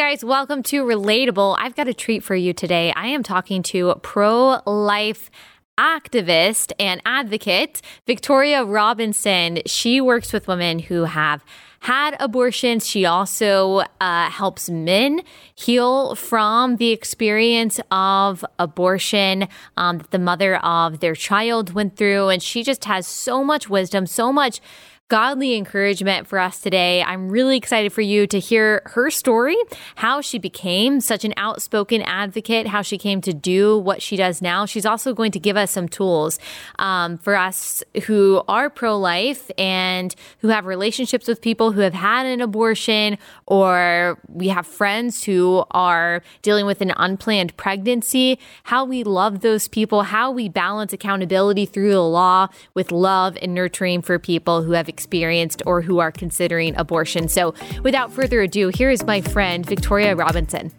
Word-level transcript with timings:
guys, 0.00 0.24
welcome 0.24 0.62
to 0.62 0.82
Relatable. 0.82 1.56
I've 1.58 1.76
got 1.76 1.86
a 1.86 1.92
treat 1.92 2.24
for 2.24 2.34
you 2.34 2.54
today. 2.54 2.90
I 2.96 3.08
am 3.08 3.22
talking 3.22 3.62
to 3.64 3.94
pro 3.96 4.62
life 4.64 5.30
activist 5.76 6.72
and 6.80 7.02
advocate 7.04 7.82
Victoria 8.06 8.64
Robinson. 8.64 9.58
She 9.66 10.00
works 10.00 10.32
with 10.32 10.48
women 10.48 10.78
who 10.78 11.04
have 11.04 11.44
had 11.80 12.16
abortions. 12.18 12.86
She 12.86 13.04
also 13.04 13.82
uh, 14.00 14.30
helps 14.30 14.70
men 14.70 15.20
heal 15.54 16.14
from 16.14 16.76
the 16.76 16.92
experience 16.92 17.78
of 17.90 18.42
abortion 18.58 19.48
um, 19.76 19.98
that 19.98 20.12
the 20.12 20.18
mother 20.18 20.56
of 20.64 21.00
their 21.00 21.14
child 21.14 21.74
went 21.74 21.98
through. 21.98 22.30
And 22.30 22.42
she 22.42 22.62
just 22.62 22.86
has 22.86 23.06
so 23.06 23.44
much 23.44 23.68
wisdom, 23.68 24.06
so 24.06 24.32
much 24.32 24.62
godly 25.10 25.56
encouragement 25.56 26.28
for 26.28 26.38
us 26.38 26.60
today. 26.60 27.02
I'm 27.02 27.30
really 27.30 27.56
excited 27.56 27.92
for 27.92 28.00
you 28.00 28.28
to 28.28 28.38
hear 28.38 28.80
her 28.86 29.10
story, 29.10 29.56
how 29.96 30.20
she 30.20 30.38
became 30.38 31.00
such 31.00 31.24
an 31.24 31.34
outspoken 31.36 32.00
advocate, 32.02 32.68
how 32.68 32.82
she 32.82 32.96
came 32.96 33.20
to 33.22 33.34
do 33.34 33.76
what 33.76 34.00
she 34.00 34.16
does 34.16 34.40
now. 34.40 34.66
She's 34.66 34.86
also 34.86 35.12
going 35.12 35.32
to 35.32 35.40
give 35.40 35.56
us 35.56 35.72
some 35.72 35.88
tools 35.88 36.38
um, 36.78 37.18
for 37.18 37.34
us 37.34 37.82
who 38.04 38.40
are 38.46 38.70
pro 38.70 38.96
life 38.96 39.50
and 39.58 40.14
who 40.38 40.48
have 40.48 40.64
relationships 40.64 41.26
with 41.26 41.42
people 41.42 41.72
who 41.72 41.80
have 41.80 41.94
had 41.94 42.24
an 42.26 42.40
abortion, 42.40 43.18
or 43.46 44.16
we 44.28 44.46
have 44.46 44.64
friends 44.64 45.24
who 45.24 45.64
are 45.72 46.22
dealing 46.42 46.66
with 46.66 46.80
an 46.82 46.92
unplanned 46.96 47.56
pregnancy, 47.56 48.38
how 48.62 48.84
we 48.84 49.02
love 49.02 49.40
those 49.40 49.66
people, 49.66 50.04
how 50.04 50.30
we 50.30 50.48
balance 50.48 50.92
accountability 50.92 51.66
through 51.66 51.90
the 51.90 52.00
law 52.00 52.46
with 52.74 52.92
love 52.92 53.36
and 53.42 53.52
nurturing 53.52 54.02
for 54.02 54.16
people 54.16 54.62
who 54.62 54.70
have 54.70 54.88
experienced 55.00 55.62
or 55.64 55.80
who 55.80 55.98
are 55.98 56.12
considering 56.12 56.76
abortion. 56.76 57.26
So, 57.26 57.54
without 57.82 58.12
further 58.12 58.42
ado, 58.42 58.68
here 58.68 58.90
is 58.90 59.02
my 59.04 59.22
friend, 59.22 59.64
Victoria 59.64 60.14
Robinson. 60.14 60.70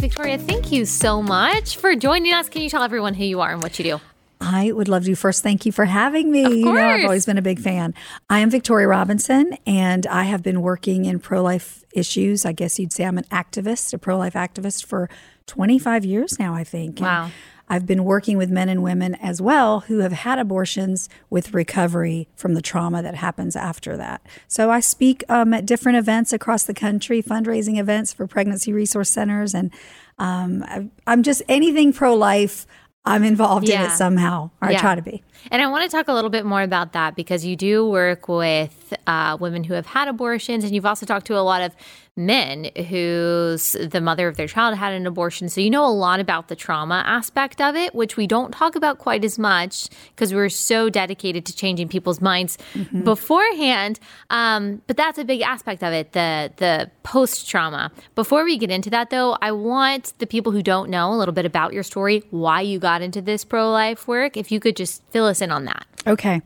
Victoria, 0.00 0.38
thank 0.38 0.72
you 0.72 0.86
so 0.86 1.22
much 1.22 1.76
for 1.76 1.94
joining 1.94 2.32
us. 2.32 2.48
Can 2.48 2.62
you 2.62 2.70
tell 2.70 2.82
everyone 2.82 3.14
who 3.14 3.24
you 3.24 3.40
are 3.40 3.52
and 3.52 3.62
what 3.62 3.78
you 3.78 3.84
do? 3.84 4.00
I 4.40 4.72
would 4.72 4.88
love 4.88 5.04
to 5.04 5.14
first 5.14 5.42
thank 5.42 5.66
you 5.66 5.72
for 5.72 5.84
having 5.84 6.32
me. 6.32 6.44
Of 6.44 6.52
You 6.52 6.72
know, 6.72 6.88
I've 6.88 7.04
always 7.04 7.26
been 7.26 7.38
a 7.38 7.42
big 7.42 7.60
fan. 7.60 7.94
I 8.28 8.40
am 8.40 8.50
Victoria 8.50 8.88
Robinson, 8.88 9.56
and 9.66 10.06
I 10.06 10.24
have 10.24 10.42
been 10.42 10.62
working 10.62 11.04
in 11.04 11.20
pro 11.20 11.42
life 11.42 11.84
issues. 11.92 12.44
I 12.44 12.52
guess 12.52 12.78
you'd 12.78 12.92
say 12.92 13.04
I'm 13.04 13.18
an 13.18 13.24
activist, 13.24 13.92
a 13.92 13.98
pro 13.98 14.16
life 14.16 14.32
activist 14.32 14.86
for 14.86 15.08
25 15.46 16.04
years 16.04 16.38
now, 16.38 16.54
I 16.54 16.64
think. 16.64 16.98
And 16.98 17.06
Wow. 17.06 17.30
I've 17.70 17.86
been 17.86 18.02
working 18.02 18.36
with 18.36 18.50
men 18.50 18.68
and 18.68 18.82
women 18.82 19.14
as 19.14 19.40
well 19.40 19.80
who 19.80 20.00
have 20.00 20.10
had 20.10 20.40
abortions 20.40 21.08
with 21.30 21.54
recovery 21.54 22.28
from 22.34 22.54
the 22.54 22.60
trauma 22.60 23.00
that 23.00 23.14
happens 23.14 23.54
after 23.54 23.96
that. 23.96 24.26
So 24.48 24.72
I 24.72 24.80
speak 24.80 25.22
um, 25.28 25.54
at 25.54 25.66
different 25.66 25.96
events 25.96 26.32
across 26.32 26.64
the 26.64 26.74
country, 26.74 27.22
fundraising 27.22 27.78
events 27.78 28.12
for 28.12 28.26
pregnancy 28.26 28.72
resource 28.72 29.08
centers, 29.08 29.54
and 29.54 29.72
um, 30.18 30.90
I'm 31.06 31.22
just 31.22 31.42
anything 31.48 31.92
pro 31.92 32.14
life. 32.14 32.66
I'm 33.04 33.24
involved 33.24 33.68
in 33.68 33.80
it 33.80 33.90
somehow. 33.92 34.50
Or 34.60 34.68
I 34.68 34.74
try 34.74 34.94
to 34.94 35.02
be. 35.02 35.22
And 35.50 35.62
I 35.62 35.66
want 35.68 35.90
to 35.90 35.96
talk 35.96 36.08
a 36.08 36.12
little 36.12 36.28
bit 36.30 36.44
more 36.44 36.62
about 36.62 36.92
that 36.92 37.16
because 37.16 37.44
you 37.46 37.56
do 37.56 37.88
work 37.88 38.28
with 38.28 38.92
uh, 39.06 39.38
women 39.40 39.64
who 39.64 39.74
have 39.74 39.86
had 39.86 40.06
abortions, 40.06 40.64
and 40.64 40.74
you've 40.74 40.84
also 40.84 41.06
talked 41.06 41.26
to 41.28 41.38
a 41.38 41.40
lot 41.40 41.62
of 41.62 41.74
men 42.16 42.68
whose 42.88 43.72
the 43.72 44.00
mother 44.00 44.28
of 44.28 44.36
their 44.36 44.46
child 44.46 44.76
had 44.76 44.92
an 44.92 45.06
abortion. 45.06 45.48
So 45.48 45.60
you 45.60 45.70
know 45.70 45.86
a 45.86 45.88
lot 45.88 46.20
about 46.20 46.48
the 46.48 46.56
trauma 46.56 47.02
aspect 47.06 47.60
of 47.60 47.76
it, 47.76 47.94
which 47.94 48.16
we 48.16 48.26
don't 48.26 48.52
talk 48.52 48.76
about 48.76 48.98
quite 48.98 49.24
as 49.24 49.38
much 49.38 49.88
because 50.10 50.34
we're 50.34 50.50
so 50.50 50.90
dedicated 50.90 51.46
to 51.46 51.56
changing 51.56 51.88
people's 51.88 52.20
minds 52.20 52.58
beforehand. 53.04 53.98
Um, 54.28 54.82
but 54.86 54.96
that's 54.96 55.18
a 55.18 55.24
big 55.24 55.40
aspect 55.40 55.82
of 55.82 55.92
it 55.92 56.12
the 56.12 56.52
the 56.56 56.90
post 57.02 57.48
trauma. 57.48 57.90
Before 58.14 58.44
we 58.44 58.58
get 58.58 58.70
into 58.70 58.90
that, 58.90 59.10
though, 59.10 59.38
I 59.40 59.52
want 59.52 60.12
the 60.18 60.26
people 60.26 60.52
who 60.52 60.62
don't 60.62 60.90
know 60.90 61.14
a 61.14 61.16
little 61.16 61.34
bit 61.34 61.46
about 61.46 61.72
your 61.72 61.82
story, 61.82 62.22
why 62.30 62.60
you 62.60 62.78
got 62.78 62.89
into 63.02 63.22
this 63.22 63.44
pro 63.44 63.70
life 63.70 64.06
work. 64.08 64.36
If 64.36 64.50
you 64.52 64.60
could 64.60 64.76
just 64.76 65.02
fill 65.10 65.26
us 65.26 65.40
in 65.40 65.50
on 65.50 65.64
that. 65.64 65.86
Okay. 66.06 66.42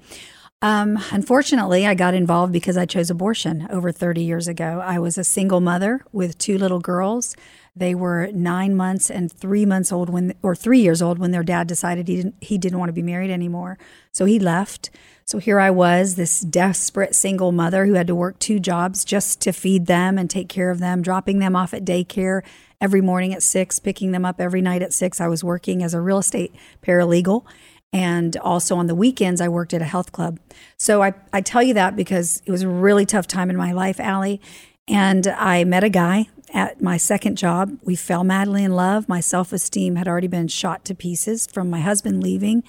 Um, 0.64 0.98
unfortunately, 1.10 1.86
I 1.86 1.94
got 1.94 2.14
involved 2.14 2.50
because 2.50 2.78
I 2.78 2.86
chose 2.86 3.10
abortion 3.10 3.66
over 3.68 3.92
30 3.92 4.22
years 4.22 4.48
ago. 4.48 4.80
I 4.82 4.98
was 4.98 5.18
a 5.18 5.24
single 5.24 5.60
mother 5.60 6.02
with 6.10 6.38
two 6.38 6.56
little 6.56 6.80
girls. 6.80 7.36
They 7.76 7.94
were 7.94 8.30
nine 8.32 8.74
months 8.74 9.10
and 9.10 9.30
three 9.30 9.66
months 9.66 9.92
old 9.92 10.08
when, 10.08 10.32
or 10.42 10.54
three 10.54 10.80
years 10.80 11.02
old 11.02 11.18
when 11.18 11.32
their 11.32 11.42
dad 11.42 11.66
decided 11.66 12.08
he 12.08 12.16
didn't, 12.16 12.34
he 12.40 12.56
didn't 12.56 12.78
want 12.78 12.88
to 12.88 12.94
be 12.94 13.02
married 13.02 13.30
anymore. 13.30 13.76
So 14.10 14.24
he 14.24 14.38
left. 14.38 14.88
So 15.26 15.36
here 15.36 15.60
I 15.60 15.70
was, 15.70 16.14
this 16.14 16.40
desperate 16.40 17.14
single 17.14 17.52
mother 17.52 17.84
who 17.84 17.94
had 17.94 18.06
to 18.06 18.14
work 18.14 18.38
two 18.38 18.58
jobs 18.58 19.04
just 19.04 19.42
to 19.42 19.52
feed 19.52 19.84
them 19.84 20.16
and 20.16 20.30
take 20.30 20.48
care 20.48 20.70
of 20.70 20.78
them, 20.78 21.02
dropping 21.02 21.40
them 21.40 21.56
off 21.56 21.74
at 21.74 21.84
daycare 21.84 22.42
every 22.80 23.00
morning 23.00 23.34
at 23.34 23.42
six, 23.42 23.78
picking 23.78 24.12
them 24.12 24.24
up 24.24 24.40
every 24.40 24.60
night 24.60 24.82
at 24.82 24.92
six. 24.92 25.20
I 25.20 25.28
was 25.28 25.42
working 25.42 25.82
as 25.82 25.94
a 25.94 26.00
real 26.00 26.18
estate 26.18 26.54
paralegal. 26.82 27.44
And 27.92 28.36
also 28.38 28.76
on 28.76 28.88
the 28.88 28.94
weekends, 28.94 29.40
I 29.40 29.48
worked 29.48 29.72
at 29.72 29.80
a 29.80 29.84
health 29.84 30.10
club. 30.10 30.40
So 30.76 31.02
I, 31.02 31.14
I 31.32 31.40
tell 31.40 31.62
you 31.62 31.74
that 31.74 31.94
because 31.94 32.42
it 32.44 32.50
was 32.50 32.62
a 32.62 32.68
really 32.68 33.06
tough 33.06 33.28
time 33.28 33.50
in 33.50 33.56
my 33.56 33.72
life, 33.72 34.00
Allie. 34.00 34.40
And 34.88 35.28
I 35.28 35.64
met 35.64 35.84
a 35.84 35.88
guy 35.88 36.28
at 36.52 36.82
my 36.82 36.96
second 36.96 37.36
job. 37.36 37.78
We 37.82 37.96
fell 37.96 38.24
madly 38.24 38.64
in 38.64 38.74
love. 38.74 39.08
My 39.08 39.20
self 39.20 39.52
esteem 39.52 39.96
had 39.96 40.08
already 40.08 40.26
been 40.26 40.48
shot 40.48 40.84
to 40.86 40.94
pieces 40.94 41.46
from 41.46 41.70
my 41.70 41.80
husband 41.80 42.22
leaving. 42.22 42.64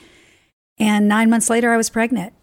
And 0.77 1.07
nine 1.07 1.29
months 1.29 1.49
later, 1.49 1.71
I 1.71 1.77
was 1.77 1.89
pregnant. 1.89 2.33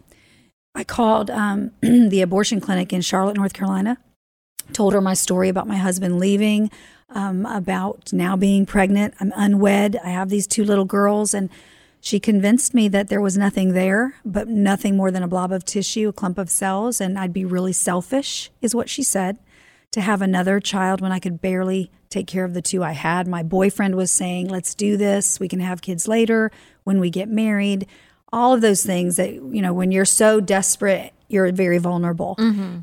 I 0.75 0.83
called 0.83 1.29
um, 1.29 1.71
the 1.81 2.21
abortion 2.21 2.59
clinic 2.59 2.91
in 2.91 3.01
Charlotte, 3.01 3.37
North 3.37 3.53
Carolina, 3.53 3.97
told 4.71 4.93
her 4.93 5.01
my 5.01 5.13
story 5.13 5.49
about 5.49 5.67
my 5.67 5.77
husband 5.77 6.19
leaving, 6.19 6.71
um, 7.13 7.45
about 7.45 8.11
now 8.11 8.35
being 8.35 8.65
pregnant. 8.65 9.13
I'm 9.19 9.31
unwed. 9.35 9.97
I 10.03 10.09
have 10.09 10.29
these 10.29 10.47
two 10.47 10.63
little 10.63 10.85
girls. 10.85 11.33
And 11.33 11.49
she 12.01 12.19
convinced 12.19 12.73
me 12.73 12.89
that 12.89 13.07
there 13.07 13.21
was 13.21 13.37
nothing 13.37 13.73
there, 13.73 14.15
but 14.25 14.47
nothing 14.49 14.97
more 14.97 15.09
than 15.09 15.23
a 15.23 15.27
blob 15.27 15.51
of 15.51 15.63
tissue, 15.63 16.09
a 16.09 16.13
clump 16.13 16.37
of 16.37 16.49
cells, 16.49 16.99
and 16.99 17.17
I'd 17.17 17.31
be 17.31 17.45
really 17.45 17.71
selfish, 17.71 18.51
is 18.61 18.75
what 18.75 18.89
she 18.89 19.03
said, 19.03 19.37
to 19.91 20.01
have 20.01 20.21
another 20.21 20.59
child 20.59 20.99
when 20.99 21.13
I 21.13 21.19
could 21.19 21.39
barely 21.39 21.91
take 22.09 22.27
care 22.27 22.43
of 22.43 22.53
the 22.53 22.61
two 22.61 22.83
I 22.83 22.91
had. 22.91 23.25
My 23.27 23.41
boyfriend 23.41 23.95
was 23.95 24.11
saying, 24.11 24.49
let's 24.49 24.75
do 24.75 24.97
this. 24.97 25.39
We 25.39 25.47
can 25.47 25.61
have 25.61 25.81
kids 25.81 26.07
later 26.07 26.51
when 26.83 26.99
we 26.99 27.09
get 27.09 27.29
married. 27.29 27.87
All 28.33 28.53
of 28.53 28.61
those 28.61 28.83
things 28.83 29.15
that, 29.15 29.31
you 29.31 29.61
know, 29.61 29.73
when 29.73 29.91
you're 29.91 30.05
so 30.05 30.41
desperate, 30.41 31.13
you're 31.29 31.51
very 31.51 31.77
vulnerable. 31.77 32.35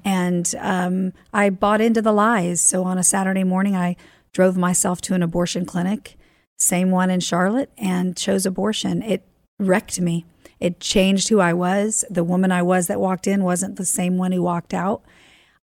And 0.04 0.54
um, 0.58 1.12
I 1.32 1.50
bought 1.50 1.80
into 1.80 2.00
the 2.00 2.12
lies. 2.12 2.60
So 2.60 2.84
on 2.84 2.96
a 2.96 3.04
Saturday 3.04 3.44
morning, 3.44 3.76
I 3.76 3.96
drove 4.32 4.56
myself 4.56 5.00
to 5.02 5.14
an 5.14 5.22
abortion 5.22 5.64
clinic 5.64 6.16
same 6.60 6.90
one 6.90 7.10
in 7.10 7.20
Charlotte, 7.20 7.70
and 7.78 8.16
chose 8.16 8.46
abortion. 8.46 9.02
It 9.02 9.24
wrecked 9.58 10.00
me. 10.00 10.26
It 10.60 10.78
changed 10.78 11.28
who 11.28 11.40
I 11.40 11.54
was. 11.54 12.04
The 12.10 12.24
woman 12.24 12.52
I 12.52 12.62
was 12.62 12.86
that 12.86 13.00
walked 13.00 13.26
in 13.26 13.42
wasn't 13.42 13.76
the 13.76 13.86
same 13.86 14.18
one 14.18 14.32
who 14.32 14.42
walked 14.42 14.74
out. 14.74 15.02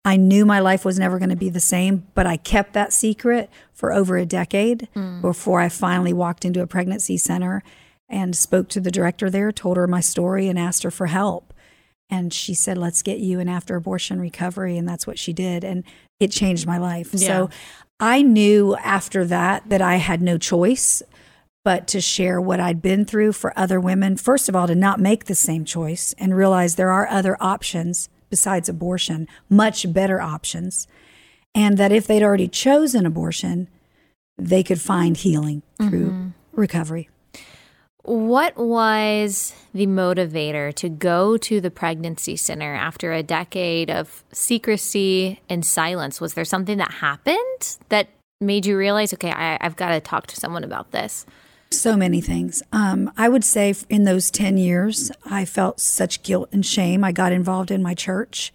I 0.06 0.16
knew 0.16 0.46
my 0.46 0.60
life 0.60 0.86
was 0.86 0.98
never 0.98 1.18
going 1.18 1.30
to 1.30 1.36
be 1.36 1.50
the 1.50 1.60
same, 1.60 2.06
but 2.14 2.26
I 2.26 2.38
kept 2.38 2.72
that 2.72 2.94
secret 2.94 3.50
for 3.74 3.92
over 3.92 4.16
a 4.16 4.24
decade 4.24 4.88
hmm. 4.94 5.20
before 5.20 5.60
I 5.60 5.68
finally 5.68 6.14
walked 6.14 6.46
into 6.46 6.62
a 6.62 6.66
pregnancy 6.66 7.18
center 7.18 7.62
and 8.08 8.34
spoke 8.34 8.68
to 8.70 8.80
the 8.80 8.90
director 8.90 9.28
there, 9.28 9.52
told 9.52 9.76
her 9.76 9.86
my 9.86 10.00
story, 10.00 10.48
and 10.48 10.58
asked 10.58 10.82
her 10.84 10.90
for 10.90 11.08
help. 11.08 11.52
And 12.08 12.32
she 12.32 12.54
said, 12.54 12.78
Let's 12.78 13.02
get 13.02 13.18
you 13.18 13.38
an 13.38 13.48
after 13.48 13.76
abortion 13.76 14.18
recovery. 14.20 14.78
And 14.78 14.88
that's 14.88 15.06
what 15.06 15.18
she 15.18 15.34
did. 15.34 15.62
And 15.62 15.84
it 16.18 16.32
changed 16.32 16.66
my 16.66 16.78
life. 16.78 17.12
So 17.12 17.50
I 18.00 18.22
knew 18.22 18.76
after 18.76 19.24
that 19.26 19.68
that 19.68 19.82
I 19.82 19.96
had 19.96 20.22
no 20.22 20.38
choice 20.38 21.02
but 21.62 21.86
to 21.88 22.00
share 22.00 22.40
what 22.40 22.58
I'd 22.58 22.80
been 22.80 23.04
through 23.04 23.32
for 23.32 23.56
other 23.58 23.78
women. 23.78 24.16
First 24.16 24.48
of 24.48 24.56
all, 24.56 24.66
to 24.66 24.74
not 24.74 24.98
make 24.98 25.26
the 25.26 25.34
same 25.34 25.64
choice 25.66 26.14
and 26.18 26.34
realize 26.34 26.74
there 26.74 26.90
are 26.90 27.06
other 27.06 27.36
options 27.38 28.08
besides 28.30 28.68
abortion, 28.68 29.28
much 29.50 29.92
better 29.92 30.20
options. 30.20 30.86
And 31.54 31.76
that 31.78 31.92
if 31.92 32.06
they'd 32.06 32.22
already 32.22 32.48
chosen 32.48 33.04
abortion, 33.04 33.68
they 34.38 34.62
could 34.62 34.80
find 34.80 35.16
healing 35.16 35.62
through 35.76 36.10
mm-hmm. 36.10 36.28
recovery. 36.52 37.10
What 38.02 38.56
was 38.56 39.54
the 39.74 39.86
motivator 39.86 40.74
to 40.74 40.88
go 40.88 41.36
to 41.36 41.60
the 41.60 41.70
pregnancy 41.70 42.36
center 42.36 42.74
after 42.74 43.12
a 43.12 43.22
decade 43.22 43.90
of 43.90 44.24
secrecy 44.32 45.40
and 45.48 45.64
silence? 45.64 46.20
Was 46.20 46.34
there 46.34 46.44
something 46.44 46.78
that 46.78 46.92
happened 46.92 47.76
that 47.90 48.08
made 48.40 48.64
you 48.64 48.76
realize, 48.76 49.12
okay, 49.12 49.30
I, 49.30 49.58
I've 49.60 49.76
got 49.76 49.90
to 49.90 50.00
talk 50.00 50.26
to 50.28 50.36
someone 50.36 50.64
about 50.64 50.92
this? 50.92 51.26
So 51.72 51.96
many 51.96 52.20
things. 52.20 52.62
Um, 52.72 53.12
I 53.16 53.28
would 53.28 53.44
say 53.44 53.74
in 53.88 54.04
those 54.04 54.30
10 54.30 54.56
years, 54.56 55.12
I 55.24 55.44
felt 55.44 55.78
such 55.78 56.22
guilt 56.22 56.48
and 56.52 56.64
shame. 56.64 57.04
I 57.04 57.12
got 57.12 57.32
involved 57.32 57.70
in 57.70 57.82
my 57.82 57.94
church. 57.94 58.52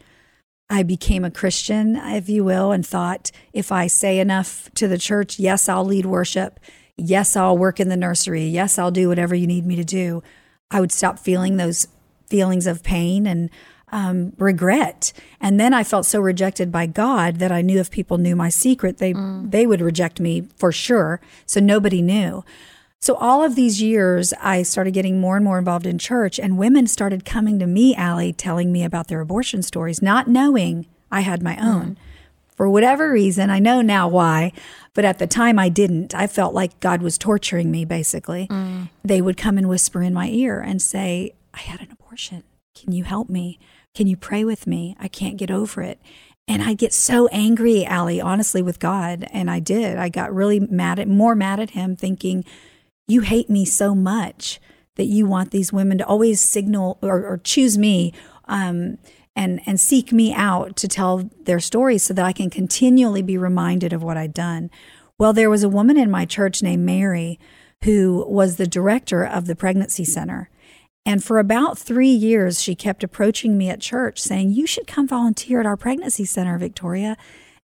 I 0.69 0.81
became 0.81 1.23
a 1.23 1.31
Christian, 1.31 1.95
if 1.95 2.27
you 2.27 2.43
will, 2.43 2.71
and 2.71 2.85
thought 2.85 3.31
if 3.53 3.71
I 3.71 3.87
say 3.87 4.19
enough 4.19 4.69
to 4.73 4.87
the 4.87 4.97
church, 4.97 5.37
yes, 5.37 5.69
I'll 5.69 5.85
lead 5.85 6.07
worship. 6.07 6.59
Yes, 6.97 7.35
I'll 7.35 7.57
work 7.57 7.79
in 7.79 7.89
the 7.89 7.97
nursery. 7.97 8.45
Yes, 8.45 8.79
I'll 8.79 8.91
do 8.91 9.09
whatever 9.09 9.35
you 9.35 9.47
need 9.47 9.65
me 9.65 9.75
to 9.75 9.83
do. 9.83 10.23
I 10.71 10.79
would 10.79 10.91
stop 10.91 11.19
feeling 11.19 11.57
those 11.57 11.87
feelings 12.27 12.67
of 12.67 12.83
pain 12.83 13.27
and 13.27 13.49
um, 13.91 14.33
regret. 14.37 15.13
And 15.39 15.59
then 15.59 15.73
I 15.73 15.83
felt 15.83 16.05
so 16.05 16.19
rejected 16.19 16.71
by 16.71 16.85
God 16.85 17.37
that 17.37 17.51
I 17.51 17.61
knew 17.61 17.79
if 17.79 17.91
people 17.91 18.17
knew 18.17 18.35
my 18.35 18.49
secret, 18.49 18.97
they 18.97 19.13
mm. 19.13 19.49
they 19.49 19.65
would 19.67 19.81
reject 19.81 20.19
me 20.19 20.47
for 20.57 20.71
sure. 20.71 21.21
So 21.45 21.59
nobody 21.59 22.01
knew. 22.01 22.43
So 22.99 23.15
all 23.15 23.43
of 23.43 23.55
these 23.55 23.81
years, 23.81 24.33
I 24.41 24.63
started 24.63 24.95
getting 24.95 25.19
more 25.19 25.35
and 25.35 25.45
more 25.45 25.59
involved 25.59 25.85
in 25.85 25.99
church, 25.99 26.39
and 26.39 26.57
women 26.57 26.87
started 26.87 27.23
coming 27.23 27.59
to 27.59 27.67
me, 27.67 27.93
Allie, 27.93 28.33
telling 28.33 28.71
me 28.71 28.83
about 28.83 29.09
their 29.09 29.21
abortion 29.21 29.61
stories, 29.61 30.01
not 30.01 30.27
knowing 30.27 30.87
I 31.11 31.21
had 31.21 31.43
my 31.43 31.55
own. 31.57 31.91
Mm. 31.91 31.97
For 32.55 32.69
whatever 32.69 33.11
reason, 33.11 33.49
I 33.49 33.59
know 33.59 33.81
now 33.81 34.07
why, 34.07 34.53
but 34.93 35.05
at 35.05 35.19
the 35.19 35.27
time 35.27 35.59
I 35.59 35.69
didn't. 35.69 36.15
I 36.15 36.27
felt 36.27 36.53
like 36.53 36.79
God 36.79 37.01
was 37.01 37.17
torturing 37.17 37.69
me, 37.69 37.83
basically. 37.83 38.47
Mm. 38.47 38.89
They 39.03 39.21
would 39.21 39.37
come 39.37 39.57
and 39.57 39.67
whisper 39.67 40.01
in 40.01 40.13
my 40.13 40.29
ear 40.29 40.61
and 40.61 40.81
say, 40.81 41.33
I 41.53 41.59
had 41.59 41.81
an 41.81 41.91
abortion. 41.91 42.43
Can 42.73 42.93
you 42.93 43.03
help 43.03 43.29
me? 43.29 43.59
Can 43.93 44.07
you 44.07 44.15
pray 44.17 44.43
with 44.43 44.67
me? 44.67 44.95
I 44.99 45.07
can't 45.07 45.37
get 45.37 45.51
over 45.51 45.81
it. 45.81 45.99
And 46.47 46.61
I 46.61 46.73
get 46.73 46.93
so 46.93 47.27
angry, 47.27 47.85
Allie, 47.85 48.21
honestly, 48.21 48.61
with 48.61 48.79
God. 48.79 49.27
And 49.31 49.49
I 49.49 49.59
did. 49.59 49.97
I 49.97 50.09
got 50.09 50.33
really 50.33 50.59
mad 50.59 50.99
at, 50.99 51.07
more 51.07 51.35
mad 51.35 51.59
at 51.59 51.71
him, 51.71 51.95
thinking, 51.95 52.45
You 53.07 53.21
hate 53.21 53.49
me 53.49 53.65
so 53.65 53.95
much 53.95 54.61
that 54.95 55.05
you 55.05 55.25
want 55.25 55.51
these 55.51 55.73
women 55.73 55.97
to 55.97 56.05
always 56.05 56.39
signal 56.39 56.99
or, 57.01 57.25
or 57.25 57.37
choose 57.37 57.77
me. 57.77 58.13
Um, 58.45 58.97
and 59.35 59.61
and 59.65 59.79
seek 59.79 60.11
me 60.11 60.33
out 60.33 60.75
to 60.77 60.87
tell 60.87 61.29
their 61.43 61.59
stories 61.59 62.03
so 62.03 62.13
that 62.13 62.25
I 62.25 62.33
can 62.33 62.49
continually 62.49 63.21
be 63.21 63.37
reminded 63.37 63.93
of 63.93 64.03
what 64.03 64.17
I'd 64.17 64.33
done. 64.33 64.69
Well, 65.17 65.33
there 65.33 65.49
was 65.49 65.63
a 65.63 65.69
woman 65.69 65.97
in 65.97 66.11
my 66.11 66.25
church 66.25 66.61
named 66.61 66.85
Mary 66.85 67.39
who 67.83 68.25
was 68.27 68.55
the 68.55 68.67
director 68.67 69.25
of 69.25 69.45
the 69.45 69.55
pregnancy 69.55 70.05
center. 70.05 70.49
And 71.05 71.23
for 71.23 71.37
about 71.37 71.77
three 71.77 72.09
years, 72.09 72.61
she 72.61 72.73
kept 72.73 73.03
approaching 73.03 73.57
me 73.57 73.69
at 73.69 73.79
church 73.79 74.19
saying, 74.19 74.51
You 74.51 74.65
should 74.65 74.87
come 74.87 75.07
volunteer 75.07 75.59
at 75.59 75.65
our 75.65 75.77
pregnancy 75.77 76.25
center, 76.25 76.57
Victoria. 76.57 77.15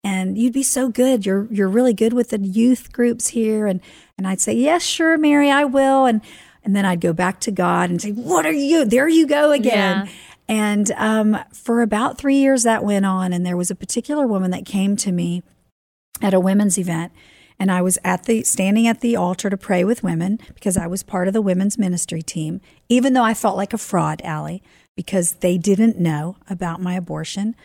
And 0.03 0.37
you'd 0.37 0.53
be 0.53 0.63
so 0.63 0.89
good. 0.89 1.25
You're 1.25 1.47
you're 1.51 1.69
really 1.69 1.93
good 1.93 2.13
with 2.13 2.29
the 2.29 2.39
youth 2.39 2.91
groups 2.91 3.29
here. 3.29 3.65
And 3.65 3.79
and 4.17 4.27
I'd 4.27 4.41
say, 4.41 4.53
Yes, 4.53 4.83
sure, 4.83 5.17
Mary, 5.17 5.49
I 5.49 5.63
will. 5.63 6.05
And 6.05 6.21
and 6.65 6.75
then 6.75 6.85
I'd 6.85 6.99
go 6.99 7.13
back 7.13 7.39
to 7.41 7.51
God 7.51 7.89
and 7.89 8.01
say, 8.01 8.11
What 8.11 8.45
are 8.45 8.51
you? 8.51 8.83
There 8.83 9.07
you 9.07 9.25
go 9.25 9.51
again. 9.51 10.05
Yeah. 10.05 10.11
And 10.49 10.91
um, 10.93 11.37
for 11.53 11.83
about 11.83 12.17
three 12.17 12.37
years, 12.37 12.63
that 12.63 12.83
went 12.83 13.05
on. 13.05 13.31
And 13.31 13.45
there 13.45 13.55
was 13.55 13.69
a 13.69 13.75
particular 13.75 14.25
woman 14.25 14.49
that 14.49 14.65
came 14.65 14.97
to 14.97 15.11
me 15.11 15.43
at 16.23 16.33
a 16.33 16.39
women's 16.39 16.79
event. 16.79 17.13
And 17.59 17.71
I 17.71 17.83
was 17.83 17.99
at 18.03 18.23
the 18.23 18.43
standing 18.43 18.87
at 18.87 19.01
the 19.01 19.15
altar 19.15 19.49
to 19.49 19.57
pray 19.57 19.83
with 19.83 20.01
women 20.01 20.39
because 20.55 20.75
I 20.75 20.87
was 20.87 21.03
part 21.03 21.27
of 21.27 21.33
the 21.35 21.41
women's 21.41 21.77
ministry 21.77 22.23
team, 22.23 22.61
even 22.87 23.13
though 23.13 23.23
I 23.23 23.35
felt 23.35 23.57
like 23.57 23.73
a 23.73 23.77
fraud, 23.77 24.21
Allie, 24.23 24.63
because 24.95 25.33
they 25.33 25.57
didn't 25.57 25.99
know 25.99 26.37
about 26.49 26.81
my 26.81 26.95
abortion. 26.95 27.55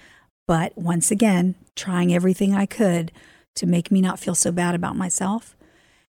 But 0.46 0.76
once 0.76 1.10
again, 1.10 1.54
trying 1.74 2.12
everything 2.12 2.54
I 2.54 2.66
could 2.66 3.12
to 3.54 3.66
make 3.66 3.90
me 3.90 4.02
not 4.02 4.18
feel 4.18 4.34
so 4.34 4.52
bad 4.52 4.74
about 4.74 4.96
myself. 4.96 5.56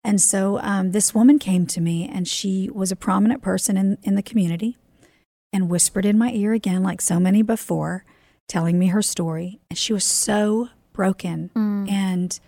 And 0.04 0.20
so 0.20 0.60
um, 0.62 0.94
this 0.94 1.14
woman 1.14 1.38
came 1.38 1.68
to 1.68 1.82
me, 1.82 2.10
and 2.12 2.28
she 2.28 2.70
was 2.74 2.92
a 2.92 2.96
prominent 2.96 3.42
person 3.44 3.78
in, 3.78 3.98
in 4.04 4.16
the 4.16 4.24
community 4.24 4.78
and 5.56 5.70
whispered 5.70 6.06
in 6.06 6.18
my 6.18 6.32
ear 6.34 6.52
again, 6.52 6.84
like 6.84 7.00
so 7.00 7.18
many 7.18 7.42
before, 7.42 8.04
telling 8.50 8.78
me 8.78 8.88
her 8.88 9.02
story. 9.02 9.62
And 9.70 9.80
she 9.80 9.94
was 9.94 10.04
so 10.04 10.68
broken. 10.92 11.50
Mm. 11.56 11.90
And 11.90 12.40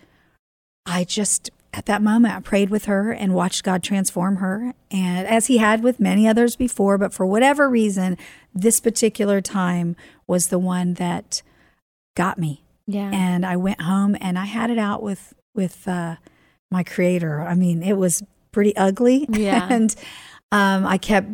I 0.84 1.04
just, 1.04 1.48
at 1.72 1.86
that 1.86 2.02
moment, 2.02 2.34
I 2.34 2.40
prayed 2.40 2.68
with 2.68 2.84
her 2.84 3.10
and 3.10 3.32
watched 3.32 3.64
God 3.64 3.82
transform 3.82 4.36
her. 4.36 4.74
And 4.90 5.26
as 5.26 5.46
He 5.46 5.56
had 5.56 5.82
with 5.82 5.98
many 5.98 6.28
others 6.28 6.54
before, 6.54 6.98
but 6.98 7.14
for 7.14 7.24
whatever 7.24 7.66
reason, 7.66 8.18
this 8.54 8.78
particular 8.78 9.40
time 9.40 9.96
was 10.26 10.48
the 10.48 10.58
one 10.58 10.94
that 10.94 11.40
got 12.14 12.38
me. 12.38 12.62
Yeah. 12.86 13.10
And 13.10 13.46
I 13.46 13.56
went 13.56 13.80
home 13.80 14.18
and 14.20 14.38
I 14.38 14.44
had 14.44 14.68
it 14.68 14.78
out 14.78 15.02
with, 15.02 15.32
with, 15.54 15.88
uh, 15.88 16.16
my 16.70 16.82
creator. 16.82 17.40
I 17.40 17.54
mean, 17.54 17.82
it 17.82 17.94
was 17.94 18.22
pretty 18.52 18.76
ugly. 18.76 19.26
Yeah. 19.32 19.66
and 19.70 19.94
um, 20.52 20.86
I 20.86 20.98
kept 20.98 21.28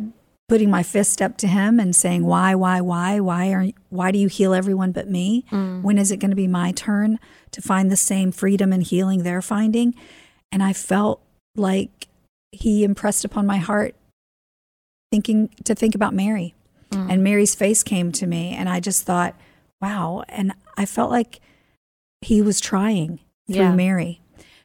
putting 0.47 0.69
my 0.69 0.83
fist 0.83 1.21
up 1.21 1.37
to 1.37 1.47
him 1.47 1.79
and 1.79 1.95
saying, 1.95 2.25
"Why, 2.25 2.55
why, 2.55 2.81
why, 2.81 3.19
why 3.19 3.51
are 3.51 3.67
why 3.89 4.11
do 4.11 4.19
you 4.19 4.27
heal 4.27 4.53
everyone 4.53 4.91
but 4.91 5.09
me? 5.09 5.45
Mm. 5.51 5.81
When 5.81 5.97
is 5.97 6.11
it 6.11 6.17
going 6.17 6.31
to 6.31 6.35
be 6.35 6.47
my 6.47 6.71
turn 6.71 7.19
to 7.51 7.61
find 7.61 7.91
the 7.91 7.97
same 7.97 8.31
freedom 8.31 8.71
and 8.71 8.83
healing 8.83 9.23
they're 9.23 9.41
finding?" 9.41 9.95
And 10.51 10.61
I 10.61 10.73
felt 10.73 11.21
like 11.55 12.07
he 12.51 12.83
impressed 12.83 13.25
upon 13.25 13.45
my 13.45 13.57
heart 13.57 13.95
thinking 15.11 15.49
to 15.63 15.75
think 15.75 15.95
about 15.95 16.13
Mary. 16.13 16.53
Mm. 16.91 17.11
And 17.11 17.23
Mary's 17.23 17.55
face 17.55 17.83
came 17.83 18.11
to 18.13 18.27
me 18.27 18.53
and 18.53 18.69
I 18.69 18.79
just 18.79 19.03
thought, 19.03 19.35
"Wow." 19.81 20.23
And 20.29 20.53
I 20.77 20.85
felt 20.85 21.09
like 21.09 21.39
he 22.21 22.41
was 22.41 22.59
trying 22.59 23.19
through 23.47 23.57
yeah. 23.57 23.75
Mary. 23.75 24.21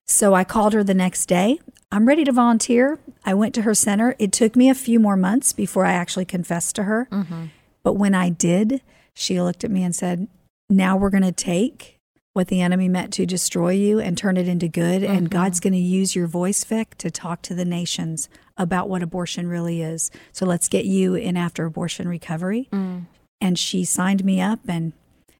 So 0.06 0.34
I 0.34 0.44
called 0.44 0.72
her 0.72 0.82
the 0.82 0.94
next 0.94 1.26
day. 1.26 1.60
I'm 1.92 2.06
ready 2.06 2.24
to 2.24 2.32
volunteer. 2.32 2.98
I 3.24 3.34
went 3.34 3.54
to 3.56 3.62
her 3.62 3.74
center. 3.74 4.14
It 4.18 4.32
took 4.32 4.56
me 4.56 4.70
a 4.70 4.74
few 4.74 4.98
more 4.98 5.16
months 5.16 5.52
before 5.52 5.84
I 5.84 5.92
actually 5.92 6.24
confessed 6.24 6.76
to 6.76 6.84
her. 6.84 7.08
Mm-hmm. 7.10 7.46
But 7.82 7.94
when 7.94 8.14
I 8.14 8.28
did, 8.30 8.82
she 9.14 9.40
looked 9.40 9.64
at 9.64 9.70
me 9.70 9.82
and 9.82 9.94
said, 9.94 10.28
Now 10.68 10.96
we're 10.96 11.10
going 11.10 11.22
to 11.22 11.32
take 11.32 11.98
what 12.32 12.48
the 12.48 12.60
enemy 12.60 12.88
meant 12.88 13.12
to 13.14 13.26
destroy 13.26 13.70
you 13.70 13.98
and 13.98 14.16
turn 14.16 14.36
it 14.36 14.46
into 14.46 14.68
good. 14.68 15.02
Mm-hmm. 15.02 15.12
And 15.12 15.30
God's 15.30 15.60
going 15.60 15.72
to 15.72 15.78
use 15.78 16.14
your 16.14 16.26
voice, 16.26 16.62
Vic, 16.64 16.96
to 16.98 17.10
talk 17.10 17.42
to 17.42 17.54
the 17.54 17.64
nations 17.64 18.28
about 18.56 18.88
what 18.88 19.02
abortion 19.02 19.48
really 19.48 19.82
is. 19.82 20.10
So 20.32 20.46
let's 20.46 20.68
get 20.68 20.84
you 20.84 21.14
in 21.14 21.36
after 21.36 21.64
abortion 21.64 22.08
recovery. 22.08 22.68
Mm. 22.72 23.06
And 23.40 23.58
she 23.58 23.84
signed 23.84 24.24
me 24.24 24.40
up 24.40 24.60
and 24.68 24.92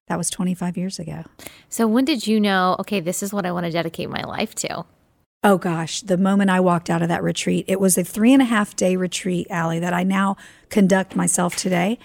that 0.09 0.19
was 0.19 0.29
25 0.31 0.77
years 0.77 0.99
ago. 0.99 1.23
So 1.69 1.87
when 1.87 2.05
did 2.05 2.27
you 2.27 2.41
know, 2.41 2.77
okay, 2.81 2.99
this 2.99 3.23
is 3.23 3.33
what 3.33 3.47
I 3.47 3.53
want 3.53 3.67
to 3.67 3.71
dedicate 3.71 4.11
my 4.11 4.23
life 4.23 4.55
to? 4.57 4.85
Oh 5.43 5.57
gosh, 5.57 6.03
the 6.03 6.19
moment 6.19 6.51
I 6.51 6.61
walked 6.61 6.91
out 6.91 7.01
of 7.01 7.09
that 7.09 7.23
retreat, 7.23 7.65
it 7.67 7.81
was 7.81 7.97
a 7.97 8.05
three 8.05 8.35
and 8.35 8.43
a 8.43 8.47
half 8.47 8.77
day 8.77 8.95
retreat, 8.95 9.47
Allie, 9.49 9.79
that 9.79 9.95
I 9.95 10.03
now 10.03 10.37
conduct 10.69 11.17
myself 11.17 11.57
today. 11.57 11.99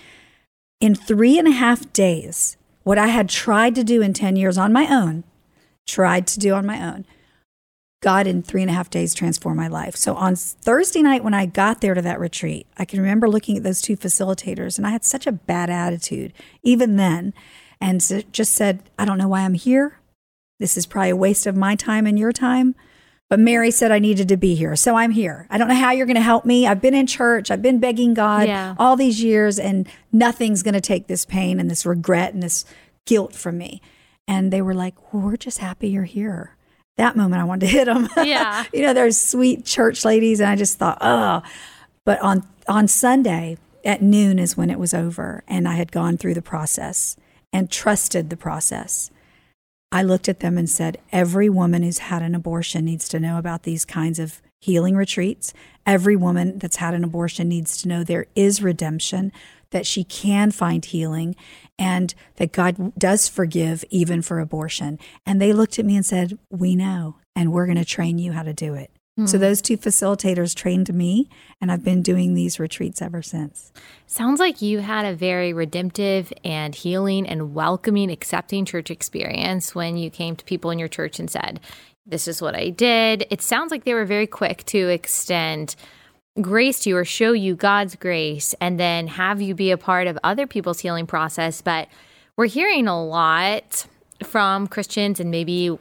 In 0.80 0.96
three 0.96 1.38
and 1.38 1.48
a 1.48 1.52
half 1.52 1.92
days, 1.92 2.56
what 2.84 2.98
I 2.98 3.08
had 3.08 3.28
tried 3.28 3.76
to 3.76 3.84
do 3.84 4.02
in 4.02 4.14
10 4.14 4.38
years 4.38 4.58
on 4.58 4.72
my 4.72 4.88
own, 4.88 5.26
tried 5.86 6.28
to 6.28 6.40
do 6.40 6.54
on 6.54 6.66
my 6.66 6.82
own, 6.82 7.06
God 8.02 8.26
in 8.26 8.42
three 8.42 8.62
and 8.62 8.72
a 8.72 8.74
half 8.74 8.90
days 8.90 9.14
transformed 9.14 9.58
my 9.58 9.68
life. 9.68 9.96
So 9.96 10.16
on 10.16 10.36
Thursday 10.36 11.02
night, 11.02 11.24
when 11.24 11.34
I 11.34 11.46
got 11.46 11.82
there 11.82 11.94
to 11.94 12.02
that 12.04 12.20
retreat, 12.20 12.68
I 12.78 12.86
can 12.86 13.02
remember 13.02 13.28
looking 13.28 13.58
at 13.58 13.64
those 13.64 13.82
two 13.82 13.98
facilitators, 13.98 14.77
and 14.77 14.88
I 14.88 14.92
had 14.92 15.04
such 15.04 15.27
a 15.27 15.32
bad 15.34 15.70
attitude 15.70 16.32
even 16.63 16.96
then 16.96 17.34
and 17.82 18.00
just 18.32 18.54
said, 18.54 18.84
I 18.98 19.04
don't 19.04 19.18
know 19.18 19.27
why 19.27 19.42
I'm 19.42 19.56
here. 19.56 20.00
This 20.60 20.77
is 20.77 20.86
probably 20.86 21.10
a 21.10 21.15
waste 21.18 21.46
of 21.46 21.58
my 21.58 21.75
time 21.75 22.06
and 22.06 22.18
your 22.18 22.32
time. 22.32 22.75
But 23.29 23.39
Mary 23.39 23.72
said 23.72 23.91
I 23.91 24.00
needed 24.00 24.29
to 24.29 24.38
be 24.38 24.53
here. 24.53 24.75
So 24.75 24.96
I'm 24.96 25.12
here. 25.12 25.48
I 25.50 25.58
don't 25.58 25.67
know 25.67 25.75
how 25.75 25.91
you're 25.91 26.05
going 26.05 26.15
to 26.15 26.22
help 26.22 26.46
me. 26.46 26.67
I've 26.67 26.82
been 26.82 26.94
in 26.94 27.08
church. 27.08 27.50
I've 27.50 27.62
been 27.62 27.79
begging 27.79 28.13
God 28.13 28.48
yeah. 28.48 28.75
all 28.77 28.96
these 28.96 29.24
years, 29.24 29.58
and 29.58 29.88
nothing's 30.12 30.62
going 30.62 30.75
to 30.75 30.82
take 30.82 31.08
this 31.08 31.25
pain 31.25 31.60
and 31.60 31.70
this 31.70 31.86
regret 31.86 32.34
and 32.34 32.44
this 32.44 32.65
guilt 33.05 33.34
from 33.34 33.58
me. 33.58 33.82
And 34.27 34.53
they 34.53 34.62
were 34.62 34.75
like, 34.75 35.13
well, 35.13 35.24
We're 35.24 35.38
just 35.38 35.58
happy 35.58 35.89
you're 35.89 36.03
here. 36.03 36.55
That 36.98 37.15
moment, 37.15 37.41
I 37.41 37.46
wanted 37.46 37.65
to 37.65 37.72
hit 37.72 37.86
them. 37.86 38.08
Yeah. 38.25 38.63
you 38.72 38.82
know, 38.82 38.94
there's 38.94 39.20
sweet 39.20 39.65
church 39.65 40.05
ladies. 40.05 40.39
And 40.39 40.50
I 40.50 40.55
just 40.55 40.77
thought, 40.77 41.00
Oh. 41.01 41.41
But 42.05 42.22
on, 42.22 42.48
on 42.67 42.88
Sunday 42.88 43.58
at 43.84 44.01
noon 44.03 44.38
is 44.38 44.55
when 44.55 44.70
it 44.70 44.77
was 44.77 44.94
over, 44.94 45.44
and 45.48 45.67
I 45.67 45.75
had 45.75 45.91
gone 45.91 46.17
through 46.17 46.36
the 46.36 46.41
process 46.44 47.17
and 47.51 47.72
trusted 47.72 48.29
the 48.29 48.38
process. 48.38 49.10
I 49.96 50.04
looked 50.04 50.28
at 50.28 50.42
them 50.42 50.58
and 50.58 50.70
said, 50.70 50.98
Every 51.14 51.48
woman 51.48 51.82
who's 51.82 52.00
had 52.00 52.22
an 52.22 52.36
abortion 52.36 52.84
needs 52.84 53.08
to 53.08 53.18
know 53.18 53.38
about 53.38 53.64
these 53.64 53.86
kinds 53.86 54.20
of 54.20 54.42
healing 54.60 54.98
retreats. 54.98 55.54
Every 55.86 56.18
woman 56.18 56.60
that's 56.60 56.75
had 56.75 56.94
an 56.94 57.06
abortion 57.06 57.48
needs 57.48 57.82
to 57.82 57.88
know 57.88 58.04
there 58.04 58.25
is 58.36 58.62
redemption, 58.62 59.32
that 59.70 59.88
she 59.88 60.04
can 60.04 60.52
find 60.52 60.84
healing, 60.84 61.34
and 61.80 62.14
that 62.36 62.52
God 62.52 62.92
does 63.00 63.30
forgive 63.30 63.86
even 63.90 64.22
for 64.22 64.42
abortion. 64.42 65.00
And 65.25 65.42
they 65.42 65.54
looked 65.54 65.80
at 65.80 65.86
me 65.86 65.96
and 65.96 66.06
said, 66.06 66.38
We 66.50 66.75
know, 66.75 67.16
and 67.34 67.54
we're 67.54 67.66
going 67.66 67.78
to 67.78 67.86
train 67.86 68.18
you 68.18 68.34
how 68.34 68.44
to 68.44 68.54
do 68.54 68.74
it. 68.74 68.92
Mm-hmm. 69.17 69.27
So 69.27 69.38
those 69.38 69.62
two 69.62 69.77
facilitators 69.77 70.53
trained 70.53 70.93
me, 70.93 71.29
and 71.62 71.72
I've 71.72 71.86
been 71.86 72.01
doing 72.01 72.34
these 72.34 72.60
retreats 72.60 73.01
ever 73.01 73.22
since. 73.22 73.72
Sounds 74.07 74.41
like 74.41 74.62
you 74.62 74.79
had 74.79 75.05
a 75.05 75.15
very 75.15 75.53
redemptive 75.53 76.34
and 76.43 76.75
healing 76.75 77.25
and 77.25 77.53
welcoming, 77.53 78.12
accepting 78.12 78.65
church 78.65 78.91
experience 78.91 79.74
when 79.74 79.95
you 79.95 80.10
came 80.10 80.36
to 80.36 80.43
people 80.43 80.69
in 80.69 80.79
your 80.79 80.89
church 80.89 81.17
and 81.17 81.31
said, 81.31 81.62
This 82.05 82.27
is 82.27 82.41
what 82.41 82.55
I 82.55 82.69
did. 82.72 83.25
It 83.29 83.41
sounds 83.41 83.72
like 83.72 83.86
they 83.86 83.93
were 83.93 84.05
very 84.05 84.27
quick 84.27 84.65
to 84.65 84.89
extend 84.89 85.77
grace 86.41 86.79
to 86.79 86.89
you 86.89 86.98
or 86.98 87.05
show 87.05 87.31
you 87.31 87.55
God's 87.55 87.95
grace 87.95 88.53
and 88.60 88.77
then 88.77 89.07
have 89.07 89.41
you 89.41 89.55
be 89.55 89.72
a 89.72 89.77
part 89.77 90.07
of 90.07 90.19
other 90.25 90.45
people's 90.45 90.81
healing 90.81 91.07
process. 91.07 91.62
But 91.62 91.88
we're 92.36 92.48
hearing 92.48 92.89
a 92.89 93.01
lot 93.01 93.88
from 94.24 94.67
Christians 94.67 95.19
and 95.19 95.31
maybe 95.31 95.77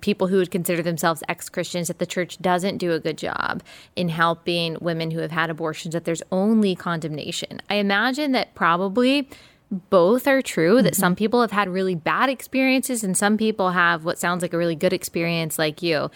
people 0.00 0.28
who 0.28 0.36
would 0.36 0.50
consider 0.50 0.82
themselves 0.82 1.22
ex 1.28 1.48
Christians 1.48 1.88
that 1.88 1.98
the 1.98 2.06
church 2.06 2.38
doesn't 2.40 2.78
do 2.78 2.92
a 2.92 3.00
good 3.00 3.18
job 3.18 3.62
in 3.96 4.08
helping 4.08 4.76
women 4.80 5.10
who 5.10 5.20
have 5.20 5.30
had 5.30 5.50
abortions, 5.50 5.92
that 5.94 6.04
there's 6.04 6.22
only 6.30 6.74
condemnation. 6.74 7.60
I 7.68 7.76
imagine 7.76 8.32
that 8.32 8.54
probably 8.54 9.28
both 9.70 10.26
are 10.26 10.42
true, 10.42 10.76
mm-hmm. 10.76 10.84
that 10.84 10.96
some 10.96 11.14
people 11.14 11.40
have 11.40 11.52
had 11.52 11.68
really 11.68 11.94
bad 11.94 12.28
experiences 12.28 13.04
and 13.04 13.16
some 13.16 13.36
people 13.36 13.70
have 13.70 14.04
what 14.04 14.18
sounds 14.18 14.42
like 14.42 14.52
a 14.52 14.58
really 14.58 14.76
good 14.76 14.92
experience 14.92 15.58
like 15.58 15.82
you. 15.82 16.10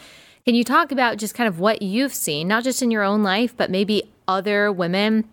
Can 0.44 0.54
you 0.54 0.64
talk 0.64 0.92
about 0.92 1.16
just 1.16 1.34
kind 1.34 1.48
of 1.48 1.58
what 1.58 1.80
you've 1.80 2.12
seen, 2.12 2.48
not 2.48 2.64
just 2.64 2.82
in 2.82 2.90
your 2.90 3.02
own 3.02 3.22
life, 3.22 3.56
but 3.56 3.70
maybe 3.70 4.10
other 4.28 4.70
women 4.70 5.28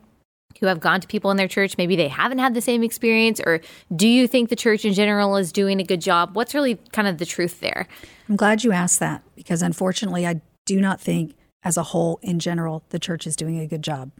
who 0.60 0.66
have 0.68 0.80
gone 0.80 1.02
to 1.02 1.08
people 1.08 1.32
in 1.32 1.38
their 1.38 1.48
church, 1.48 1.78
maybe 1.78 1.96
they 1.96 2.08
haven't 2.08 2.40
had 2.40 2.54
the 2.54 2.62
same 2.62 2.84
experience, 2.84 3.40
or 3.46 3.62
do 3.96 4.08
you 4.08 4.28
think 4.28 4.50
the 4.50 4.56
church 4.56 4.86
in 4.86 4.94
general 4.94 5.36
is 5.38 5.52
doing 5.52 5.80
a 5.80 5.84
good 5.84 6.02
job? 6.02 6.36
What's 6.36 6.54
really 6.54 6.76
kind 6.92 7.08
of 7.08 7.18
the 7.18 7.26
truth 7.26 7.60
there? 7.60 7.88
I'm 8.30 8.36
glad 8.36 8.64
you 8.64 8.72
asked 8.72 9.00
that 9.00 9.24
because 9.36 9.62
unfortunately, 9.62 10.28
I 10.28 10.42
do 10.66 10.80
not 10.80 11.02
think, 11.02 11.36
as 11.64 11.78
a 11.78 11.84
whole, 11.84 12.20
in 12.22 12.40
general, 12.40 12.84
the 12.90 13.00
church 13.00 13.28
is 13.28 13.36
doing 13.36 13.60
a 13.60 13.68
good 13.68 13.84
job. 13.84 14.12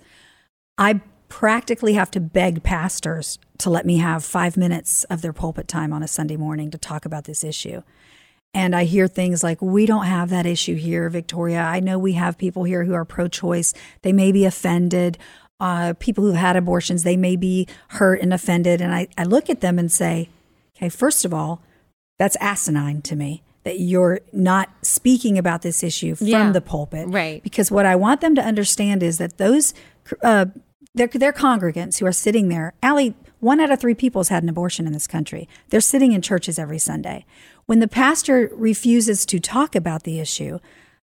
I 0.78 1.02
practically 1.30 1.94
have 1.94 2.12
to 2.12 2.20
beg 2.20 2.62
pastors 2.62 3.40
to 3.58 3.70
let 3.70 3.86
me 3.86 3.98
have 3.98 4.24
five 4.24 4.58
minutes 4.58 5.06
of 5.06 5.22
their 5.22 5.32
pulpit 5.32 5.68
time 5.68 5.94
on 5.94 6.04
a 6.04 6.08
Sunday 6.08 6.36
morning 6.36 6.70
to 6.72 6.78
talk 6.78 7.06
about 7.06 7.24
this 7.24 7.44
issue. 7.44 7.82
And 8.54 8.76
I 8.76 8.84
hear 8.84 9.08
things 9.08 9.44
like, 9.44 9.62
we 9.62 9.86
don't 9.86 10.08
have 10.08 10.30
that 10.30 10.46
issue 10.46 10.76
here, 10.76 11.10
Victoria. 11.10 11.62
I 11.62 11.80
know 11.80 11.98
we 11.98 12.14
have 12.14 12.38
people 12.38 12.66
here 12.66 12.84
who 12.84 12.94
are 12.94 13.06
pro 13.06 13.30
choice. 13.30 13.74
They 14.02 14.12
may 14.12 14.34
be 14.34 14.44
offended 14.44 15.18
uh, 15.62 15.94
people 16.00 16.24
who've 16.26 16.36
had 16.36 16.58
abortions, 16.58 17.04
they 17.04 17.16
may 17.16 17.36
be 17.36 17.68
hurt 17.90 18.20
and 18.20 18.34
offended. 18.34 18.82
And 18.82 18.94
I, 18.94 19.08
I 19.18 19.24
look 19.24 19.50
at 19.50 19.62
them 19.62 19.78
and 19.78 19.92
say, 19.92 20.28
okay, 20.76 20.90
first 20.90 21.24
of 21.24 21.34
all, 21.34 21.62
that's 22.18 22.36
asinine 22.42 23.02
to 23.04 23.16
me 23.16 23.44
that 23.64 23.80
you're 23.80 24.20
not 24.34 24.70
speaking 24.82 25.38
about 25.38 25.62
this 25.62 25.84
issue 25.84 26.16
from 26.16 26.28
yeah, 26.28 26.52
the 26.52 26.62
pulpit. 26.62 27.08
Right. 27.08 27.44
Because 27.44 27.70
what 27.70 27.86
I 27.86 27.96
want 27.96 28.22
them 28.22 28.34
to 28.36 28.42
understand 28.42 29.04
is 29.04 29.20
that 29.20 29.38
those, 29.38 29.76
uh, 30.24 30.48
their, 30.96 31.08
their 31.08 31.32
congregants 31.32 32.00
who 32.00 32.08
are 32.08 32.12
sitting 32.12 32.50
there, 32.50 32.74
Allie, 32.82 33.14
one 33.40 33.60
out 33.60 33.70
of 33.70 33.80
three 33.80 33.94
people 33.94 34.20
has 34.22 34.30
had 34.30 34.42
an 34.42 34.50
abortion 34.50 34.88
in 34.88 34.94
this 34.94 35.06
country. 35.06 35.48
They're 35.70 35.80
sitting 35.80 36.12
in 36.12 36.24
churches 36.24 36.58
every 36.58 36.80
Sunday. 36.80 37.24
When 37.68 37.80
the 37.80 37.88
pastor 37.88 38.50
refuses 38.54 39.28
to 39.28 39.40
talk 39.40 39.76
about 39.76 40.04
the 40.04 40.20
issue, 40.20 40.58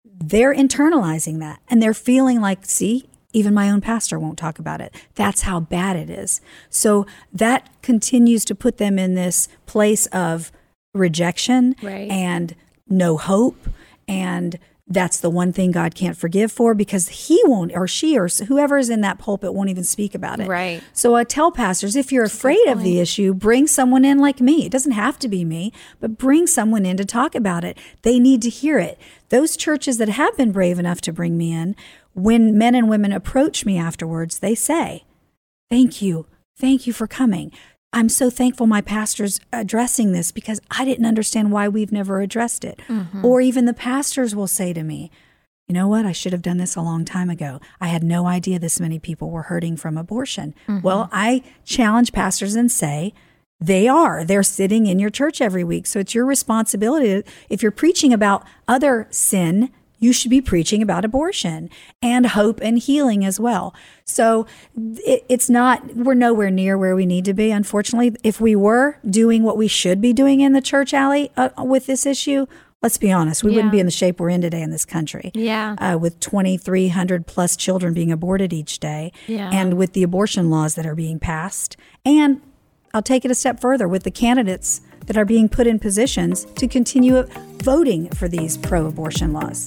they're 0.03 0.53
internalizing 0.53 1.39
that 1.39 1.62
and 1.69 1.81
they're 1.81 1.93
feeling 1.93 2.41
like, 2.41 2.65
see, 2.65 3.09
even 3.33 3.53
my 3.53 3.69
own 3.69 3.81
pastor 3.81 4.17
won't 4.19 4.37
talk 4.37 4.59
about 4.59 4.79
it. 4.79 4.93
That's 5.15 5.41
how 5.41 5.59
bad 5.59 5.95
it 5.95 6.09
is. 6.09 6.39
So 6.69 7.05
that 7.33 7.69
continues 7.81 8.45
to 8.45 8.55
put 8.55 8.77
them 8.77 8.97
in 8.97 9.15
this 9.15 9.49
place 9.65 10.05
of 10.07 10.51
rejection 10.93 11.75
right. 11.81 12.09
and 12.09 12.55
no 12.87 13.17
hope. 13.17 13.67
And 14.07 14.59
that's 14.85 15.19
the 15.19 15.29
one 15.29 15.53
thing 15.53 15.71
God 15.71 15.95
can't 15.95 16.15
forgive 16.15 16.51
for 16.51 16.73
because 16.73 17.07
he 17.07 17.41
won't, 17.45 17.71
or 17.73 17.87
she, 17.87 18.17
or 18.17 18.27
whoever 18.27 18.77
is 18.77 18.89
in 18.89 19.01
that 19.01 19.17
pulpit 19.17 19.53
won't 19.53 19.69
even 19.69 19.85
speak 19.85 20.13
about 20.13 20.39
it. 20.39 20.47
Right. 20.47 20.83
So 20.91 21.15
I 21.15 21.23
tell 21.23 21.51
pastors 21.51 21.95
if 21.95 22.11
you're 22.11 22.25
afraid 22.25 22.67
of 22.67 22.83
the 22.83 22.99
issue, 22.99 23.33
bring 23.33 23.65
someone 23.65 24.03
in 24.03 24.19
like 24.19 24.41
me. 24.41 24.65
It 24.65 24.71
doesn't 24.71 24.91
have 24.91 25.17
to 25.19 25.27
be 25.27 25.45
me, 25.45 25.71
but 26.01 26.17
bring 26.17 26.47
someone 26.47 26.85
in 26.85 26.97
to 26.97 27.05
talk 27.05 27.33
about 27.33 27.63
it. 27.63 27.77
They 28.01 28.19
need 28.19 28.41
to 28.43 28.49
hear 28.49 28.77
it. 28.77 28.99
Those 29.29 29.55
churches 29.55 29.97
that 29.97 30.09
have 30.09 30.35
been 30.37 30.51
brave 30.51 30.77
enough 30.77 30.99
to 31.01 31.13
bring 31.13 31.37
me 31.37 31.53
in 31.53 31.75
when 32.13 32.58
men 32.58 32.75
and 32.75 32.89
women 32.89 33.12
approach 33.12 33.65
me 33.65 33.77
afterwards, 33.77 34.39
they 34.39 34.55
say, 34.55 35.03
Thank 35.70 36.01
you. 36.01 36.27
Thank 36.58 36.86
you 36.86 36.93
for 36.93 37.08
coming. 37.08 37.51
I'm 37.91 38.10
so 38.10 38.29
thankful 38.29 38.67
my 38.67 38.82
pastor's 38.82 39.39
addressing 39.51 40.12
this 40.12 40.32
because 40.32 40.60
I 40.72 40.84
didn't 40.84 41.05
understand 41.05 41.51
why 41.51 41.67
we've 41.67 41.91
never 41.91 42.22
addressed 42.22 42.65
it. 42.65 42.82
Mm-hmm. 42.88 43.24
Or 43.24 43.39
even 43.39 43.65
the 43.65 43.74
pastors 43.74 44.36
will 44.36 44.48
say 44.48 44.74
to 44.74 44.84
me, 44.84 45.12
you 45.67 45.74
know 45.74 45.88
what? 45.88 46.05
I 46.05 46.12
should 46.12 46.34
have 46.34 46.41
done 46.41 46.58
this 46.58 46.75
a 46.75 46.82
long 46.82 47.05
time 47.05 47.29
ago. 47.29 47.62
I 47.79 47.88
had 47.88 48.03
no 48.03 48.27
idea 48.27 48.60
this 48.60 48.79
many 48.79 49.00
people 49.00 49.29
were 49.29 49.43
hurting 49.43 49.77
from 49.77 49.98
abortion. 49.98 50.53
Mm-hmm. 50.67 50.82
Well, 50.82 51.08
I 51.12 51.43
challenge 51.63 52.12
pastors 52.12 52.55
and 52.55 52.72
say, 52.72 53.13
they 53.60 53.88
are. 53.88 54.25
They're 54.25 54.43
sitting 54.43 54.88
in 54.88 55.00
your 55.00 55.10
church 55.10 55.39
every 55.39 55.63
week. 55.63 55.88
So 55.88 56.00
it's 56.00 56.13
your 56.13 56.25
responsibility. 56.25 57.24
If 57.50 57.62
you're 57.62 57.72
preaching 57.72 58.12
about 58.12 58.46
other 58.67 59.08
sin, 59.10 59.72
you 60.03 60.12
should 60.12 60.29
be 60.29 60.41
preaching 60.41 60.81
about 60.83 61.05
abortion 61.05 61.69
and 62.01 62.27
hope 62.27 62.60
and 62.62 62.77
healing 62.77 63.24
as 63.24 63.39
well. 63.39 63.74
So 64.03 64.45
it, 64.75 65.24
it's 65.29 65.50
not, 65.50 65.95
we're 65.95 66.13
nowhere 66.13 66.51
near 66.51 66.77
where 66.77 66.93
we 66.93 67.05
need 67.05 67.24
to 67.25 67.33
be. 67.33 67.51
Unfortunately, 67.51 68.13
if 68.22 68.41
we 68.41 68.53
were 68.53 68.98
doing 69.10 69.43
what 69.43 69.55
we 69.55 69.69
should 69.69 70.01
be 70.01 70.12
doing 70.12 70.41
in 70.41 70.51
the 70.51 70.62
church 70.62 70.93
Allie 70.93 71.31
uh, 71.38 71.50
with 71.60 71.86
this 71.86 72.05
issue, 72.05 72.48
let's 72.81 72.98
be 72.98 73.13
honest, 73.13 73.45
we 73.45 73.51
yeah. 73.51 73.55
wouldn't 73.55 73.72
be 73.72 73.79
in 73.79 73.86
the 73.86 73.93
shape 73.93 74.19
we're 74.19 74.29
in 74.29 74.41
today 74.41 74.62
in 74.62 74.72
this 74.72 74.83
country. 74.83 75.31
Yeah. 75.33 75.75
Uh, 75.77 75.98
with 75.98 76.19
2,300 76.19 77.25
plus 77.25 77.55
children 77.55 77.93
being 77.93 78.12
aborted 78.12 78.51
each 78.51 78.79
day. 78.79 79.13
Yeah. 79.27 79.50
And 79.53 79.75
with 79.75 79.93
the 79.93 80.03
abortion 80.03 80.50
laws 80.50 80.75
that 80.75 80.86
are 80.86 80.95
being 80.95 81.17
passed. 81.17 81.77
And 82.03 82.41
I'll 82.93 83.01
take 83.01 83.24
it 83.24 83.31
a 83.31 83.36
step 83.36 83.62
further 83.62 83.88
with 83.88 84.03
the 84.03 84.12
candidates 84.12 84.81
that 85.05 85.15
are 85.15 85.25
being 85.25 85.48
put 85.48 85.65
in 85.65 85.79
positions 85.79 86.45
to 86.55 86.67
continue 86.67 87.24
voting 87.63 88.10
for 88.10 88.27
these 88.27 88.57
pro 88.57 88.86
abortion 88.86 89.31
laws. 89.31 89.65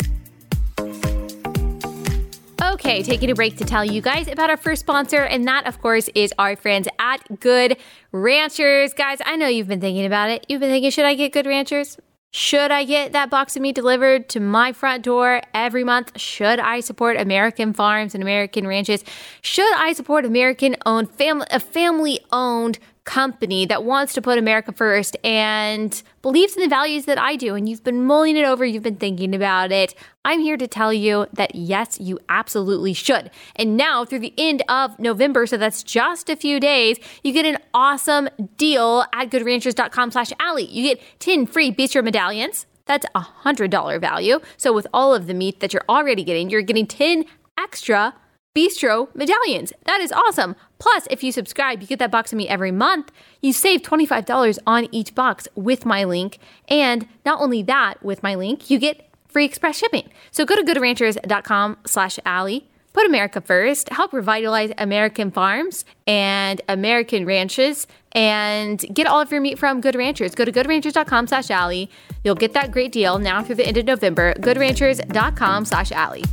Okay, 2.76 3.02
taking 3.02 3.30
a 3.30 3.35
break 3.35 3.56
to 3.56 3.64
tell 3.64 3.87
you 3.87 4.02
guys 4.02 4.28
about 4.28 4.50
our 4.50 4.59
first 4.59 4.80
sponsor, 4.80 5.23
and 5.23 5.49
that, 5.49 5.66
of 5.66 5.80
course, 5.80 6.11
is 6.14 6.35
our 6.38 6.56
friends 6.56 6.87
at 6.99 7.40
Good 7.40 7.78
Ranchers. 8.12 8.92
Guys, 8.92 9.16
I 9.25 9.37
know 9.37 9.49
you've 9.49 9.66
been 9.66 9.80
thinking 9.80 10.04
about 10.04 10.28
it. 10.28 10.45
You've 10.50 10.61
been 10.61 10.68
thinking, 10.68 10.90
should 10.90 11.06
I 11.06 11.14
get 11.14 11.33
Good 11.33 11.47
Ranchers? 11.47 11.97
Should 12.33 12.71
I 12.71 12.85
get 12.85 13.12
that 13.12 13.30
box 13.30 13.56
of 13.56 13.62
meat 13.62 13.76
delivered 13.76 14.28
to 14.28 14.40
my 14.40 14.75
front 14.75 15.04
door 15.04 15.40
every 15.54 15.85
month? 15.85 16.21
Should 16.21 16.61
I 16.61 16.80
support 16.80 17.16
American 17.16 17.73
farms 17.73 18.14
and 18.14 18.23
American 18.23 18.66
ranches? 18.66 19.02
Should 19.40 19.75
I 19.75 19.95
support 19.95 20.26
American 20.26 20.76
owned 20.85 21.11
family 21.11 21.47
a 21.50 21.61
family 21.61 22.21
owned 22.30 22.78
company 23.06 23.64
that 23.64 23.84
wants 23.84 24.12
to 24.12 24.20
put 24.20 24.36
America 24.36 24.72
first 24.72 25.16
and 25.25 26.02
believes 26.20 26.56
in 26.56 26.62
the 26.62 26.68
values 26.68 27.06
that 27.06 27.18
I 27.18 27.36
do, 27.36 27.54
and 27.54 27.66
you've 27.66 27.84
been 27.84 28.04
mulling 28.04 28.36
it 28.36 28.44
over, 28.44 28.66
you've 28.66 28.82
been 28.82 28.96
thinking 28.96 29.34
about 29.34 29.72
it, 29.72 29.94
I'm 30.25 30.40
here 30.40 30.56
to 30.56 30.66
tell 30.66 30.92
you 30.92 31.26
that 31.32 31.54
yes, 31.54 31.98
you 32.00 32.18
absolutely 32.28 32.92
should. 32.92 33.30
And 33.54 33.76
now 33.76 34.04
through 34.04 34.18
the 34.18 34.34
end 34.36 34.62
of 34.68 34.98
November, 34.98 35.46
so 35.46 35.56
that's 35.56 35.82
just 35.82 36.28
a 36.28 36.36
few 36.36 36.60
days, 36.60 36.98
you 37.22 37.32
get 37.32 37.46
an 37.46 37.58
awesome 37.72 38.28
deal 38.58 39.04
at 39.14 39.30
goodranchers.com 39.30 40.10
slash 40.10 40.32
Allie. 40.40 40.66
You 40.66 40.82
get 40.82 41.02
10 41.20 41.46
free 41.46 41.72
bistro 41.72 42.04
medallions. 42.04 42.66
That's 42.86 43.06
a 43.14 43.20
$100 43.20 44.00
value. 44.00 44.40
So 44.56 44.72
with 44.72 44.86
all 44.92 45.14
of 45.14 45.28
the 45.28 45.34
meat 45.34 45.60
that 45.60 45.72
you're 45.72 45.84
already 45.88 46.25
getting, 46.25 46.50
you're 46.50 46.62
getting 46.62 46.86
10 46.86 47.25
extra 47.56 48.14
Bistro 48.56 49.14
medallions. 49.14 49.75
That 49.84 50.00
is 50.00 50.10
awesome. 50.12 50.56
Plus, 50.78 51.06
if 51.11 51.23
you 51.23 51.33
subscribe, 51.33 51.80
you 51.80 51.87
get 51.87 51.99
that 51.99 52.11
box 52.11 52.33
of 52.33 52.37
me 52.37 52.49
every 52.49 52.71
month. 52.71 53.11
You 53.40 53.52
save 53.52 53.83
$25 53.83 54.59
on 54.66 54.88
each 54.92 55.14
box 55.14 55.49
with 55.54 55.87
my 55.87 56.04
link. 56.04 56.38
And 56.68 57.09
not 57.25 57.40
only 57.40 57.62
that, 57.62 58.02
with 58.02 58.23
my 58.23 58.35
link, 58.35 58.71
you 58.71 58.78
get 58.78 59.09
free 59.28 59.45
express 59.45 59.78
shipping. 59.78 60.11
So 60.30 60.45
go 60.45 60.56
to 60.56 60.62
goodranchers.com 60.62 61.78
slash 61.87 62.18
Allie. 62.25 62.68
Put 62.92 63.04
America 63.04 63.42
first, 63.42 63.90
help 63.90 64.14
revitalize 64.14 64.73
American 64.78 65.30
farms 65.30 65.85
and 66.06 66.62
American 66.66 67.26
ranches, 67.26 67.87
and 68.12 68.78
get 68.95 69.06
all 69.06 69.21
of 69.21 69.30
your 69.30 69.42
meat 69.42 69.59
from 69.59 69.83
Good 69.83 69.95
Ranchers. 69.95 70.35
Go 70.35 70.47
to 70.47 70.50
goodranchers.com 70.50 71.26
slash 71.26 71.50
Allie. 71.50 71.90
You'll 72.25 72.37
get 72.37 72.54
that 72.54 72.71
great 72.71 72.92
deal 72.92 73.18
now 73.18 73.42
through 73.42 73.56
the 73.56 73.66
end 73.66 73.76
of 73.76 73.85
November. 73.85 74.33
Goodranchers.com 74.38 75.66
slash 75.66 75.92
Allie. 75.92 76.25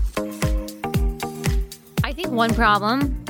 I 2.06 2.14
think 2.14 2.30
one 2.30 2.54
problem 2.54 3.26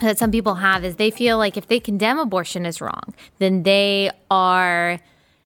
that 0.00 0.18
some 0.18 0.30
people 0.30 0.56
have 0.56 0.84
is 0.84 0.96
they 0.96 1.10
feel 1.10 1.38
like 1.38 1.56
if 1.56 1.66
they 1.66 1.80
condemn 1.80 2.18
abortion 2.18 2.66
as 2.66 2.80
wrong, 2.80 3.14
then 3.38 3.62
they 3.62 4.10
are 4.30 4.98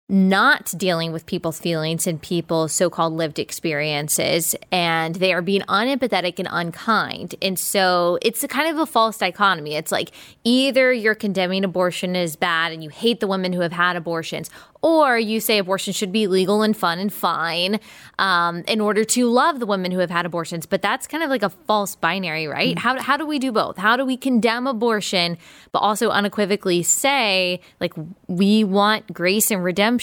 not 0.07 0.75
dealing 0.77 1.13
with 1.13 1.25
people's 1.25 1.59
feelings 1.59 2.07
and 2.07 2.21
people's 2.21 2.73
so 2.73 2.91
called 2.91 3.15
lived 3.15 3.39
experiences, 3.39 4.55
and 4.71 5.15
they 5.15 5.33
are 5.33 5.41
being 5.41 5.63
unempathetic 5.63 6.39
and 6.39 6.47
unkind. 6.51 7.35
And 7.41 7.59
so 7.59 8.19
it's 8.21 8.45
a 8.45 8.49
kind 8.49 8.69
of 8.69 8.79
a 8.79 8.85
false 8.85 9.17
dichotomy. 9.17 9.77
It's 9.77 9.91
like 9.91 10.11
either 10.45 10.93
you're 10.93 11.15
condemning 11.15 11.65
abortion 11.65 12.17
as 12.17 12.37
bad 12.37 12.71
and 12.71 12.85
you 12.85 12.91
hate 12.91 13.21
the 13.21 13.27
women 13.27 13.55
who 13.55 13.61
have 13.61 13.73
had 13.73 13.97
abortions, 13.97 14.51
or 14.83 15.19
you 15.19 15.41
say 15.41 15.57
abortion 15.57 15.95
should 15.95 16.13
be 16.13 16.27
legal 16.27 16.61
and 16.61 16.77
fun 16.77 16.99
and 16.99 17.11
fine 17.11 17.81
um, 18.19 18.63
in 18.69 18.83
order 18.83 19.03
to 19.05 19.27
love 19.27 19.59
the 19.59 19.65
women 19.65 19.91
who 19.91 20.01
have 20.01 20.11
had 20.11 20.27
abortions. 20.27 20.67
But 20.67 20.83
that's 20.83 21.07
kind 21.07 21.23
of 21.25 21.31
like 21.31 21.43
a 21.43 21.49
false 21.49 21.97
binary, 21.97 22.47
right? 22.47 22.77
Mm-hmm. 22.77 22.87
How, 22.87 23.01
how 23.01 23.17
do 23.17 23.25
we 23.25 23.39
do 23.39 23.51
both? 23.53 23.79
How 23.79 23.97
do 23.97 24.05
we 24.05 24.19
condemn 24.19 24.67
abortion, 24.67 25.39
but 25.73 25.79
also 25.79 26.11
unequivocally 26.11 26.83
say, 26.83 27.63
like, 27.81 27.95
we 28.27 28.63
want 28.65 29.11
grace 29.15 29.51
and 29.51 29.65
redemption 29.65 29.94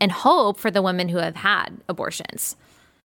and 0.00 0.12
hope 0.12 0.58
for 0.58 0.70
the 0.70 0.82
women 0.82 1.08
who 1.08 1.18
have 1.18 1.36
had 1.36 1.70
abortions? 1.88 2.56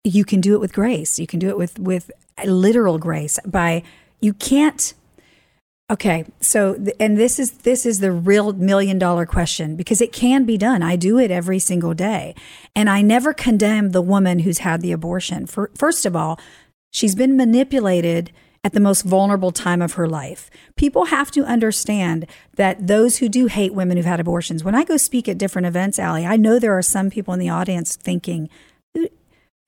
You 0.03 0.25
can 0.25 0.41
do 0.41 0.53
it 0.53 0.59
with 0.59 0.73
grace. 0.73 1.19
You 1.19 1.27
can 1.27 1.39
do 1.39 1.49
it 1.49 1.57
with, 1.57 1.79
with 1.79 2.11
literal 2.45 2.97
grace 2.97 3.39
by, 3.45 3.83
you 4.21 4.33
can't 4.33 4.93
Okay, 5.89 6.25
so 6.41 6.77
and 6.99 7.17
this 7.17 7.39
is 7.39 7.51
this 7.59 7.85
is 7.85 8.01
the 8.01 8.11
real 8.11 8.51
million 8.51 8.99
dollar 8.99 9.25
question 9.25 9.77
because 9.77 10.01
it 10.01 10.11
can 10.11 10.43
be 10.43 10.57
done. 10.57 10.83
I 10.83 10.97
do 10.97 11.17
it 11.17 11.31
every 11.31 11.59
single 11.59 11.93
day, 11.93 12.35
and 12.75 12.89
I 12.89 13.01
never 13.01 13.33
condemn 13.33 13.91
the 13.91 14.01
woman 14.01 14.39
who's 14.39 14.57
had 14.57 14.81
the 14.81 14.91
abortion. 14.91 15.45
For 15.45 15.71
first 15.75 16.05
of 16.05 16.13
all, 16.13 16.41
she's 16.91 17.15
been 17.15 17.37
manipulated 17.37 18.33
at 18.67 18.73
the 18.73 18.79
most 18.81 19.03
vulnerable 19.03 19.53
time 19.53 19.81
of 19.81 19.93
her 19.93 20.09
life. 20.09 20.49
People 20.75 21.05
have 21.05 21.31
to 21.31 21.45
understand 21.45 22.27
that 22.57 22.85
those 22.85 23.19
who 23.19 23.29
do 23.29 23.45
hate 23.45 23.73
women 23.73 23.95
who've 23.95 24.05
had 24.05 24.19
abortions, 24.19 24.61
when 24.61 24.75
I 24.75 24.83
go 24.83 24.97
speak 24.97 25.29
at 25.29 25.37
different 25.37 25.67
events, 25.67 25.97
Allie, 25.97 26.25
I 26.25 26.35
know 26.35 26.59
there 26.59 26.77
are 26.77 26.81
some 26.81 27.09
people 27.09 27.33
in 27.33 27.39
the 27.39 27.47
audience 27.47 27.95
thinking, 27.95 28.49
who, 28.93 29.07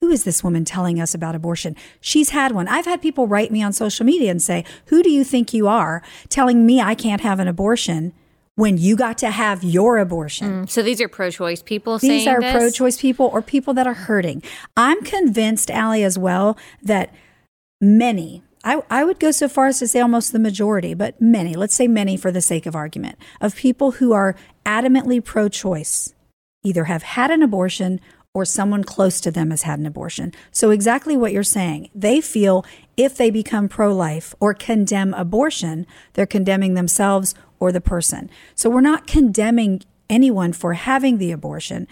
who 0.02 0.10
is 0.10 0.24
this 0.24 0.44
woman 0.44 0.66
telling 0.66 1.00
us 1.00 1.14
about 1.14 1.34
abortion? 1.34 1.76
She's 2.02 2.28
had 2.28 2.52
one. 2.52 2.68
I've 2.68 2.84
had 2.84 3.00
people 3.00 3.26
write 3.26 3.50
me 3.50 3.62
on 3.62 3.72
social 3.72 4.04
media 4.04 4.30
and 4.30 4.42
say, 4.42 4.66
Who 4.88 5.02
do 5.02 5.08
you 5.08 5.24
think 5.24 5.54
you 5.54 5.66
are 5.66 6.02
telling 6.28 6.66
me 6.66 6.82
I 6.82 6.94
can't 6.94 7.22
have 7.22 7.40
an 7.40 7.48
abortion? 7.48 8.12
when 8.56 8.76
you 8.76 8.94
got 8.94 9.16
to 9.16 9.30
have 9.30 9.64
your 9.64 9.96
abortion. 9.96 10.64
Mm, 10.64 10.68
so 10.68 10.82
these 10.82 11.00
are 11.00 11.08
pro-choice 11.08 11.62
people. 11.62 11.96
These 11.98 12.26
are 12.26 12.40
this? 12.40 12.52
pro-choice 12.52 13.00
people 13.00 13.30
or 13.32 13.40
people 13.40 13.72
that 13.72 13.86
are 13.86 13.94
hurting. 13.94 14.42
I'm 14.76 15.02
convinced, 15.02 15.70
Allie, 15.70 16.04
as 16.04 16.18
well, 16.18 16.58
that 16.82 17.14
many. 17.80 18.42
I, 18.62 18.82
I 18.90 19.04
would 19.04 19.18
go 19.18 19.30
so 19.30 19.48
far 19.48 19.66
as 19.66 19.78
to 19.78 19.88
say 19.88 20.00
almost 20.00 20.32
the 20.32 20.38
majority, 20.38 20.94
but 20.94 21.20
many, 21.20 21.54
let's 21.54 21.74
say 21.74 21.88
many 21.88 22.16
for 22.16 22.30
the 22.30 22.40
sake 22.40 22.66
of 22.66 22.76
argument, 22.76 23.18
of 23.40 23.56
people 23.56 23.92
who 23.92 24.12
are 24.12 24.36
adamantly 24.66 25.24
pro 25.24 25.48
choice 25.48 26.14
either 26.62 26.84
have 26.84 27.02
had 27.02 27.30
an 27.30 27.42
abortion 27.42 28.00
or 28.34 28.44
someone 28.44 28.84
close 28.84 29.20
to 29.20 29.30
them 29.30 29.50
has 29.50 29.62
had 29.62 29.78
an 29.78 29.86
abortion. 29.86 30.32
So, 30.52 30.70
exactly 30.70 31.16
what 31.16 31.32
you're 31.32 31.42
saying. 31.42 31.90
They 31.94 32.20
feel 32.20 32.64
if 32.96 33.16
they 33.16 33.30
become 33.30 33.68
pro 33.68 33.94
life 33.94 34.34
or 34.40 34.54
condemn 34.54 35.14
abortion, 35.14 35.86
they're 36.12 36.26
condemning 36.26 36.74
themselves 36.74 37.34
or 37.60 37.70
the 37.70 37.80
person. 37.80 38.30
So 38.54 38.68
we're 38.68 38.80
not 38.80 39.06
condemning 39.06 39.82
anyone 40.08 40.52
for 40.52 40.72
having 40.72 41.18
the 41.18 41.30
abortion. 41.30 41.86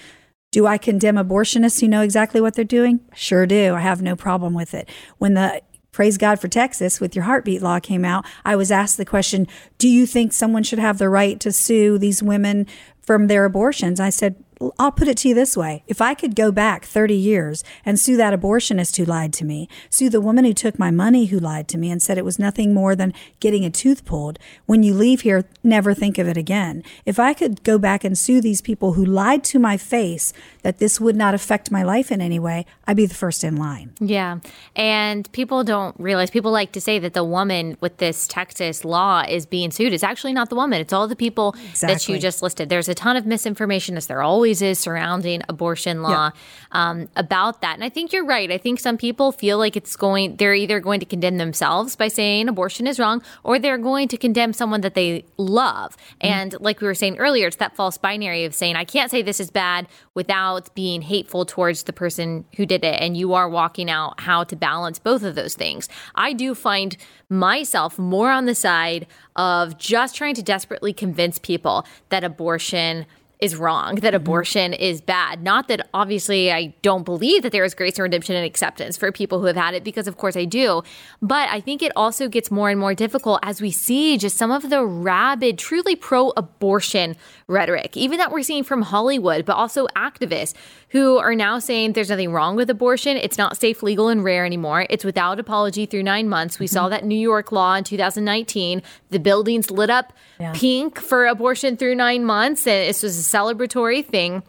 Do 0.50 0.66
I 0.66 0.78
condemn 0.78 1.16
abortionists 1.16 1.80
who 1.80 1.88
know 1.88 2.00
exactly 2.00 2.40
what 2.40 2.54
they're 2.54 2.64
doing? 2.64 3.00
Sure 3.14 3.46
do. 3.46 3.74
I 3.74 3.80
have 3.80 4.00
no 4.02 4.16
problem 4.16 4.54
with 4.54 4.74
it. 4.74 4.88
When 5.18 5.34
the 5.34 5.62
Praise 5.98 6.16
God 6.16 6.38
for 6.38 6.46
Texas 6.46 7.00
with 7.00 7.16
your 7.16 7.24
heartbeat 7.24 7.60
law 7.60 7.80
came 7.80 8.04
out, 8.04 8.24
I 8.44 8.54
was 8.54 8.70
asked 8.70 8.98
the 8.98 9.04
question, 9.04 9.48
Do 9.78 9.88
you 9.88 10.06
think 10.06 10.32
someone 10.32 10.62
should 10.62 10.78
have 10.78 10.98
the 10.98 11.08
right 11.08 11.40
to 11.40 11.50
sue 11.50 11.98
these 11.98 12.22
women 12.22 12.68
from 13.02 13.26
their 13.26 13.44
abortions? 13.44 13.98
I 13.98 14.10
said, 14.10 14.36
I'll 14.78 14.92
put 14.92 15.08
it 15.08 15.16
to 15.18 15.28
you 15.28 15.34
this 15.34 15.56
way. 15.56 15.84
If 15.86 16.00
I 16.00 16.14
could 16.14 16.34
go 16.34 16.50
back 16.50 16.84
30 16.84 17.14
years 17.14 17.62
and 17.84 17.98
sue 17.98 18.16
that 18.16 18.38
abortionist 18.38 18.96
who 18.96 19.04
lied 19.04 19.32
to 19.34 19.44
me, 19.44 19.68
sue 19.88 20.10
the 20.10 20.20
woman 20.20 20.44
who 20.44 20.52
took 20.52 20.78
my 20.78 20.90
money 20.90 21.26
who 21.26 21.38
lied 21.38 21.68
to 21.68 21.78
me 21.78 21.90
and 21.90 22.02
said 22.02 22.18
it 22.18 22.24
was 22.24 22.38
nothing 22.38 22.74
more 22.74 22.96
than 22.96 23.14
getting 23.38 23.64
a 23.64 23.70
tooth 23.70 24.04
pulled, 24.04 24.38
when 24.66 24.82
you 24.82 24.94
leave 24.94 25.20
here, 25.20 25.44
never 25.62 25.94
think 25.94 26.18
of 26.18 26.26
it 26.26 26.36
again. 26.36 26.82
If 27.06 27.20
I 27.20 27.34
could 27.34 27.62
go 27.62 27.78
back 27.78 28.02
and 28.02 28.18
sue 28.18 28.40
these 28.40 28.60
people 28.60 28.94
who 28.94 29.04
lied 29.04 29.44
to 29.44 29.58
my 29.58 29.76
face 29.76 30.32
that 30.62 30.78
this 30.78 31.00
would 31.00 31.16
not 31.16 31.34
affect 31.34 31.70
my 31.70 31.82
life 31.82 32.10
in 32.10 32.20
any 32.20 32.38
way, 32.38 32.66
I'd 32.86 32.96
be 32.96 33.06
the 33.06 33.14
first 33.14 33.44
in 33.44 33.56
line. 33.56 33.92
Yeah. 34.00 34.38
And 34.74 35.30
people 35.32 35.62
don't 35.62 35.98
realize, 36.00 36.30
people 36.30 36.50
like 36.50 36.72
to 36.72 36.80
say 36.80 36.98
that 36.98 37.14
the 37.14 37.24
woman 37.24 37.76
with 37.80 37.98
this 37.98 38.26
Texas 38.26 38.84
law 38.84 39.22
is 39.28 39.46
being 39.46 39.70
sued. 39.70 39.92
It's 39.92 40.02
actually 40.02 40.32
not 40.32 40.50
the 40.50 40.56
woman, 40.56 40.80
it's 40.80 40.92
all 40.92 41.06
the 41.06 41.16
people 41.16 41.54
exactly. 41.70 41.94
that 41.94 42.08
you 42.08 42.18
just 42.18 42.42
listed. 42.42 42.68
There's 42.68 42.88
a 42.88 42.94
ton 42.94 43.16
of 43.16 43.24
misinformation, 43.24 43.96
as 43.96 44.08
there 44.08 44.20
always 44.22 44.47
always 44.48 44.62
is 44.62 44.78
surrounding 44.78 45.42
abortion 45.48 46.02
law 46.02 46.30
yeah. 46.32 46.90
um, 46.90 47.08
about 47.16 47.60
that. 47.60 47.74
And 47.74 47.84
I 47.84 47.90
think 47.90 48.12
you're 48.14 48.24
right. 48.24 48.50
I 48.50 48.56
think 48.56 48.80
some 48.80 48.96
people 48.96 49.30
feel 49.30 49.58
like 49.58 49.76
it's 49.76 49.94
going, 49.94 50.36
they're 50.36 50.54
either 50.54 50.80
going 50.80 51.00
to 51.00 51.06
condemn 51.06 51.36
themselves 51.36 51.96
by 51.96 52.08
saying 52.08 52.48
abortion 52.48 52.86
is 52.86 52.98
wrong, 52.98 53.22
or 53.44 53.58
they're 53.58 53.76
going 53.76 54.08
to 54.08 54.16
condemn 54.16 54.54
someone 54.54 54.80
that 54.80 54.94
they 54.94 55.24
love. 55.36 55.96
Mm-hmm. 55.96 56.32
And 56.32 56.56
like 56.60 56.80
we 56.80 56.86
were 56.86 56.94
saying 56.94 57.18
earlier, 57.18 57.48
it's 57.48 57.56
that 57.56 57.76
false 57.76 57.98
binary 57.98 58.46
of 58.46 58.54
saying, 58.54 58.76
I 58.76 58.84
can't 58.84 59.10
say 59.10 59.20
this 59.20 59.40
is 59.40 59.50
bad 59.50 59.86
without 60.14 60.74
being 60.74 61.02
hateful 61.02 61.44
towards 61.44 61.82
the 61.82 61.92
person 61.92 62.46
who 62.56 62.64
did 62.64 62.84
it. 62.84 63.00
And 63.00 63.16
you 63.16 63.34
are 63.34 63.50
walking 63.50 63.90
out 63.90 64.20
how 64.20 64.44
to 64.44 64.56
balance 64.56 64.98
both 64.98 65.22
of 65.22 65.34
those 65.34 65.54
things. 65.54 65.90
I 66.14 66.32
do 66.32 66.54
find 66.54 66.96
myself 67.28 67.98
more 67.98 68.30
on 68.30 68.46
the 68.46 68.54
side 68.54 69.06
of 69.36 69.76
just 69.76 70.16
trying 70.16 70.34
to 70.34 70.42
desperately 70.42 70.94
convince 70.94 71.38
people 71.38 71.86
that 72.08 72.24
abortion 72.24 73.04
is 73.40 73.54
wrong, 73.54 73.96
that 73.96 74.08
mm-hmm. 74.08 74.16
abortion 74.16 74.72
is 74.72 75.00
bad. 75.00 75.42
Not 75.42 75.68
that 75.68 75.88
obviously 75.94 76.50
I 76.50 76.74
don't 76.82 77.04
believe 77.04 77.42
that 77.42 77.52
there 77.52 77.64
is 77.64 77.74
grace 77.74 77.96
and 77.96 78.02
redemption 78.02 78.34
and 78.34 78.44
acceptance 78.44 78.96
for 78.96 79.12
people 79.12 79.38
who 79.38 79.46
have 79.46 79.56
had 79.56 79.74
it, 79.74 79.84
because 79.84 80.08
of 80.08 80.16
course 80.16 80.36
I 80.36 80.44
do. 80.44 80.82
But 81.22 81.48
I 81.50 81.60
think 81.60 81.82
it 81.82 81.92
also 81.94 82.28
gets 82.28 82.50
more 82.50 82.70
and 82.70 82.80
more 82.80 82.94
difficult 82.94 83.40
as 83.42 83.60
we 83.60 83.70
see 83.70 84.18
just 84.18 84.36
some 84.36 84.50
of 84.50 84.70
the 84.70 84.84
rabid, 84.84 85.58
truly 85.58 85.94
pro 85.94 86.30
abortion 86.36 87.16
rhetoric, 87.46 87.96
even 87.96 88.18
that 88.18 88.32
we're 88.32 88.42
seeing 88.42 88.64
from 88.64 88.82
Hollywood, 88.82 89.44
but 89.44 89.54
also 89.54 89.86
activists 89.96 90.54
who 90.90 91.18
are 91.18 91.34
now 91.34 91.58
saying 91.58 91.92
there's 91.92 92.08
nothing 92.08 92.32
wrong 92.32 92.56
with 92.56 92.70
abortion. 92.70 93.16
It's 93.16 93.36
not 93.36 93.56
safe, 93.56 93.82
legal, 93.82 94.08
and 94.08 94.24
rare 94.24 94.46
anymore. 94.46 94.86
It's 94.88 95.04
without 95.04 95.38
apology 95.38 95.86
through 95.86 96.02
nine 96.02 96.28
months. 96.28 96.58
We 96.58 96.66
mm-hmm. 96.66 96.72
saw 96.72 96.88
that 96.88 97.04
New 97.04 97.18
York 97.18 97.52
law 97.52 97.74
in 97.74 97.84
2019. 97.84 98.82
The 99.10 99.18
buildings 99.18 99.70
lit 99.70 99.90
up 99.90 100.12
yeah. 100.40 100.52
pink 100.54 100.98
for 100.98 101.26
abortion 101.26 101.76
through 101.76 101.94
nine 101.94 102.24
months. 102.24 102.66
And 102.66 102.88
this 102.88 103.02
was 103.02 103.18
a 103.18 103.22
celebratory 103.28 104.04
thing. 104.04 104.42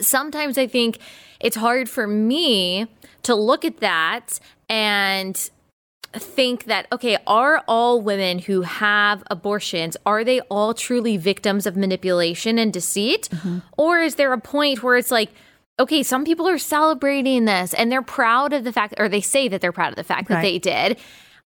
Sometimes 0.00 0.58
I 0.58 0.66
think 0.66 0.98
it's 1.40 1.56
hard 1.56 1.88
for 1.88 2.06
me 2.06 2.86
to 3.22 3.34
look 3.34 3.64
at 3.64 3.78
that 3.78 4.38
and 4.68 5.50
think 6.14 6.64
that 6.64 6.86
okay 6.90 7.18
are 7.26 7.62
all 7.68 8.00
women 8.00 8.38
who 8.38 8.62
have 8.62 9.22
abortions 9.30 9.94
are 10.06 10.24
they 10.24 10.40
all 10.48 10.72
truly 10.72 11.18
victims 11.18 11.66
of 11.66 11.76
manipulation 11.76 12.58
and 12.58 12.72
deceit 12.72 13.28
mm-hmm. 13.30 13.58
or 13.76 14.00
is 14.00 14.14
there 14.14 14.32
a 14.32 14.40
point 14.40 14.82
where 14.82 14.96
it's 14.96 15.10
like 15.10 15.30
okay, 15.80 16.02
some 16.02 16.24
people 16.24 16.48
are 16.48 16.58
celebrating 16.58 17.44
this 17.44 17.72
and 17.74 17.90
they're 17.90 18.02
proud 18.02 18.52
of 18.52 18.64
the 18.64 18.72
fact, 18.72 18.94
or 18.98 19.08
they 19.08 19.20
say 19.20 19.48
that 19.48 19.60
they're 19.60 19.72
proud 19.72 19.90
of 19.90 19.96
the 19.96 20.04
fact 20.04 20.28
right. 20.28 20.36
that 20.36 20.42
they 20.42 20.58
did. 20.58 20.98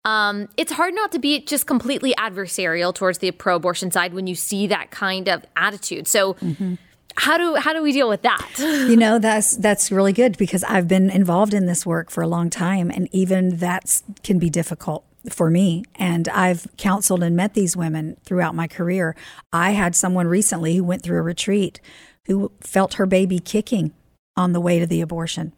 Um, 0.04 0.48
it's 0.56 0.72
hard 0.72 0.94
not 0.94 1.12
to 1.12 1.18
be 1.18 1.40
just 1.40 1.66
completely 1.66 2.14
adversarial 2.18 2.94
towards 2.94 3.18
the 3.18 3.30
pro-abortion 3.30 3.90
side 3.90 4.14
when 4.14 4.26
you 4.26 4.34
see 4.34 4.66
that 4.68 4.90
kind 4.90 5.28
of 5.28 5.44
attitude. 5.56 6.08
So. 6.08 6.34
Mm-hmm. 6.34 6.74
How 7.14 7.36
do 7.36 7.56
how 7.56 7.74
do 7.74 7.82
we 7.82 7.92
deal 7.92 8.08
with 8.08 8.22
that? 8.22 8.48
You 8.58 8.96
know, 8.96 9.18
that's 9.18 9.54
that's 9.58 9.92
really 9.92 10.14
good 10.14 10.38
because 10.38 10.64
I've 10.64 10.88
been 10.88 11.10
involved 11.10 11.52
in 11.52 11.66
this 11.66 11.84
work 11.84 12.10
for 12.10 12.22
a 12.22 12.26
long 12.26 12.48
time 12.48 12.90
and 12.90 13.06
even 13.12 13.58
that 13.58 14.00
can 14.22 14.38
be 14.38 14.48
difficult 14.48 15.04
for 15.28 15.50
me. 15.50 15.84
And 15.96 16.26
I've 16.28 16.66
counseled 16.78 17.22
and 17.22 17.36
met 17.36 17.52
these 17.52 17.76
women 17.76 18.16
throughout 18.24 18.54
my 18.54 18.66
career. 18.66 19.14
I 19.52 19.72
had 19.72 19.94
someone 19.94 20.26
recently 20.26 20.76
who 20.76 20.84
went 20.84 21.02
through 21.02 21.18
a 21.18 21.22
retreat 21.22 21.82
who 22.26 22.50
felt 22.60 22.94
her 22.94 23.04
baby 23.06 23.38
kicking 23.38 23.92
on 24.36 24.52
the 24.52 24.60
way 24.60 24.78
to 24.78 24.86
the 24.86 25.00
abortion. 25.00 25.52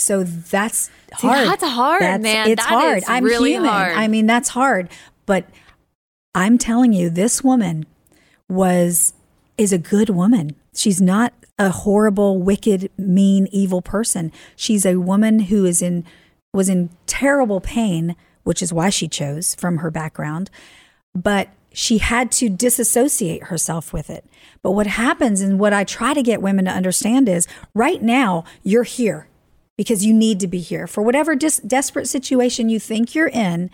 So 0.00 0.24
that's 0.24 0.90
hard. 1.12 1.38
See, 1.38 1.44
that's 1.50 1.64
hard, 1.64 2.02
that's, 2.02 2.22
man. 2.22 2.48
It's 2.48 2.64
that 2.64 2.68
hard. 2.68 3.04
I'm 3.06 3.24
really 3.24 3.52
human. 3.52 3.70
Hard. 3.70 3.96
I 3.96 4.08
mean, 4.08 4.26
that's 4.26 4.48
hard. 4.48 4.88
But 5.26 5.46
I'm 6.34 6.58
telling 6.58 6.92
you, 6.92 7.10
this 7.10 7.44
woman 7.44 7.86
was 8.48 9.12
is 9.58 9.72
a 9.72 9.78
good 9.78 10.08
woman. 10.08 10.56
She's 10.74 11.00
not 11.00 11.34
a 11.58 11.70
horrible, 11.70 12.38
wicked, 12.38 12.90
mean, 12.96 13.46
evil 13.52 13.82
person. 13.82 14.32
She's 14.56 14.86
a 14.86 14.96
woman 14.96 15.40
who 15.40 15.66
is 15.66 15.82
in 15.82 16.04
was 16.52 16.68
in 16.68 16.90
terrible 17.06 17.60
pain, 17.60 18.16
which 18.42 18.62
is 18.62 18.72
why 18.72 18.90
she 18.90 19.06
chose 19.06 19.54
from 19.54 19.78
her 19.78 19.90
background. 19.90 20.50
But 21.14 21.50
she 21.72 21.98
had 21.98 22.32
to 22.32 22.48
disassociate 22.48 23.44
herself 23.44 23.92
with 23.92 24.10
it. 24.10 24.24
But 24.62 24.72
what 24.72 24.86
happens 24.86 25.40
and 25.40 25.60
what 25.60 25.72
I 25.72 25.84
try 25.84 26.14
to 26.14 26.22
get 26.22 26.42
women 26.42 26.64
to 26.64 26.70
understand 26.70 27.28
is 27.28 27.46
right 27.74 28.02
now 28.02 28.44
you're 28.64 28.82
here 28.82 29.28
because 29.80 30.04
you 30.04 30.12
need 30.12 30.38
to 30.38 30.46
be 30.46 30.58
here 30.58 30.86
for 30.86 31.00
whatever 31.00 31.34
dis- 31.34 31.56
desperate 31.66 32.06
situation 32.06 32.68
you 32.68 32.78
think 32.78 33.14
you're 33.14 33.30
in 33.30 33.70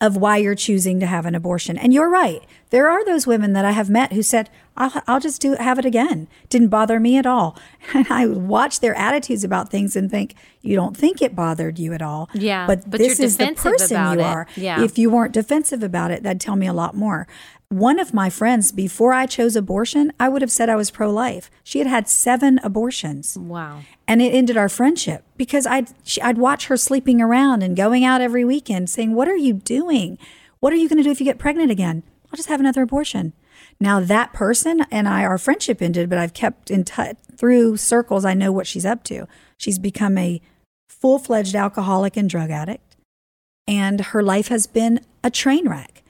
of 0.00 0.16
why 0.16 0.36
you're 0.36 0.54
choosing 0.54 1.00
to 1.00 1.06
have 1.06 1.26
an 1.26 1.34
abortion. 1.34 1.76
And 1.76 1.92
you're 1.92 2.08
right. 2.08 2.44
There 2.70 2.88
are 2.88 3.04
those 3.04 3.26
women 3.26 3.54
that 3.54 3.64
I 3.64 3.72
have 3.72 3.90
met 3.90 4.12
who 4.12 4.22
said, 4.22 4.48
I'll, 4.76 5.02
I'll 5.08 5.18
just 5.18 5.40
do 5.40 5.56
have 5.56 5.76
it 5.80 5.84
again. 5.84 6.28
Didn't 6.48 6.68
bother 6.68 7.00
me 7.00 7.18
at 7.18 7.26
all. 7.26 7.58
And 7.92 8.06
I 8.08 8.26
watch 8.26 8.78
their 8.78 8.94
attitudes 8.94 9.42
about 9.42 9.68
things 9.68 9.96
and 9.96 10.08
think, 10.08 10.36
you 10.62 10.76
don't 10.76 10.96
think 10.96 11.20
it 11.20 11.34
bothered 11.34 11.76
you 11.76 11.92
at 11.92 12.02
all. 12.02 12.30
Yeah. 12.34 12.64
But, 12.68 12.88
but 12.88 12.98
this 12.98 13.18
is 13.18 13.36
the 13.38 13.52
person 13.56 13.96
you 14.12 14.22
are. 14.22 14.46
Yeah. 14.54 14.84
If 14.84 14.96
you 14.96 15.10
weren't 15.10 15.34
defensive 15.34 15.82
about 15.82 16.12
it, 16.12 16.22
that'd 16.22 16.40
tell 16.40 16.54
me 16.54 16.68
a 16.68 16.72
lot 16.72 16.94
more. 16.94 17.26
One 17.70 17.98
of 17.98 18.14
my 18.14 18.30
friends, 18.30 18.72
before 18.72 19.12
I 19.12 19.26
chose 19.26 19.54
abortion, 19.54 20.10
I 20.18 20.30
would 20.30 20.40
have 20.40 20.50
said 20.50 20.70
I 20.70 20.76
was 20.76 20.90
pro 20.90 21.10
life. 21.10 21.50
She 21.62 21.80
had 21.80 21.86
had 21.86 22.08
seven 22.08 22.58
abortions. 22.62 23.36
Wow. 23.36 23.80
And 24.06 24.22
it 24.22 24.32
ended 24.32 24.56
our 24.56 24.70
friendship 24.70 25.22
because 25.36 25.66
I'd, 25.66 25.90
she, 26.02 26.18
I'd 26.22 26.38
watch 26.38 26.68
her 26.68 26.78
sleeping 26.78 27.20
around 27.20 27.62
and 27.62 27.76
going 27.76 28.06
out 28.06 28.22
every 28.22 28.42
weekend 28.42 28.88
saying, 28.88 29.14
What 29.14 29.28
are 29.28 29.36
you 29.36 29.52
doing? 29.52 30.16
What 30.60 30.72
are 30.72 30.76
you 30.76 30.88
going 30.88 30.96
to 30.96 31.02
do 31.02 31.10
if 31.10 31.20
you 31.20 31.26
get 31.26 31.38
pregnant 31.38 31.70
again? 31.70 32.04
I'll 32.32 32.38
just 32.38 32.48
have 32.48 32.60
another 32.60 32.80
abortion. 32.80 33.34
Now, 33.78 34.00
that 34.00 34.32
person 34.32 34.86
and 34.90 35.06
I, 35.06 35.24
our 35.24 35.36
friendship 35.36 35.82
ended, 35.82 36.08
but 36.08 36.18
I've 36.18 36.32
kept 36.32 36.70
in 36.70 36.84
touch 36.84 37.16
through 37.36 37.76
circles. 37.76 38.24
I 38.24 38.32
know 38.32 38.50
what 38.50 38.66
she's 38.66 38.86
up 38.86 39.04
to. 39.04 39.28
She's 39.58 39.78
become 39.78 40.16
a 40.16 40.40
full 40.88 41.18
fledged 41.18 41.54
alcoholic 41.54 42.16
and 42.16 42.30
drug 42.30 42.50
addict, 42.50 42.96
and 43.66 44.00
her 44.00 44.22
life 44.22 44.48
has 44.48 44.66
been 44.66 45.00
a 45.22 45.30
train 45.30 45.68
wreck. 45.68 46.02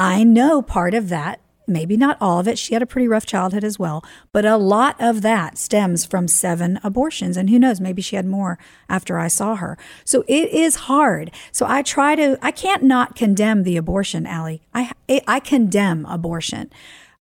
I 0.00 0.24
know 0.24 0.62
part 0.62 0.94
of 0.94 1.08
that 1.10 1.40
maybe 1.70 1.96
not 1.96 2.18
all 2.20 2.38
of 2.38 2.48
it. 2.48 2.58
She 2.58 2.74
had 2.74 2.82
a 2.82 2.86
pretty 2.86 3.08
rough 3.08 3.24
childhood 3.24 3.64
as 3.64 3.78
well, 3.78 4.04
but 4.32 4.44
a 4.44 4.56
lot 4.56 4.96
of 4.98 5.22
that 5.22 5.56
stems 5.56 6.04
from 6.04 6.28
seven 6.28 6.78
abortions. 6.82 7.36
And 7.36 7.48
who 7.48 7.58
knows, 7.58 7.80
maybe 7.80 8.02
she 8.02 8.16
had 8.16 8.26
more 8.26 8.58
after 8.88 9.18
I 9.18 9.28
saw 9.28 9.54
her. 9.56 9.78
So 10.04 10.24
it 10.26 10.50
is 10.50 10.74
hard. 10.74 11.30
So 11.52 11.64
I 11.66 11.82
try 11.82 12.16
to, 12.16 12.36
I 12.42 12.50
can't 12.50 12.82
not 12.82 13.14
condemn 13.14 13.62
the 13.62 13.76
abortion, 13.76 14.26
Allie. 14.26 14.62
I, 14.74 14.92
I 15.26 15.40
condemn 15.40 16.04
abortion. 16.06 16.70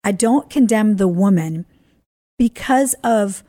I 0.04 0.12
don't 0.12 0.50
condemn 0.50 0.98
the 0.98 1.08
woman 1.08 1.66
because 2.38 2.94
of 3.04 3.44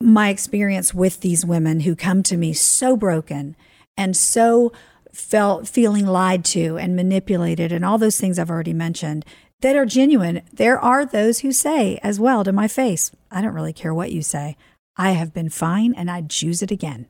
my 0.00 0.28
experience 0.28 0.92
with 0.92 1.20
these 1.20 1.46
women 1.46 1.80
who 1.80 1.94
come 1.94 2.22
to 2.24 2.36
me 2.36 2.52
so 2.52 2.96
broken 2.96 3.56
and 3.96 4.16
so 4.16 4.72
felt 5.16 5.66
feeling 5.66 6.06
lied 6.06 6.44
to 6.44 6.76
and 6.76 6.94
manipulated 6.94 7.72
and 7.72 7.84
all 7.84 7.96
those 7.96 8.20
things 8.20 8.38
I've 8.38 8.50
already 8.50 8.74
mentioned 8.74 9.24
that 9.60 9.74
are 9.74 9.86
genuine. 9.86 10.42
There 10.52 10.78
are 10.78 11.06
those 11.06 11.40
who 11.40 11.52
say 11.52 11.98
as 12.02 12.20
well 12.20 12.44
to 12.44 12.52
my 12.52 12.68
face, 12.68 13.10
I 13.30 13.40
don't 13.40 13.54
really 13.54 13.72
care 13.72 13.94
what 13.94 14.12
you 14.12 14.20
say. 14.22 14.56
I 14.96 15.12
have 15.12 15.32
been 15.32 15.48
fine 15.48 15.94
and 15.94 16.10
I'd 16.10 16.28
choose 16.28 16.62
it 16.62 16.70
again. 16.70 17.06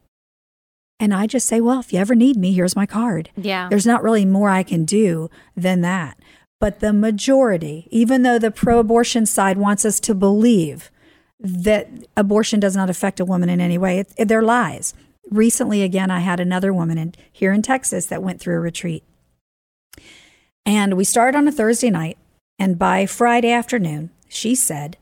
And 0.98 1.12
I 1.12 1.26
just 1.26 1.46
say, 1.46 1.60
well, 1.60 1.80
if 1.80 1.92
you 1.92 1.98
ever 1.98 2.14
need 2.14 2.36
me, 2.36 2.52
here's 2.52 2.76
my 2.76 2.86
card. 2.86 3.30
Yeah. 3.36 3.68
There's 3.68 3.86
not 3.86 4.02
really 4.02 4.24
more 4.24 4.48
I 4.48 4.62
can 4.62 4.84
do 4.84 5.28
than 5.56 5.82
that. 5.82 6.18
But 6.58 6.80
the 6.80 6.92
majority, 6.92 7.86
even 7.90 8.22
though 8.22 8.38
the 8.38 8.50
pro 8.50 8.78
abortion 8.78 9.26
side 9.26 9.58
wants 9.58 9.84
us 9.84 10.00
to 10.00 10.14
believe 10.14 10.90
that 11.38 11.90
abortion 12.16 12.60
does 12.60 12.74
not 12.76 12.88
affect 12.88 13.20
a 13.20 13.26
woman 13.26 13.50
in 13.50 13.60
any 13.60 13.76
way, 13.76 13.98
it, 13.98 14.14
it, 14.16 14.28
they're 14.28 14.42
lies. 14.42 14.94
Recently, 15.30 15.82
again, 15.82 16.10
I 16.10 16.20
had 16.20 16.40
another 16.40 16.72
woman 16.72 16.98
in, 16.98 17.14
here 17.32 17.52
in 17.52 17.62
Texas 17.62 18.06
that 18.06 18.22
went 18.22 18.40
through 18.40 18.56
a 18.56 18.60
retreat. 18.60 19.02
And 20.64 20.96
we 20.96 21.04
started 21.04 21.36
on 21.36 21.48
a 21.48 21.52
Thursday 21.52 21.90
night. 21.90 22.18
And 22.58 22.78
by 22.78 23.06
Friday 23.06 23.52
afternoon, 23.52 24.10
she 24.28 24.54
said, 24.54 24.96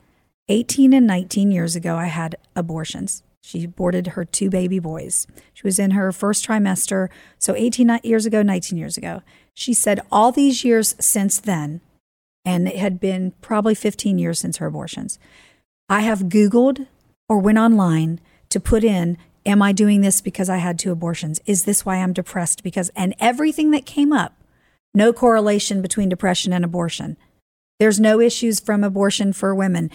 18 0.48 0.92
and 0.92 1.06
19 1.06 1.50
years 1.50 1.76
ago, 1.76 1.96
I 1.96 2.06
had 2.06 2.36
abortions. 2.54 3.22
She 3.42 3.64
aborted 3.64 4.08
her 4.08 4.24
two 4.24 4.50
baby 4.50 4.78
boys. 4.78 5.26
She 5.52 5.66
was 5.66 5.78
in 5.78 5.92
her 5.92 6.12
first 6.12 6.46
trimester. 6.46 7.08
So 7.38 7.54
18 7.54 8.00
years 8.02 8.26
ago, 8.26 8.42
19 8.42 8.78
years 8.78 8.96
ago. 8.96 9.22
She 9.52 9.74
said, 9.74 10.00
all 10.10 10.32
these 10.32 10.64
years 10.64 10.94
since 10.98 11.38
then, 11.38 11.80
and 12.44 12.68
it 12.68 12.76
had 12.76 13.00
been 13.00 13.32
probably 13.40 13.74
15 13.74 14.18
years 14.18 14.40
since 14.40 14.56
her 14.56 14.66
abortions, 14.66 15.18
I 15.88 16.00
have 16.00 16.20
Googled 16.20 16.86
or 17.28 17.38
went 17.38 17.58
online 17.58 18.20
to 18.50 18.60
put 18.60 18.84
in, 18.84 19.18
Am 19.46 19.60
I 19.60 19.72
doing 19.72 20.00
this 20.00 20.20
because 20.20 20.48
I 20.48 20.56
had 20.56 20.78
two 20.78 20.90
abortions? 20.90 21.40
Is 21.44 21.64
this 21.64 21.84
why 21.84 21.96
I'm 21.96 22.12
depressed? 22.12 22.62
Because, 22.62 22.90
and 22.96 23.14
everything 23.20 23.72
that 23.72 23.84
came 23.84 24.12
up, 24.12 24.34
no 24.94 25.12
correlation 25.12 25.82
between 25.82 26.08
depression 26.08 26.52
and 26.52 26.64
abortion. 26.64 27.16
There's 27.78 28.00
no 28.00 28.20
issues 28.20 28.60
from 28.60 28.84
abortion 28.84 29.32
for 29.32 29.54
women. 29.54 29.90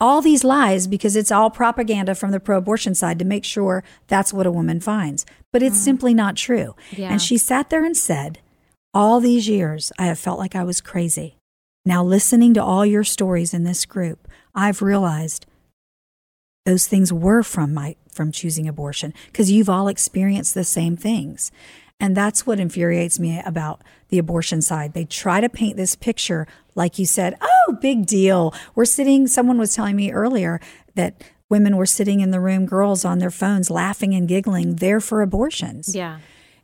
All 0.00 0.20
these 0.20 0.44
lies 0.44 0.86
because 0.86 1.14
it's 1.16 1.30
all 1.30 1.50
propaganda 1.50 2.14
from 2.14 2.30
the 2.30 2.40
pro 2.40 2.58
abortion 2.58 2.94
side 2.94 3.18
to 3.18 3.24
make 3.24 3.44
sure 3.44 3.84
that's 4.08 4.32
what 4.32 4.46
a 4.46 4.52
woman 4.52 4.80
finds. 4.80 5.24
But 5.52 5.62
it's 5.62 5.78
mm. 5.78 5.84
simply 5.84 6.14
not 6.14 6.36
true. 6.36 6.74
Yeah. 6.90 7.10
And 7.10 7.22
she 7.22 7.38
sat 7.38 7.70
there 7.70 7.84
and 7.84 7.96
said, 7.96 8.40
All 8.92 9.20
these 9.20 9.48
years, 9.48 9.92
I 9.98 10.06
have 10.06 10.18
felt 10.18 10.38
like 10.38 10.56
I 10.56 10.64
was 10.64 10.80
crazy. 10.80 11.36
Now, 11.86 12.02
listening 12.04 12.54
to 12.54 12.62
all 12.62 12.84
your 12.84 13.04
stories 13.04 13.54
in 13.54 13.64
this 13.64 13.86
group, 13.86 14.28
I've 14.54 14.82
realized 14.82 15.46
those 16.66 16.86
things 16.86 17.12
were 17.12 17.42
from 17.42 17.72
my 17.72 17.96
from 18.14 18.32
choosing 18.32 18.68
abortion 18.68 19.14
because 19.26 19.50
you've 19.50 19.68
all 19.70 19.88
experienced 19.88 20.54
the 20.54 20.64
same 20.64 20.96
things. 20.96 21.50
And 21.98 22.16
that's 22.16 22.46
what 22.46 22.58
infuriates 22.58 23.20
me 23.20 23.42
about 23.44 23.82
the 24.08 24.18
abortion 24.18 24.62
side. 24.62 24.94
They 24.94 25.04
try 25.04 25.40
to 25.40 25.48
paint 25.48 25.76
this 25.76 25.94
picture 25.94 26.46
like 26.74 26.98
you 26.98 27.04
said, 27.04 27.36
"Oh, 27.40 27.78
big 27.80 28.06
deal. 28.06 28.54
We're 28.74 28.86
sitting 28.86 29.26
someone 29.26 29.58
was 29.58 29.74
telling 29.74 29.96
me 29.96 30.10
earlier 30.10 30.60
that 30.94 31.22
women 31.50 31.76
were 31.76 31.86
sitting 31.86 32.20
in 32.20 32.30
the 32.30 32.40
room, 32.40 32.64
girls 32.64 33.04
on 33.04 33.18
their 33.18 33.30
phones 33.30 33.70
laughing 33.70 34.14
and 34.14 34.26
giggling 34.26 34.76
there 34.76 35.00
for 35.00 35.20
abortions." 35.20 35.94
Yeah. 35.94 36.18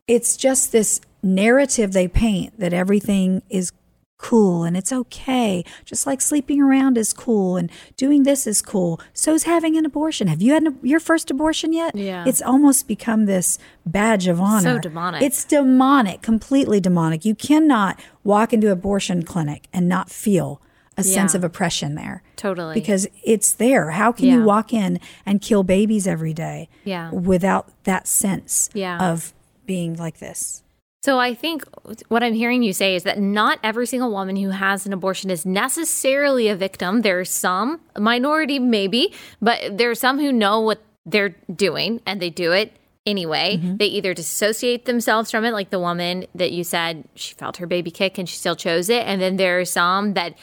It's 0.07 0.37
just 0.37 0.73
this 0.73 1.01
narrative 1.23 1.93
they 1.93 2.09
paint 2.09 2.59
that 2.59 2.73
everything 2.73 3.43
is 3.51 3.73
cool 4.19 4.65
and 4.65 4.77
it's 4.77 4.93
okay. 4.93 5.65
Just 5.85 6.07
like 6.07 6.21
sleeping 6.21 6.61
around 6.61 6.97
is 6.97 7.13
cool 7.13 7.57
and 7.57 7.71
doing 7.97 8.23
this 8.23 8.47
is 8.47 8.63
cool. 8.63 9.01
So 9.13 9.35
is 9.35 9.45
having 9.45 9.77
an 9.77 9.85
abortion. 9.85 10.29
Have 10.29 10.43
you 10.43 10.53
had 10.53 10.63
an, 10.63 10.79
your 10.83 11.01
first 11.01 11.31
abortion 11.31 11.73
yet? 11.73 11.95
Yeah. 11.95 12.25
It's 12.27 12.43
almost 12.43 12.89
become 12.89 13.27
this 13.27 13.59
badge 13.85 14.27
of 14.27 14.41
honor. 14.41 14.75
So 14.75 14.79
demonic. 14.79 15.23
It's 15.23 15.45
demonic, 15.45 16.23
completely 16.23 16.81
demonic. 16.81 17.25
You 17.25 17.35
cannot 17.35 18.01
walk 18.25 18.53
into 18.53 18.71
abortion 18.71 19.23
clinic 19.23 19.69
and 19.73 19.89
not 19.89 20.11
feel 20.11 20.61
a 20.97 21.03
yeah. 21.03 21.15
sense 21.15 21.35
of 21.35 21.45
oppression 21.45 21.95
there. 21.95 22.23
Totally. 22.37 22.75
Because 22.75 23.07
it's 23.23 23.53
there. 23.53 23.91
How 23.91 24.13
can 24.13 24.27
yeah. 24.27 24.35
you 24.35 24.45
walk 24.45 24.73
in 24.73 24.99
and 25.27 25.43
kill 25.43 25.63
babies 25.63 26.07
every 26.07 26.33
day 26.33 26.69
yeah. 26.85 27.11
without 27.11 27.71
that 27.85 28.07
sense 28.07 28.71
yeah. 28.73 29.11
of 29.11 29.35
being 29.67 29.97
like 29.97 30.19
this? 30.19 30.63
So 31.07 31.21
I 31.21 31.35
think 31.35 31.63
what 32.09 32.25
I'm 32.25 32.35
hearing 32.35 32.65
you 32.65 32.73
say 32.73 32.97
is 32.97 33.05
that 33.05 33.21
not 33.21 33.61
every 33.63 33.87
single 33.87 34.11
woman 34.11 34.35
who 34.35 34.51
has 34.51 34.87
an 34.87 34.93
abortion 34.93 35.31
is 35.31 35.47
necessarily 35.47 36.49
a 36.49 36.57
victim. 36.57 37.03
There's 37.03 37.31
some 37.31 37.81
minority 37.97 38.59
maybe, 38.59 39.15
but 39.41 39.79
there 39.79 39.89
are 39.89 39.95
some 39.95 40.19
who 40.19 40.33
know 40.33 40.59
what 40.59 40.83
they're 41.05 41.37
doing 41.55 42.01
and 42.07 42.21
they 42.21 42.29
do 42.29 42.51
it 42.51 42.73
anyway. 43.07 43.57
Mm-hmm. 43.57 43.77
They 43.77 43.87
either 43.87 44.15
dissociate 44.15 44.87
themselves 44.87 45.31
from 45.31 45.45
it, 45.45 45.53
like 45.53 45.71
the 45.71 45.79
woman 45.79 46.27
that 46.35 46.51
you 46.51 46.65
said 46.65 47.05
she 47.15 47.35
felt 47.35 47.59
her 47.59 47.69
baby 47.69 47.93
kick 47.93 48.19
and 48.19 48.29
she 48.29 48.37
still 48.37 48.57
chose 48.57 48.89
it, 48.89 49.07
and 49.07 49.23
then 49.23 49.37
there 49.37 49.61
are 49.61 49.65
some 49.65 50.15
that 50.15 50.35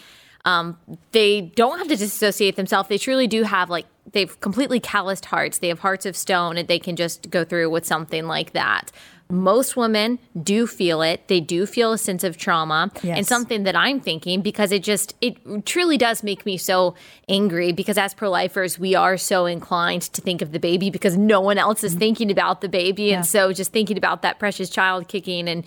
um, 0.45 0.77
they 1.11 1.41
don't 1.41 1.79
have 1.79 1.89
to 1.89 1.97
dissociate 1.97 2.55
themselves. 2.55 2.87
They 2.87 2.97
truly 2.97 3.27
do 3.27 3.43
have 3.43 3.69
like 3.69 3.85
they've 4.11 4.39
completely 4.39 4.79
calloused 4.79 5.25
hearts. 5.25 5.59
They 5.59 5.69
have 5.69 5.79
hearts 5.79 6.05
of 6.05 6.15
stone, 6.15 6.57
and 6.57 6.67
they 6.67 6.79
can 6.79 6.95
just 6.95 7.29
go 7.29 7.43
through 7.43 7.69
with 7.69 7.85
something 7.85 8.27
like 8.27 8.53
that 8.53 8.91
most 9.33 9.75
women 9.75 10.19
do 10.41 10.67
feel 10.67 11.01
it. 11.01 11.27
They 11.27 11.39
do 11.39 11.65
feel 11.65 11.93
a 11.93 11.97
sense 11.97 12.23
of 12.23 12.37
trauma 12.37 12.91
yes. 13.01 13.17
and 13.17 13.27
something 13.27 13.63
that 13.63 13.75
I'm 13.75 13.99
thinking 13.99 14.41
because 14.41 14.71
it 14.71 14.83
just, 14.83 15.15
it 15.21 15.65
truly 15.65 15.97
does 15.97 16.23
make 16.23 16.45
me 16.45 16.57
so 16.57 16.95
angry 17.27 17.71
because 17.71 17.97
as 17.97 18.13
pro 18.13 18.29
lifers, 18.29 18.77
we 18.77 18.95
are 18.95 19.17
so 19.17 19.45
inclined 19.45 20.03
to 20.03 20.21
think 20.21 20.41
of 20.41 20.51
the 20.51 20.59
baby 20.59 20.89
because 20.89 21.17
no 21.17 21.41
one 21.41 21.57
else 21.57 21.83
is 21.83 21.93
mm-hmm. 21.93 21.99
thinking 21.99 22.31
about 22.31 22.61
the 22.61 22.69
baby. 22.69 23.05
Yeah. 23.05 23.17
And 23.17 23.25
so 23.25 23.51
just 23.53 23.71
thinking 23.71 23.97
about 23.97 24.21
that 24.21 24.39
precious 24.39 24.69
child 24.69 25.07
kicking 25.07 25.47
and 25.47 25.65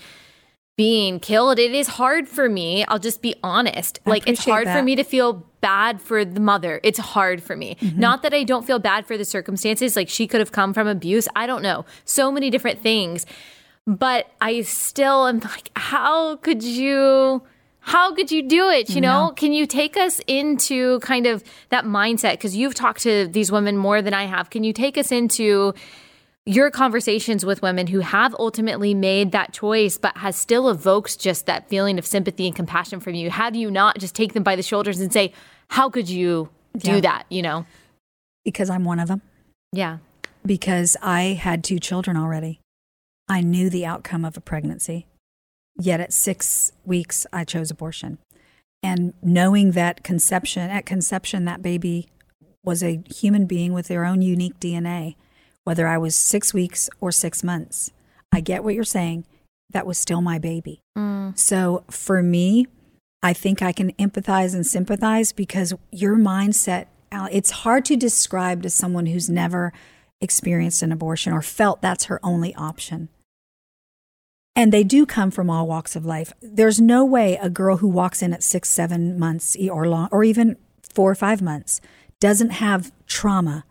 being 0.76 1.20
killed, 1.20 1.58
it 1.58 1.72
is 1.72 1.88
hard 1.88 2.28
for 2.28 2.48
me. 2.48 2.84
I'll 2.86 2.98
just 2.98 3.22
be 3.22 3.34
honest. 3.42 3.98
I 4.04 4.10
like 4.10 4.28
it's 4.28 4.44
hard 4.44 4.66
that. 4.66 4.76
for 4.76 4.82
me 4.82 4.94
to 4.96 5.04
feel 5.04 5.46
bad 5.60 6.00
for 6.02 6.24
the 6.24 6.40
mother. 6.40 6.80
It's 6.82 6.98
hard 6.98 7.42
for 7.42 7.56
me. 7.56 7.76
Mm-hmm. 7.76 7.98
Not 7.98 8.22
that 8.22 8.34
I 8.34 8.44
don't 8.44 8.66
feel 8.66 8.78
bad 8.78 9.06
for 9.06 9.16
the 9.16 9.24
circumstances. 9.24 9.96
Like 9.96 10.08
she 10.08 10.26
could 10.26 10.40
have 10.40 10.52
come 10.52 10.74
from 10.74 10.86
abuse. 10.86 11.28
I 11.34 11.46
don't 11.46 11.62
know. 11.62 11.86
So 12.04 12.30
many 12.30 12.50
different 12.50 12.80
things 12.80 13.26
but 13.86 14.32
I 14.40 14.62
still 14.62 15.26
am 15.26 15.38
like, 15.40 15.70
how 15.76 16.36
could 16.36 16.62
you? 16.62 17.42
How 17.80 18.12
could 18.12 18.32
you 18.32 18.42
do 18.42 18.68
it? 18.68 18.90
You 18.90 19.00
know, 19.00 19.32
can 19.36 19.52
you 19.52 19.64
take 19.64 19.96
us 19.96 20.20
into 20.26 20.98
kind 21.00 21.24
of 21.24 21.44
that 21.68 21.84
mindset? 21.84 22.32
Because 22.32 22.56
you've 22.56 22.74
talked 22.74 23.02
to 23.02 23.28
these 23.28 23.52
women 23.52 23.76
more 23.76 24.02
than 24.02 24.12
I 24.12 24.24
have. 24.24 24.50
Can 24.50 24.64
you 24.64 24.72
take 24.72 24.98
us 24.98 25.12
into 25.12 25.72
your 26.46 26.70
conversations 26.70 27.44
with 27.44 27.60
women 27.60 27.88
who 27.88 28.00
have 28.00 28.34
ultimately 28.38 28.94
made 28.94 29.32
that 29.32 29.52
choice, 29.52 29.98
but 29.98 30.16
has 30.18 30.36
still 30.36 30.70
evoked 30.70 31.18
just 31.18 31.46
that 31.46 31.68
feeling 31.68 31.98
of 31.98 32.06
sympathy 32.06 32.46
and 32.46 32.54
compassion 32.54 33.00
from 33.00 33.14
you? 33.14 33.30
How 33.30 33.50
do 33.50 33.58
you 33.58 33.70
not 33.70 33.98
just 33.98 34.14
take 34.14 34.32
them 34.32 34.44
by 34.44 34.54
the 34.54 34.62
shoulders 34.62 35.00
and 35.00 35.12
say, 35.12 35.32
How 35.68 35.90
could 35.90 36.08
you 36.08 36.48
do 36.78 36.92
yeah. 36.92 37.00
that? 37.00 37.26
You 37.28 37.42
know? 37.42 37.66
Because 38.44 38.70
I'm 38.70 38.84
one 38.84 39.00
of 39.00 39.08
them. 39.08 39.22
Yeah. 39.72 39.98
Because 40.44 40.96
I 41.02 41.38
had 41.40 41.64
two 41.64 41.80
children 41.80 42.16
already. 42.16 42.60
I 43.28 43.40
knew 43.40 43.68
the 43.68 43.84
outcome 43.84 44.24
of 44.24 44.36
a 44.36 44.40
pregnancy. 44.40 45.06
Yet 45.78 46.00
at 46.00 46.12
six 46.12 46.72
weeks, 46.84 47.26
I 47.32 47.44
chose 47.44 47.72
abortion. 47.72 48.18
And 48.82 49.14
knowing 49.20 49.72
that 49.72 50.04
conception, 50.04 50.70
at 50.70 50.86
conception, 50.86 51.44
that 51.44 51.60
baby 51.60 52.06
was 52.62 52.84
a 52.84 53.02
human 53.12 53.46
being 53.46 53.72
with 53.72 53.88
their 53.88 54.04
own 54.04 54.22
unique 54.22 54.60
DNA, 54.60 55.16
whether 55.66 55.88
I 55.88 55.98
was 55.98 56.14
six 56.14 56.54
weeks 56.54 56.88
or 57.00 57.10
six 57.10 57.42
months. 57.42 57.90
I 58.32 58.40
get 58.40 58.62
what 58.62 58.74
you're 58.74 58.84
saying. 58.84 59.24
That 59.70 59.84
was 59.84 59.98
still 59.98 60.20
my 60.20 60.38
baby. 60.38 60.80
Mm. 60.96 61.36
So 61.36 61.82
for 61.90 62.22
me, 62.22 62.68
I 63.20 63.32
think 63.32 63.62
I 63.62 63.72
can 63.72 63.92
empathize 63.94 64.54
and 64.54 64.64
sympathize 64.64 65.32
because 65.32 65.74
your 65.90 66.14
mindset, 66.14 66.86
it's 67.12 67.50
hard 67.50 67.84
to 67.86 67.96
describe 67.96 68.62
to 68.62 68.70
someone 68.70 69.06
who's 69.06 69.28
never 69.28 69.72
experienced 70.20 70.82
an 70.82 70.92
abortion 70.92 71.32
or 71.32 71.42
felt 71.42 71.82
that's 71.82 72.04
her 72.04 72.20
only 72.22 72.54
option. 72.54 73.08
And 74.54 74.72
they 74.72 74.84
do 74.84 75.04
come 75.04 75.32
from 75.32 75.50
all 75.50 75.66
walks 75.66 75.96
of 75.96 76.06
life. 76.06 76.32
There's 76.40 76.80
no 76.80 77.04
way 77.04 77.38
a 77.42 77.50
girl 77.50 77.78
who 77.78 77.88
walks 77.88 78.22
in 78.22 78.32
at 78.32 78.44
six, 78.44 78.68
seven 78.68 79.18
months 79.18 79.56
or 79.68 79.88
long, 79.88 80.08
or 80.12 80.22
even 80.22 80.56
four 80.94 81.10
or 81.10 81.16
five 81.16 81.42
months 81.42 81.80
doesn't 82.20 82.50
have 82.50 82.92
trauma 83.08 83.64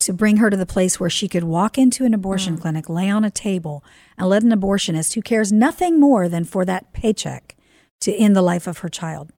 to 0.00 0.12
bring 0.12 0.38
her 0.38 0.50
to 0.50 0.56
the 0.56 0.66
place 0.66 0.98
where 0.98 1.10
she 1.10 1.28
could 1.28 1.44
walk 1.44 1.78
into 1.78 2.04
an 2.04 2.14
abortion 2.14 2.56
mm. 2.56 2.60
clinic, 2.60 2.88
lay 2.88 3.08
on 3.08 3.24
a 3.24 3.30
table, 3.30 3.84
and 4.18 4.28
let 4.28 4.42
an 4.42 4.50
abortionist 4.50 5.14
who 5.14 5.22
cares 5.22 5.52
nothing 5.52 6.00
more 6.00 6.28
than 6.28 6.44
for 6.44 6.64
that 6.64 6.92
paycheck 6.92 7.56
to 8.00 8.14
end 8.14 8.34
the 8.34 8.42
life 8.42 8.66
of 8.66 8.78
her 8.78 8.88
child. 8.88 9.30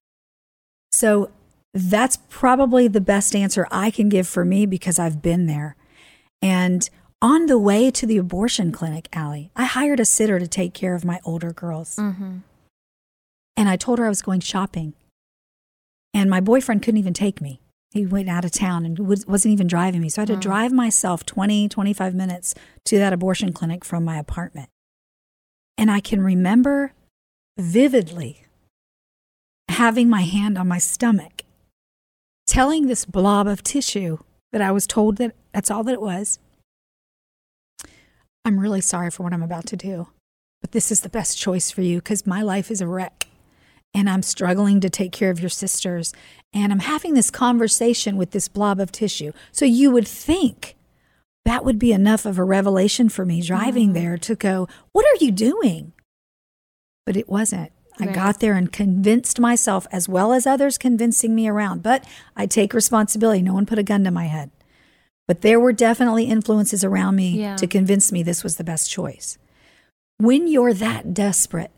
So 0.92 1.30
that's 1.74 2.18
probably 2.28 2.86
the 2.86 3.00
best 3.00 3.34
answer 3.34 3.66
I 3.70 3.90
can 3.90 4.08
give 4.08 4.28
for 4.28 4.44
me 4.44 4.66
because 4.66 4.98
I've 4.98 5.22
been 5.22 5.46
there. 5.46 5.74
And 6.40 6.88
on 7.20 7.46
the 7.46 7.58
way 7.58 7.90
to 7.90 8.06
the 8.06 8.18
abortion 8.18 8.72
clinic, 8.72 9.08
Allie, 9.12 9.50
I 9.56 9.64
hired 9.64 10.00
a 10.00 10.04
sitter 10.04 10.38
to 10.38 10.46
take 10.46 10.74
care 10.74 10.94
of 10.94 11.04
my 11.04 11.20
older 11.24 11.52
girls. 11.52 11.96
Mm-hmm. 11.96 12.38
And 13.56 13.68
I 13.68 13.76
told 13.76 13.98
her 13.98 14.06
I 14.06 14.10
was 14.10 14.22
going 14.22 14.40
shopping. 14.40 14.94
And 16.14 16.28
my 16.28 16.40
boyfriend 16.40 16.82
couldn't 16.82 16.98
even 16.98 17.14
take 17.14 17.40
me. 17.40 17.61
He 17.92 18.06
went 18.06 18.28
out 18.28 18.44
of 18.44 18.52
town 18.52 18.86
and 18.86 18.98
was- 18.98 19.26
wasn't 19.26 19.52
even 19.52 19.66
driving 19.66 20.00
me. 20.00 20.08
So 20.08 20.20
I 20.20 20.22
had 20.22 20.28
to 20.28 20.36
mm. 20.36 20.40
drive 20.40 20.72
myself 20.72 21.26
20, 21.26 21.68
25 21.68 22.14
minutes 22.14 22.54
to 22.86 22.98
that 22.98 23.12
abortion 23.12 23.52
clinic 23.52 23.84
from 23.84 24.04
my 24.04 24.18
apartment. 24.18 24.70
And 25.76 25.90
I 25.90 26.00
can 26.00 26.22
remember 26.22 26.92
vividly 27.58 28.46
having 29.68 30.08
my 30.08 30.22
hand 30.22 30.56
on 30.56 30.68
my 30.68 30.78
stomach, 30.78 31.42
telling 32.46 32.86
this 32.86 33.04
blob 33.04 33.46
of 33.46 33.62
tissue 33.62 34.18
that 34.52 34.62
I 34.62 34.70
was 34.70 34.86
told 34.86 35.16
that 35.18 35.34
that's 35.52 35.70
all 35.70 35.84
that 35.84 35.94
it 35.94 36.00
was. 36.00 36.38
I'm 38.44 38.58
really 38.58 38.80
sorry 38.80 39.10
for 39.10 39.22
what 39.22 39.32
I'm 39.32 39.42
about 39.42 39.66
to 39.66 39.76
do, 39.76 40.08
but 40.60 40.72
this 40.72 40.90
is 40.90 41.02
the 41.02 41.08
best 41.08 41.38
choice 41.38 41.70
for 41.70 41.82
you 41.82 41.98
because 41.98 42.26
my 42.26 42.42
life 42.42 42.70
is 42.70 42.80
a 42.80 42.86
wreck 42.86 43.28
and 43.94 44.08
I'm 44.08 44.22
struggling 44.22 44.80
to 44.80 44.90
take 44.90 45.12
care 45.12 45.30
of 45.30 45.40
your 45.40 45.50
sisters. 45.50 46.12
And 46.52 46.72
I'm 46.72 46.80
having 46.80 47.14
this 47.14 47.30
conversation 47.30 48.16
with 48.16 48.30
this 48.30 48.48
blob 48.48 48.80
of 48.80 48.92
tissue. 48.92 49.32
So 49.52 49.64
you 49.64 49.90
would 49.90 50.08
think 50.08 50.76
that 51.44 51.64
would 51.64 51.78
be 51.78 51.92
enough 51.92 52.24
of 52.24 52.38
a 52.38 52.44
revelation 52.44 53.08
for 53.08 53.24
me 53.24 53.42
driving 53.42 53.88
mm-hmm. 53.88 53.94
there 53.94 54.18
to 54.18 54.34
go, 54.34 54.68
What 54.92 55.06
are 55.06 55.24
you 55.24 55.30
doing? 55.30 55.92
But 57.04 57.16
it 57.16 57.28
wasn't. 57.28 57.72
I 58.00 58.06
got 58.06 58.40
there 58.40 58.54
and 58.54 58.72
convinced 58.72 59.38
myself, 59.38 59.86
as 59.92 60.08
well 60.08 60.32
as 60.32 60.46
others 60.46 60.78
convincing 60.78 61.34
me 61.34 61.46
around. 61.46 61.82
But 61.82 62.04
I 62.34 62.46
take 62.46 62.74
responsibility. 62.74 63.42
No 63.42 63.54
one 63.54 63.66
put 63.66 63.78
a 63.78 63.82
gun 63.82 64.02
to 64.04 64.10
my 64.10 64.26
head. 64.26 64.50
But 65.28 65.42
there 65.42 65.60
were 65.60 65.72
definitely 65.72 66.24
influences 66.24 66.82
around 66.82 67.16
me 67.16 67.38
Yeah. 67.38 67.56
to 67.56 67.66
convince 67.66 68.10
me 68.10 68.22
this 68.22 68.42
was 68.42 68.56
the 68.56 68.64
best 68.64 68.90
choice. 68.90 69.38
When 70.18 70.48
you're 70.48 70.74
that 70.74 71.14
desperate 71.14 71.70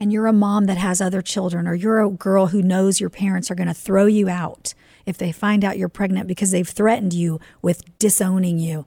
and 0.00 0.12
you're 0.12 0.26
a 0.26 0.32
mom 0.32 0.64
that 0.64 0.78
has 0.78 1.00
other 1.00 1.20
children, 1.20 1.68
or 1.68 1.74
you're 1.74 2.00
a 2.00 2.10
girl 2.10 2.46
who 2.46 2.62
knows 2.62 3.00
your 3.00 3.10
parents 3.10 3.50
are 3.50 3.54
going 3.54 3.68
to 3.68 3.74
throw 3.74 4.06
you 4.06 4.28
out 4.28 4.74
if 5.06 5.18
they 5.18 5.30
find 5.30 5.64
out 5.64 5.78
you're 5.78 5.88
pregnant 5.88 6.26
because 6.26 6.50
they've 6.50 6.68
threatened 6.68 7.12
you 7.12 7.38
with 7.62 7.98
disowning 7.98 8.58
you. 8.58 8.86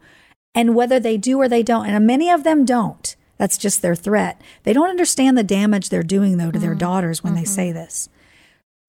And 0.56 0.76
whether 0.76 1.00
they 1.00 1.18
do 1.18 1.40
or 1.40 1.48
they 1.48 1.64
don't, 1.64 1.86
and 1.86 2.08
many 2.08 2.30
of 2.30 2.44
them 2.44 2.66
don't, 2.66 3.16
that's 3.38 3.58
just 3.58 3.82
their 3.82 3.96
threat. 3.96 4.42
They 4.64 4.74
don't 4.74 4.90
understand 4.90 5.38
the 5.38 5.44
damage 5.44 5.90
they're 5.90 6.04
doing, 6.04 6.38
though, 6.38 6.52
to 6.52 6.60
their 6.60 6.72
mm-hmm. 6.72 6.80
daughters 6.80 7.24
when 7.24 7.36
they 7.36 7.42
mm-hmm. 7.42 7.48
say 7.54 7.72
this. 7.72 8.10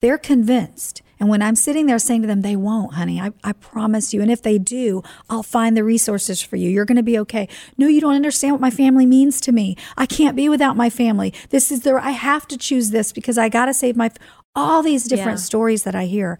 They're 0.00 0.18
convinced. 0.18 1.02
And 1.20 1.28
when 1.28 1.42
I'm 1.42 1.56
sitting 1.56 1.86
there 1.86 1.98
saying 1.98 2.22
to 2.22 2.26
them, 2.26 2.42
they 2.42 2.56
won't, 2.56 2.94
honey, 2.94 3.20
I, 3.20 3.32
I 3.42 3.52
promise 3.52 4.12
you. 4.12 4.20
And 4.20 4.30
if 4.30 4.42
they 4.42 4.58
do, 4.58 5.02
I'll 5.30 5.42
find 5.42 5.76
the 5.76 5.84
resources 5.84 6.42
for 6.42 6.56
you. 6.56 6.68
You're 6.68 6.84
going 6.84 6.96
to 6.96 7.02
be 7.02 7.18
okay. 7.20 7.48
No, 7.78 7.86
you 7.86 8.00
don't 8.00 8.14
understand 8.14 8.52
what 8.52 8.60
my 8.60 8.70
family 8.70 9.06
means 9.06 9.40
to 9.42 9.52
me. 9.52 9.76
I 9.96 10.06
can't 10.06 10.36
be 10.36 10.48
without 10.48 10.76
my 10.76 10.90
family. 10.90 11.32
This 11.50 11.70
is 11.70 11.80
the, 11.82 11.94
I 12.02 12.10
have 12.10 12.48
to 12.48 12.58
choose 12.58 12.90
this 12.90 13.12
because 13.12 13.38
I 13.38 13.48
got 13.48 13.66
to 13.66 13.74
save 13.74 13.96
my, 13.96 14.06
f-" 14.06 14.16
all 14.54 14.82
these 14.82 15.04
different 15.04 15.38
Yeah. 15.38 15.44
stories 15.44 15.82
that 15.84 15.94
I 15.94 16.06
hear. 16.06 16.38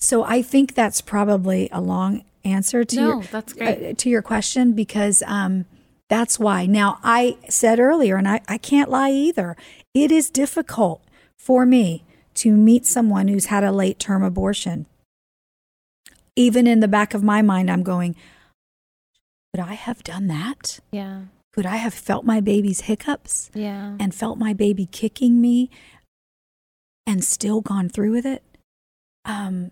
So 0.00 0.24
I 0.24 0.42
think 0.42 0.74
that's 0.74 1.00
probably 1.00 1.68
a 1.70 1.80
long 1.80 2.24
answer 2.44 2.84
to 2.84 2.96
No, 2.96 3.06
your, 3.08 3.22
that's 3.30 3.52
great. 3.52 3.90
uh, 3.90 3.94
to 3.96 4.10
your 4.10 4.22
question 4.22 4.72
because 4.72 5.22
um, 5.26 5.64
that's 6.08 6.40
why. 6.40 6.66
Now, 6.66 6.98
I 7.04 7.36
said 7.48 7.78
earlier, 7.78 8.16
and 8.16 8.26
I, 8.26 8.40
I 8.48 8.58
can't 8.58 8.90
lie 8.90 9.10
either, 9.12 9.56
it 9.94 10.10
is 10.10 10.28
difficult 10.28 11.04
for 11.36 11.64
me 11.64 12.04
to 12.34 12.52
meet 12.56 12.86
someone 12.86 13.28
who's 13.28 13.46
had 13.46 13.64
a 13.64 13.72
late 13.72 13.98
term 13.98 14.22
abortion. 14.22 14.86
Even 16.34 16.66
in 16.66 16.80
the 16.80 16.88
back 16.88 17.12
of 17.14 17.22
my 17.22 17.42
mind, 17.42 17.70
I'm 17.70 17.82
going, 17.82 18.16
could 19.54 19.62
I 19.62 19.74
have 19.74 20.02
done 20.02 20.28
that? 20.28 20.80
Yeah. 20.90 21.22
Could 21.52 21.66
I 21.66 21.76
have 21.76 21.92
felt 21.92 22.24
my 22.24 22.40
baby's 22.40 22.82
hiccups 22.82 23.50
Yeah. 23.54 23.96
and 24.00 24.14
felt 24.14 24.38
my 24.38 24.54
baby 24.54 24.86
kicking 24.86 25.40
me 25.40 25.68
and 27.06 27.22
still 27.22 27.60
gone 27.60 27.90
through 27.90 28.12
with 28.12 28.24
it? 28.24 28.42
Um, 29.26 29.70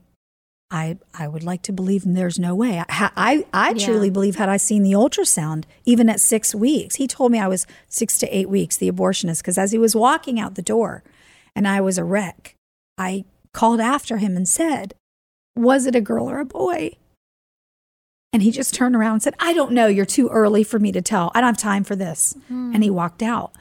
I 0.71 0.99
I 1.19 1.27
would 1.27 1.43
like 1.43 1.63
to 1.63 1.73
believe 1.73 2.03
there's 2.07 2.39
no 2.39 2.55
way. 2.55 2.79
I 2.79 3.11
I, 3.17 3.47
I 3.55 3.71
Yeah. 3.71 3.87
truly 3.87 4.11
believe 4.11 4.37
had 4.37 4.51
I 4.51 4.59
seen 4.59 4.83
the 4.83 4.93
ultrasound 4.93 5.65
even 5.87 6.09
at 6.11 6.21
six 6.21 6.55
weeks, 6.55 6.97
he 6.97 7.07
told 7.09 7.33
me 7.33 7.41
I 7.41 7.49
was 7.49 7.67
six 7.89 8.19
to 8.19 8.37
eight 8.37 8.49
weeks. 8.51 8.77
The 8.77 8.91
abortionist, 8.93 9.39
because 9.39 9.57
as 9.59 9.73
he 9.73 9.79
was 9.79 9.97
walking 9.97 10.39
out 10.39 10.55
the 10.57 10.63
door, 10.63 11.03
and 11.55 11.67
I 11.69 11.81
was 11.81 11.99
a 11.99 12.05
wreck, 12.05 12.55
I 12.99 13.25
called 13.53 13.81
after 13.81 14.19
him 14.19 14.37
and 14.37 14.49
said, 14.49 14.95
"Was 15.57 15.87
it 15.87 15.95
a 15.97 16.01
girl 16.01 16.29
or 16.31 16.39
a 16.39 16.45
boy?" 16.45 16.97
And 18.33 18.43
he 18.43 18.51
just 18.53 18.75
turned 18.75 18.95
around 18.95 19.15
and 19.15 19.23
said, 19.23 19.35
"I 19.41 19.53
don't 19.53 19.73
know. 19.73 19.87
You're 19.87 20.07
too 20.07 20.29
early 20.29 20.63
for 20.63 20.79
me 20.79 20.93
to 20.93 21.03
tell. 21.03 21.33
I 21.35 21.41
don't 21.41 21.49
have 21.49 21.57
time 21.57 21.85
for 21.85 21.97
this." 21.97 22.37
And 22.75 22.83
he 22.85 22.91
walked 22.91 23.23
out. 23.23 23.53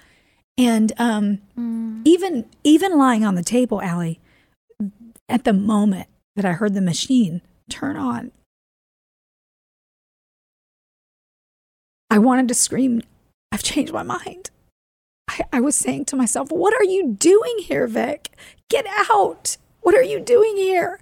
And 0.58 0.91
um, 0.99 1.39
even 2.06 2.45
even 2.63 2.97
lying 2.97 3.23
on 3.25 3.36
the 3.36 3.43
table, 3.43 3.82
Allie, 3.82 4.19
at 5.28 5.43
the 5.43 5.54
moment 5.54 6.08
that 6.36 6.45
I 6.45 6.52
heard 6.54 6.73
the 6.73 6.82
machine 6.82 7.41
turn 7.69 7.97
on, 7.97 8.32
I 12.10 12.17
wanted 12.17 12.47
to 12.49 12.54
scream, 12.54 13.02
I've 13.52 13.63
changed 13.63 13.93
my 13.93 14.04
mind. 14.04 14.49
I, 15.29 15.41
I 15.53 15.61
was 15.61 15.75
saying 15.75 16.05
to 16.05 16.15
myself, 16.15 16.51
What 16.51 16.73
are 16.73 16.83
you 16.83 17.13
doing 17.13 17.57
here, 17.59 17.87
Vic? 17.87 18.31
Get 18.69 18.85
out. 19.09 19.57
What 19.81 19.95
are 19.95 20.03
you 20.03 20.19
doing 20.19 20.57
here? 20.57 20.99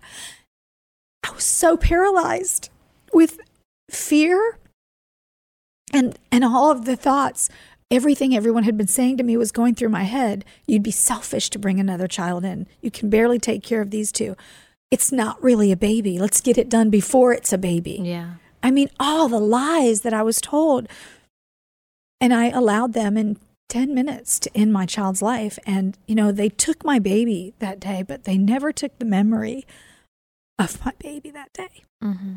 I 1.25 1.31
was 1.31 1.43
so 1.43 1.75
paralyzed 1.77 2.69
with 3.13 3.39
fear 3.89 4.59
and 5.93 6.17
and 6.31 6.43
all 6.43 6.69
of 6.71 6.85
the 6.85 6.95
thoughts 6.97 7.49
everything 7.89 8.35
everyone 8.35 8.63
had 8.63 8.77
been 8.77 8.87
saying 8.87 9.15
to 9.15 9.23
me 9.23 9.37
was 9.37 9.51
going 9.53 9.73
through 9.73 9.87
my 9.87 10.03
head 10.03 10.43
you'd 10.67 10.83
be 10.83 10.91
selfish 10.91 11.49
to 11.49 11.57
bring 11.57 11.79
another 11.79 12.07
child 12.07 12.43
in 12.43 12.67
you 12.81 12.91
can 12.91 13.09
barely 13.09 13.39
take 13.39 13.63
care 13.63 13.79
of 13.81 13.89
these 13.91 14.11
two 14.11 14.35
it's 14.91 15.09
not 15.11 15.41
really 15.41 15.71
a 15.71 15.77
baby 15.77 16.19
let's 16.19 16.41
get 16.41 16.57
it 16.57 16.67
done 16.67 16.89
before 16.89 17.31
it's 17.33 17.53
a 17.53 17.57
baby 17.57 17.97
Yeah. 18.03 18.33
i 18.61 18.71
mean 18.71 18.89
all 18.99 19.29
the 19.29 19.39
lies 19.39 20.01
that 20.01 20.13
i 20.13 20.21
was 20.21 20.41
told 20.41 20.89
and 22.19 22.33
i 22.33 22.49
allowed 22.49 22.91
them 22.91 23.15
in 23.15 23.37
10 23.69 23.93
minutes 23.93 24.39
to 24.39 24.55
end 24.57 24.71
my 24.71 24.85
child's 24.85 25.21
life 25.21 25.59
and 25.65 25.97
you 26.07 26.15
know 26.15 26.31
they 26.31 26.49
took 26.49 26.85
my 26.85 26.99
baby 26.99 27.53
that 27.59 27.79
day 27.79 28.01
but 28.01 28.23
they 28.23 28.37
never 28.37 28.71
took 28.71 28.97
the 28.97 29.05
memory 29.05 29.65
of 30.57 30.83
my 30.85 30.93
baby 30.99 31.29
that 31.29 31.51
day 31.53 31.83
Mm-hmm. 32.03 32.33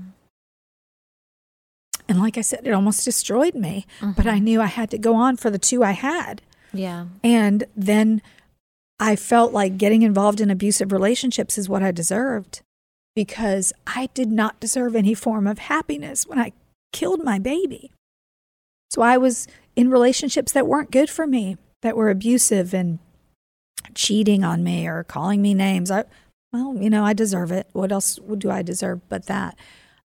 and 2.09 2.19
like 2.19 2.39
i 2.39 2.41
said 2.41 2.61
it 2.67 2.73
almost 2.73 3.05
destroyed 3.05 3.55
me 3.55 3.87
but 4.17 4.27
i 4.27 4.39
knew 4.39 4.61
i 4.61 4.67
had 4.67 4.91
to 4.91 4.99
go 4.99 5.15
on 5.15 5.37
for 5.37 5.51
the 5.51 5.59
two 5.59 5.85
i 5.85 5.93
had 5.93 6.41
Yeah. 6.73 7.07
And 7.25 7.65
then 7.77 8.23
I 9.03 9.17
felt 9.17 9.53
like 9.53 9.77
getting 9.79 10.03
involved 10.03 10.41
in 10.41 10.51
abusive 10.51 10.93
relationships 10.93 11.57
is 11.59 11.69
what 11.71 11.83
I 11.83 11.91
deserved 11.91 12.61
because 13.17 13.73
I 13.87 14.11
did 14.15 14.31
not 14.31 14.61
deserve 14.61 14.95
any 14.95 15.15
form 15.15 15.47
of 15.47 15.59
happiness 15.59 16.27
when 16.27 16.39
I 16.39 16.53
killed 16.93 17.25
my 17.25 17.39
baby. 17.39 17.91
So 18.91 19.01
I 19.01 19.17
was 19.17 19.49
in 19.77 19.91
relationships 19.91 20.53
that 20.53 20.67
weren't 20.67 20.91
good 20.91 21.11
for 21.11 21.27
me, 21.27 21.57
that 21.83 21.97
were 21.97 22.11
abusive 22.11 22.75
and 22.75 22.99
cheating 23.95 24.45
on 24.45 24.63
me 24.63 24.87
or 24.87 25.05
calling 25.05 25.43
me 25.43 25.55
names. 25.55 25.91
I, 25.91 26.05
well, 26.53 26.77
you 26.77 26.91
know, 26.91 27.05
I 27.05 27.13
deserve 27.13 27.53
it. 27.53 27.69
What 27.73 27.93
else 27.93 28.19
do 28.39 28.51
I 28.51 28.63
deserve 28.63 29.01
but 29.09 29.27
that? 29.27 29.57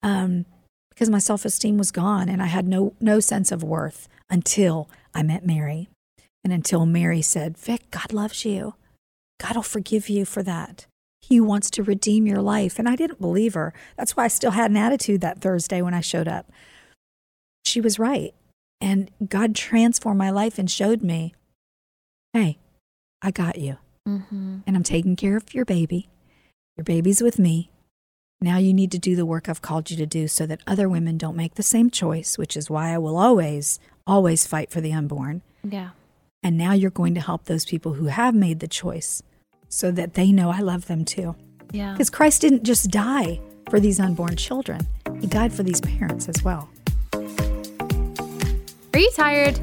Um, 0.02 0.46
because 0.90 1.10
my 1.10 1.18
self 1.18 1.44
esteem 1.44 1.78
was 1.78 1.92
gone 1.92 2.28
and 2.28 2.42
I 2.42 2.46
had 2.46 2.66
no 2.66 2.92
no 3.00 3.20
sense 3.20 3.52
of 3.52 3.62
worth 3.62 4.08
until 4.28 4.88
I 5.14 5.22
met 5.22 5.46
Mary. 5.46 5.88
And 6.42 6.52
until 6.52 6.86
Mary 6.86 7.22
said, 7.22 7.58
Vic, 7.58 7.90
God 7.90 8.12
loves 8.12 8.44
you. 8.44 8.74
God 9.40 9.56
will 9.56 9.62
forgive 9.62 10.08
you 10.08 10.24
for 10.24 10.42
that. 10.42 10.86
He 11.20 11.40
wants 11.40 11.70
to 11.70 11.82
redeem 11.82 12.26
your 12.26 12.40
life. 12.40 12.78
And 12.78 12.88
I 12.88 12.96
didn't 12.96 13.20
believe 13.20 13.54
her. 13.54 13.72
That's 13.96 14.16
why 14.16 14.24
I 14.24 14.28
still 14.28 14.52
had 14.52 14.70
an 14.70 14.76
attitude 14.76 15.20
that 15.20 15.40
Thursday 15.40 15.82
when 15.82 15.94
I 15.94 16.00
showed 16.00 16.28
up. 16.28 16.50
She 17.64 17.80
was 17.80 17.98
right. 17.98 18.34
And 18.80 19.10
God 19.28 19.54
transformed 19.54 20.18
my 20.18 20.30
life 20.30 20.58
and 20.58 20.70
showed 20.70 21.02
me, 21.02 21.34
hey, 22.32 22.58
I 23.22 23.30
got 23.30 23.58
you. 23.58 23.78
Mm-hmm. 24.06 24.58
And 24.66 24.76
I'm 24.76 24.82
taking 24.82 25.16
care 25.16 25.36
of 25.36 25.52
your 25.52 25.64
baby. 25.64 26.08
Your 26.76 26.84
baby's 26.84 27.20
with 27.20 27.38
me. 27.38 27.70
Now 28.40 28.58
you 28.58 28.72
need 28.72 28.92
to 28.92 28.98
do 28.98 29.16
the 29.16 29.26
work 29.26 29.48
I've 29.48 29.62
called 29.62 29.90
you 29.90 29.96
to 29.96 30.06
do 30.06 30.28
so 30.28 30.46
that 30.46 30.60
other 30.66 30.88
women 30.88 31.18
don't 31.18 31.36
make 31.36 31.56
the 31.56 31.62
same 31.62 31.90
choice, 31.90 32.38
which 32.38 32.56
is 32.56 32.70
why 32.70 32.94
I 32.94 32.98
will 32.98 33.16
always, 33.16 33.80
always 34.06 34.46
fight 34.46 34.70
for 34.70 34.80
the 34.80 34.92
unborn. 34.92 35.42
Yeah. 35.64 35.90
And 36.42 36.56
now 36.56 36.72
you're 36.72 36.90
going 36.90 37.14
to 37.14 37.20
help 37.20 37.44
those 37.44 37.64
people 37.64 37.94
who 37.94 38.06
have 38.06 38.34
made 38.34 38.60
the 38.60 38.68
choice 38.68 39.22
so 39.68 39.90
that 39.90 40.14
they 40.14 40.30
know 40.30 40.50
I 40.50 40.60
love 40.60 40.86
them 40.86 41.04
too. 41.04 41.34
Yeah. 41.72 41.92
Because 41.92 42.10
Christ 42.10 42.42
didn't 42.42 42.62
just 42.62 42.90
die 42.90 43.40
for 43.68 43.80
these 43.80 43.98
unborn 43.98 44.36
children, 44.36 44.86
He 45.20 45.26
died 45.26 45.52
for 45.52 45.64
these 45.64 45.80
parents 45.80 46.28
as 46.28 46.42
well. 46.42 46.70
Are 48.98 49.00
you 49.00 49.12
tired? 49.12 49.60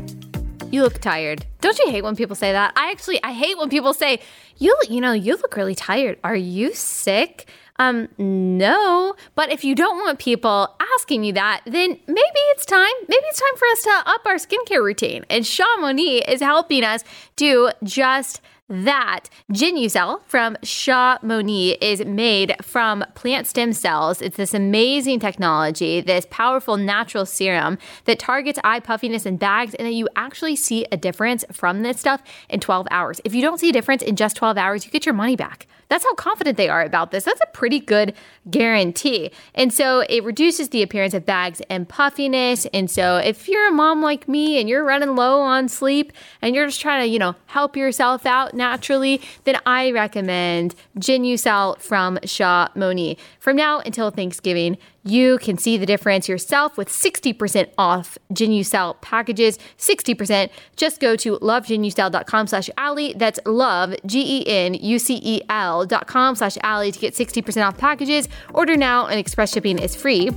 You 0.71 0.83
look 0.83 0.99
tired. 0.99 1.45
Don't 1.59 1.77
you 1.79 1.91
hate 1.91 2.05
when 2.05 2.15
people 2.15 2.37
say 2.37 2.53
that? 2.53 2.71
I 2.77 2.89
actually 2.89 3.21
I 3.21 3.33
hate 3.33 3.57
when 3.57 3.67
people 3.67 3.93
say, 3.93 4.21
"You 4.59 4.73
you 4.89 5.01
know, 5.01 5.11
you 5.11 5.35
look 5.35 5.57
really 5.57 5.75
tired. 5.75 6.17
Are 6.23 6.37
you 6.37 6.73
sick?" 6.73 7.49
Um, 7.77 8.07
no. 8.17 9.13
But 9.35 9.51
if 9.51 9.65
you 9.65 9.75
don't 9.75 9.97
want 9.97 10.19
people 10.19 10.73
asking 10.95 11.25
you 11.25 11.33
that, 11.33 11.63
then 11.65 11.99
maybe 12.07 12.41
it's 12.53 12.65
time. 12.65 12.95
Maybe 13.09 13.25
it's 13.25 13.41
time 13.41 13.57
for 13.57 13.67
us 13.67 13.81
to 13.83 14.09
up 14.09 14.21
our 14.25 14.35
skincare 14.35 14.81
routine. 14.81 15.25
And 15.29 15.45
Chamonix 15.45 16.21
is 16.29 16.39
helping 16.39 16.85
us 16.85 17.03
do 17.35 17.71
just 17.83 18.39
that 18.67 19.29
Genucel 19.51 20.21
from 20.25 20.57
Chamonix 20.63 21.77
is 21.81 22.03
made 22.05 22.55
from 22.61 23.03
plant 23.13 23.47
stem 23.47 23.73
cells. 23.73 24.21
It's 24.21 24.37
this 24.37 24.53
amazing 24.53 25.19
technology, 25.19 26.01
this 26.01 26.25
powerful 26.29 26.77
natural 26.77 27.25
serum 27.25 27.77
that 28.05 28.19
targets 28.19 28.59
eye 28.63 28.79
puffiness 28.79 29.25
and 29.25 29.37
bags, 29.37 29.75
and 29.75 29.87
that 29.87 29.93
you 29.93 30.09
actually 30.15 30.55
see 30.55 30.85
a 30.91 30.97
difference 30.97 31.45
from 31.51 31.83
this 31.83 31.99
stuff 31.99 32.21
in 32.49 32.59
12 32.59 32.87
hours. 32.89 33.21
If 33.23 33.35
you 33.35 33.41
don't 33.41 33.59
see 33.59 33.69
a 33.69 33.73
difference 33.73 34.01
in 34.01 34.15
just 34.15 34.35
12 34.35 34.57
hours, 34.57 34.85
you 34.85 34.91
get 34.91 35.05
your 35.05 35.13
money 35.13 35.35
back. 35.35 35.67
That's 35.87 36.03
how 36.03 36.13
confident 36.15 36.57
they 36.57 36.69
are 36.69 36.83
about 36.83 37.11
this. 37.11 37.23
That's 37.23 37.41
a 37.41 37.47
pretty 37.53 37.79
good 37.79 38.13
guarantee. 38.49 39.31
And 39.53 39.73
so 39.73 40.01
it 40.09 40.23
reduces 40.23 40.69
the 40.69 40.81
appearance 40.81 41.13
of 41.13 41.25
bags 41.25 41.61
and 41.69 41.87
puffiness. 41.87 42.65
And 42.67 42.89
so 42.89 43.17
if 43.17 43.47
you're 43.47 43.67
a 43.67 43.71
mom 43.71 44.01
like 44.01 44.27
me 44.27 44.59
and 44.59 44.67
you're 44.67 44.83
running 44.83 45.15
low 45.15 45.41
on 45.41 45.69
sleep 45.69 46.11
and 46.41 46.55
you're 46.55 46.65
just 46.65 46.81
trying 46.81 47.01
to, 47.03 47.07
you 47.07 47.19
know, 47.19 47.35
help 47.47 47.75
yourself 47.75 48.25
out 48.25 48.53
naturally, 48.53 49.21
then 49.43 49.59
I 49.65 49.91
recommend 49.91 50.75
Genucel 50.97 51.79
from 51.79 52.19
Chamonix. 52.23 53.17
From 53.39 53.55
now 53.55 53.79
until 53.79 54.09
Thanksgiving, 54.09 54.77
you 55.05 55.37
can 55.37 55.57
see 55.57 55.77
the 55.77 55.85
difference 55.85 56.27
yourself 56.27 56.77
with 56.77 56.89
60% 56.89 57.69
off 57.77 58.17
Genucel 58.33 58.99
packages. 59.01 59.59
60%. 59.77 60.49
Just 60.75 60.99
go 60.99 61.15
to 61.15 61.37
lovegenucel.com 61.37 62.47
slash 62.47 62.69
Allie. 62.77 63.13
That's 63.13 63.39
love, 63.45 63.95
G-E-N-U-C-E-L 64.05 65.85
dot 65.85 66.07
com 66.07 66.35
slash 66.35 66.57
Allie 66.63 66.91
to 66.91 66.99
get 66.99 67.13
60% 67.13 67.67
off 67.67 67.77
packages. 67.77 68.27
Order 68.53 68.75
now 68.75 69.05
and 69.05 69.19
express 69.19 69.53
shipping 69.53 69.77
is 69.77 69.95
free. 69.95 70.31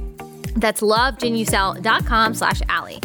That's 0.56 0.82
lovegenucel.com 0.82 2.34
slash 2.34 2.60
Allie. 2.68 3.00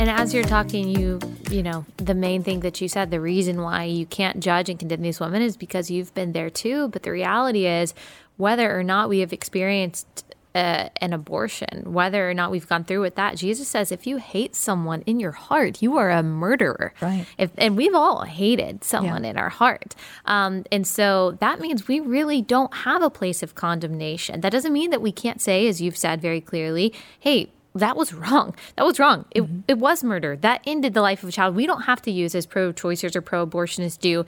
And 0.00 0.08
as 0.08 0.32
you're 0.32 0.44
talking, 0.44 0.88
you 0.88 1.20
you 1.50 1.62
know 1.62 1.84
the 1.98 2.14
main 2.14 2.42
thing 2.42 2.60
that 2.60 2.80
you 2.80 2.88
said, 2.88 3.10
the 3.10 3.20
reason 3.20 3.60
why 3.60 3.84
you 3.84 4.06
can't 4.06 4.40
judge 4.40 4.70
and 4.70 4.78
condemn 4.78 5.02
these 5.02 5.20
women 5.20 5.42
is 5.42 5.58
because 5.58 5.90
you've 5.90 6.14
been 6.14 6.32
there 6.32 6.48
too. 6.48 6.88
But 6.88 7.02
the 7.02 7.10
reality 7.10 7.66
is, 7.66 7.92
whether 8.38 8.74
or 8.74 8.82
not 8.82 9.10
we 9.10 9.18
have 9.18 9.30
experienced 9.34 10.24
uh, 10.54 10.88
an 11.02 11.12
abortion, 11.12 11.92
whether 11.92 12.30
or 12.30 12.32
not 12.32 12.50
we've 12.50 12.66
gone 12.66 12.84
through 12.84 13.02
with 13.02 13.16
that, 13.16 13.36
Jesus 13.36 13.68
says, 13.68 13.92
if 13.92 14.06
you 14.06 14.16
hate 14.16 14.56
someone 14.56 15.02
in 15.02 15.20
your 15.20 15.32
heart, 15.32 15.82
you 15.82 15.98
are 15.98 16.10
a 16.10 16.22
murderer. 16.22 16.94
Right. 17.02 17.26
If, 17.36 17.50
and 17.58 17.76
we've 17.76 17.94
all 17.94 18.22
hated 18.22 18.82
someone 18.82 19.24
Yeah. 19.24 19.30
in 19.30 19.36
our 19.36 19.50
heart. 19.50 19.94
Um, 20.24 20.64
and 20.72 20.86
so 20.86 21.32
that 21.40 21.60
means 21.60 21.88
we 21.88 22.00
really 22.00 22.40
don't 22.40 22.72
have 22.74 23.02
a 23.02 23.10
place 23.10 23.42
of 23.42 23.54
condemnation. 23.54 24.40
That 24.40 24.50
doesn't 24.50 24.72
mean 24.72 24.90
that 24.92 25.02
we 25.02 25.12
can't 25.12 25.42
say, 25.42 25.68
as 25.68 25.82
you've 25.82 25.98
said 25.98 26.22
very 26.22 26.40
clearly, 26.40 26.94
hey, 27.18 27.52
that 27.74 27.96
was 27.96 28.12
wrong. 28.12 28.54
That 28.76 28.84
was 28.84 28.98
wrong. 28.98 29.24
It, 29.30 29.44
it 29.68 29.78
was 29.78 30.02
murder. 30.02 30.36
That 30.36 30.60
ended 30.66 30.94
the 30.94 31.02
life 31.02 31.22
of 31.22 31.28
a 31.28 31.32
child. 31.32 31.54
We 31.54 31.66
don't 31.66 31.82
have 31.82 32.02
to 32.02 32.10
use, 32.10 32.34
as 32.34 32.46
pro 32.46 32.72
choicers 32.72 33.14
or 33.14 33.20
pro 33.20 33.46
abortionists 33.46 33.98
do, 33.98 34.24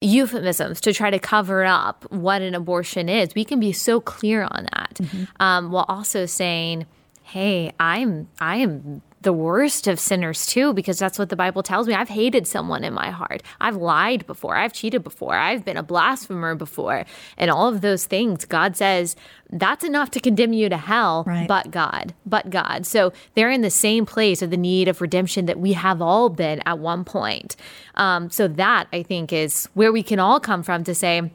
euphemisms 0.00 0.80
to 0.82 0.92
try 0.92 1.10
to 1.10 1.18
cover 1.18 1.64
up 1.64 2.06
what 2.10 2.40
an 2.40 2.54
abortion 2.54 3.08
is. 3.08 3.34
We 3.34 3.44
can 3.44 3.60
be 3.60 3.72
so 3.72 4.00
clear 4.00 4.44
on 4.44 4.68
that, 4.72 5.00
um, 5.40 5.70
while 5.72 5.86
also 5.88 6.24
saying, 6.24 6.86
"Hey, 7.22 7.72
I'm 7.80 8.28
I 8.40 8.56
am 8.56 9.02
the 9.20 9.32
worst 9.32 9.86
of 9.88 9.98
sinners 9.98 10.46
too, 10.46 10.72
because 10.72 10.98
that's 10.98 11.18
what 11.18 11.28
the 11.28 11.36
Bible 11.36 11.62
tells 11.62 11.88
me. 11.88 11.94
I've 11.94 12.08
hated 12.08 12.46
someone 12.46 12.84
in 12.84 12.94
my 12.94 13.10
heart. 13.10 13.42
I've 13.60 13.76
lied 13.76 14.26
before. 14.26 14.56
I've 14.56 14.72
cheated 14.72 15.02
before. 15.02 15.34
I've 15.34 15.64
been 15.64 15.76
a 15.76 15.82
blasphemer 15.82 16.54
before, 16.54 17.04
and 17.36 17.50
all 17.50 17.68
of 17.68 17.80
those 17.80 18.06
things. 18.06 18.44
God 18.44 18.76
says 18.76 19.16
that's 19.50 19.82
enough 19.82 20.10
to 20.12 20.20
condemn 20.20 20.52
you 20.52 20.68
to 20.68 20.76
hell, 20.76 21.24
Right. 21.26 21.48
but 21.48 21.70
God, 21.70 22.14
but 22.26 22.50
God. 22.50 22.86
So 22.86 23.12
they're 23.34 23.50
in 23.50 23.62
the 23.62 23.70
same 23.70 24.06
place 24.06 24.42
of 24.42 24.50
the 24.50 24.56
need 24.56 24.88
of 24.88 25.00
redemption 25.00 25.46
that 25.46 25.58
we 25.58 25.72
have 25.72 26.00
all 26.02 26.28
been 26.28 26.62
at 26.66 26.78
one 26.78 27.04
point. 27.04 27.56
Um, 27.94 28.30
so 28.30 28.46
that 28.46 28.86
I 28.92 29.02
think 29.02 29.32
is 29.32 29.68
where 29.74 29.90
we 29.90 30.02
can 30.02 30.18
all 30.20 30.38
come 30.38 30.62
from 30.62 30.84
to 30.84 30.94
say, 30.94 31.30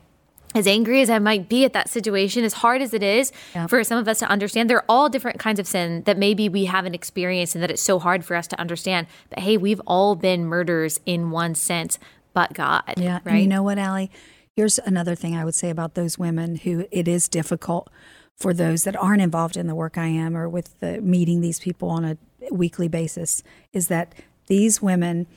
as 0.56 0.68
angry 0.68 1.02
as 1.02 1.10
I 1.10 1.20
might 1.20 1.50
be 1.50 1.66
at 1.66 1.74
that 1.74 1.90
situation, 1.90 2.44
as 2.44 2.54
hard 2.54 2.82
as 2.82 2.94
it 2.94 3.04
is 3.04 3.32
Yeah. 3.56 3.68
for 3.68 3.84
some 3.84 3.98
of 3.98 4.08
us 4.08 4.20
to 4.20 4.28
understand, 4.30 4.70
they're 4.70 4.86
all 4.90 5.10
different 5.10 5.40
kinds 5.40 5.60
of 5.60 5.68
sin 5.68 6.04
that 6.06 6.18
maybe 6.18 6.50
we 6.50 6.66
haven't 6.66 6.96
experienced 6.96 7.56
and 7.56 7.64
that 7.64 7.72
it's 7.72 7.82
so 7.82 8.00
hard 8.00 8.24
for 8.26 8.36
us 8.36 8.48
to 8.48 8.60
understand. 8.60 9.08
But 9.30 9.40
hey, 9.40 9.58
we've 9.58 9.82
all 9.88 10.16
been 10.16 10.46
murderers 10.46 11.00
in 11.06 11.32
one 11.32 11.56
sense, 11.56 12.00
but 12.34 12.54
God. 12.54 12.84
Yeah. 12.98 13.20
Right. 13.24 13.34
And 13.34 13.42
you 13.42 13.48
know 13.48 13.64
what, 13.64 13.78
Allie? 13.78 14.12
Here's 14.56 14.78
another 14.80 15.16
thing 15.16 15.36
I 15.36 15.44
would 15.46 15.56
say 15.56 15.70
about 15.70 15.96
those 15.96 16.20
women 16.20 16.58
who 16.58 16.86
it 16.92 17.08
is 17.08 17.28
difficult 17.28 17.90
for 18.38 18.54
those 18.54 18.84
that 18.84 18.96
aren't 18.96 19.22
involved 19.22 19.58
in 19.58 19.68
the 19.68 19.76
work 19.76 19.98
I 19.98 20.08
am 20.08 20.36
or 20.36 20.48
with 20.50 20.80
the 20.80 21.02
meeting 21.02 21.42
these 21.42 21.60
people 21.60 21.90
on 21.90 22.04
a 22.06 22.18
weekly 22.52 22.88
basis 22.88 23.42
is 23.72 23.88
that 23.88 24.14
these 24.48 24.82
women 24.82 25.28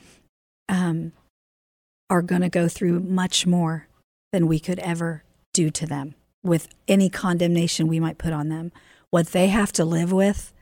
um, 0.69 1.13
are 2.09 2.21
going 2.21 2.41
to 2.41 2.49
go 2.49 2.67
through 2.67 2.99
much 2.99 3.45
more 3.47 3.86
than 4.31 4.47
we 4.47 4.59
could 4.59 4.79
ever 4.79 5.23
do 5.53 5.69
to 5.71 5.85
them 5.85 6.15
with 6.43 6.69
any 6.87 7.09
condemnation 7.09 7.87
we 7.87 7.99
might 7.99 8.17
put 8.17 8.33
on 8.33 8.49
them. 8.49 8.71
What 9.09 9.27
they 9.27 9.47
have 9.47 9.71
to 9.73 9.85
live 9.85 10.11
with, 10.11 10.53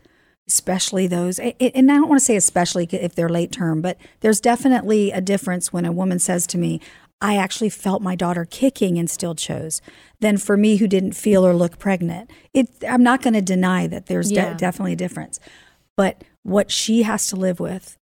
especially 0.48 1.08
those, 1.08 1.40
and 1.40 1.92
I 1.92 1.96
don't 1.96 2.10
want 2.10 2.20
to 2.20 2.26
say 2.26 2.36
especially 2.36 2.88
if 2.92 3.16
they're 3.16 3.30
late 3.30 3.52
term, 3.52 3.82
but 3.82 3.98
there's 4.22 4.40
definitely 4.40 5.12
a 5.12 5.22
difference 5.22 5.74
when 5.74 5.86
a 5.86 5.92
woman 5.92 6.20
says 6.20 6.46
to 6.48 6.58
me, 6.58 6.80
I 7.22 7.38
actually 7.38 7.70
felt 7.70 8.02
my 8.02 8.16
daughter 8.16 8.46
kicking 8.46 8.98
and 8.98 9.10
still 9.10 9.36
chose, 9.36 9.82
than 10.20 10.38
for 10.38 10.58
me 10.58 10.78
who 10.78 10.88
didn't 10.88 11.14
feel 11.14 11.46
or 11.46 11.54
look 11.54 11.80
pregnant. 11.80 12.30
It, 12.54 12.70
I'm 12.88 13.04
not 13.04 13.22
going 13.22 13.34
to 13.34 13.42
deny 13.42 13.88
that 13.88 14.08
there's 14.08 14.30
de- 14.30 14.56
definitely 14.56 14.94
a 14.94 14.98
difference. 14.98 15.40
But 15.98 16.24
what 16.44 16.72
she 16.72 17.04
has 17.04 17.28
to 17.28 17.36
live 17.36 17.60
with, 17.60 17.98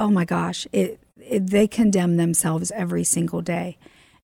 oh 0.00 0.10
my 0.10 0.24
gosh, 0.24 0.66
it, 0.72 0.98
it, 1.20 1.48
they 1.48 1.68
condemn 1.68 2.16
themselves 2.16 2.70
every 2.72 3.04
single 3.04 3.42
day. 3.42 3.78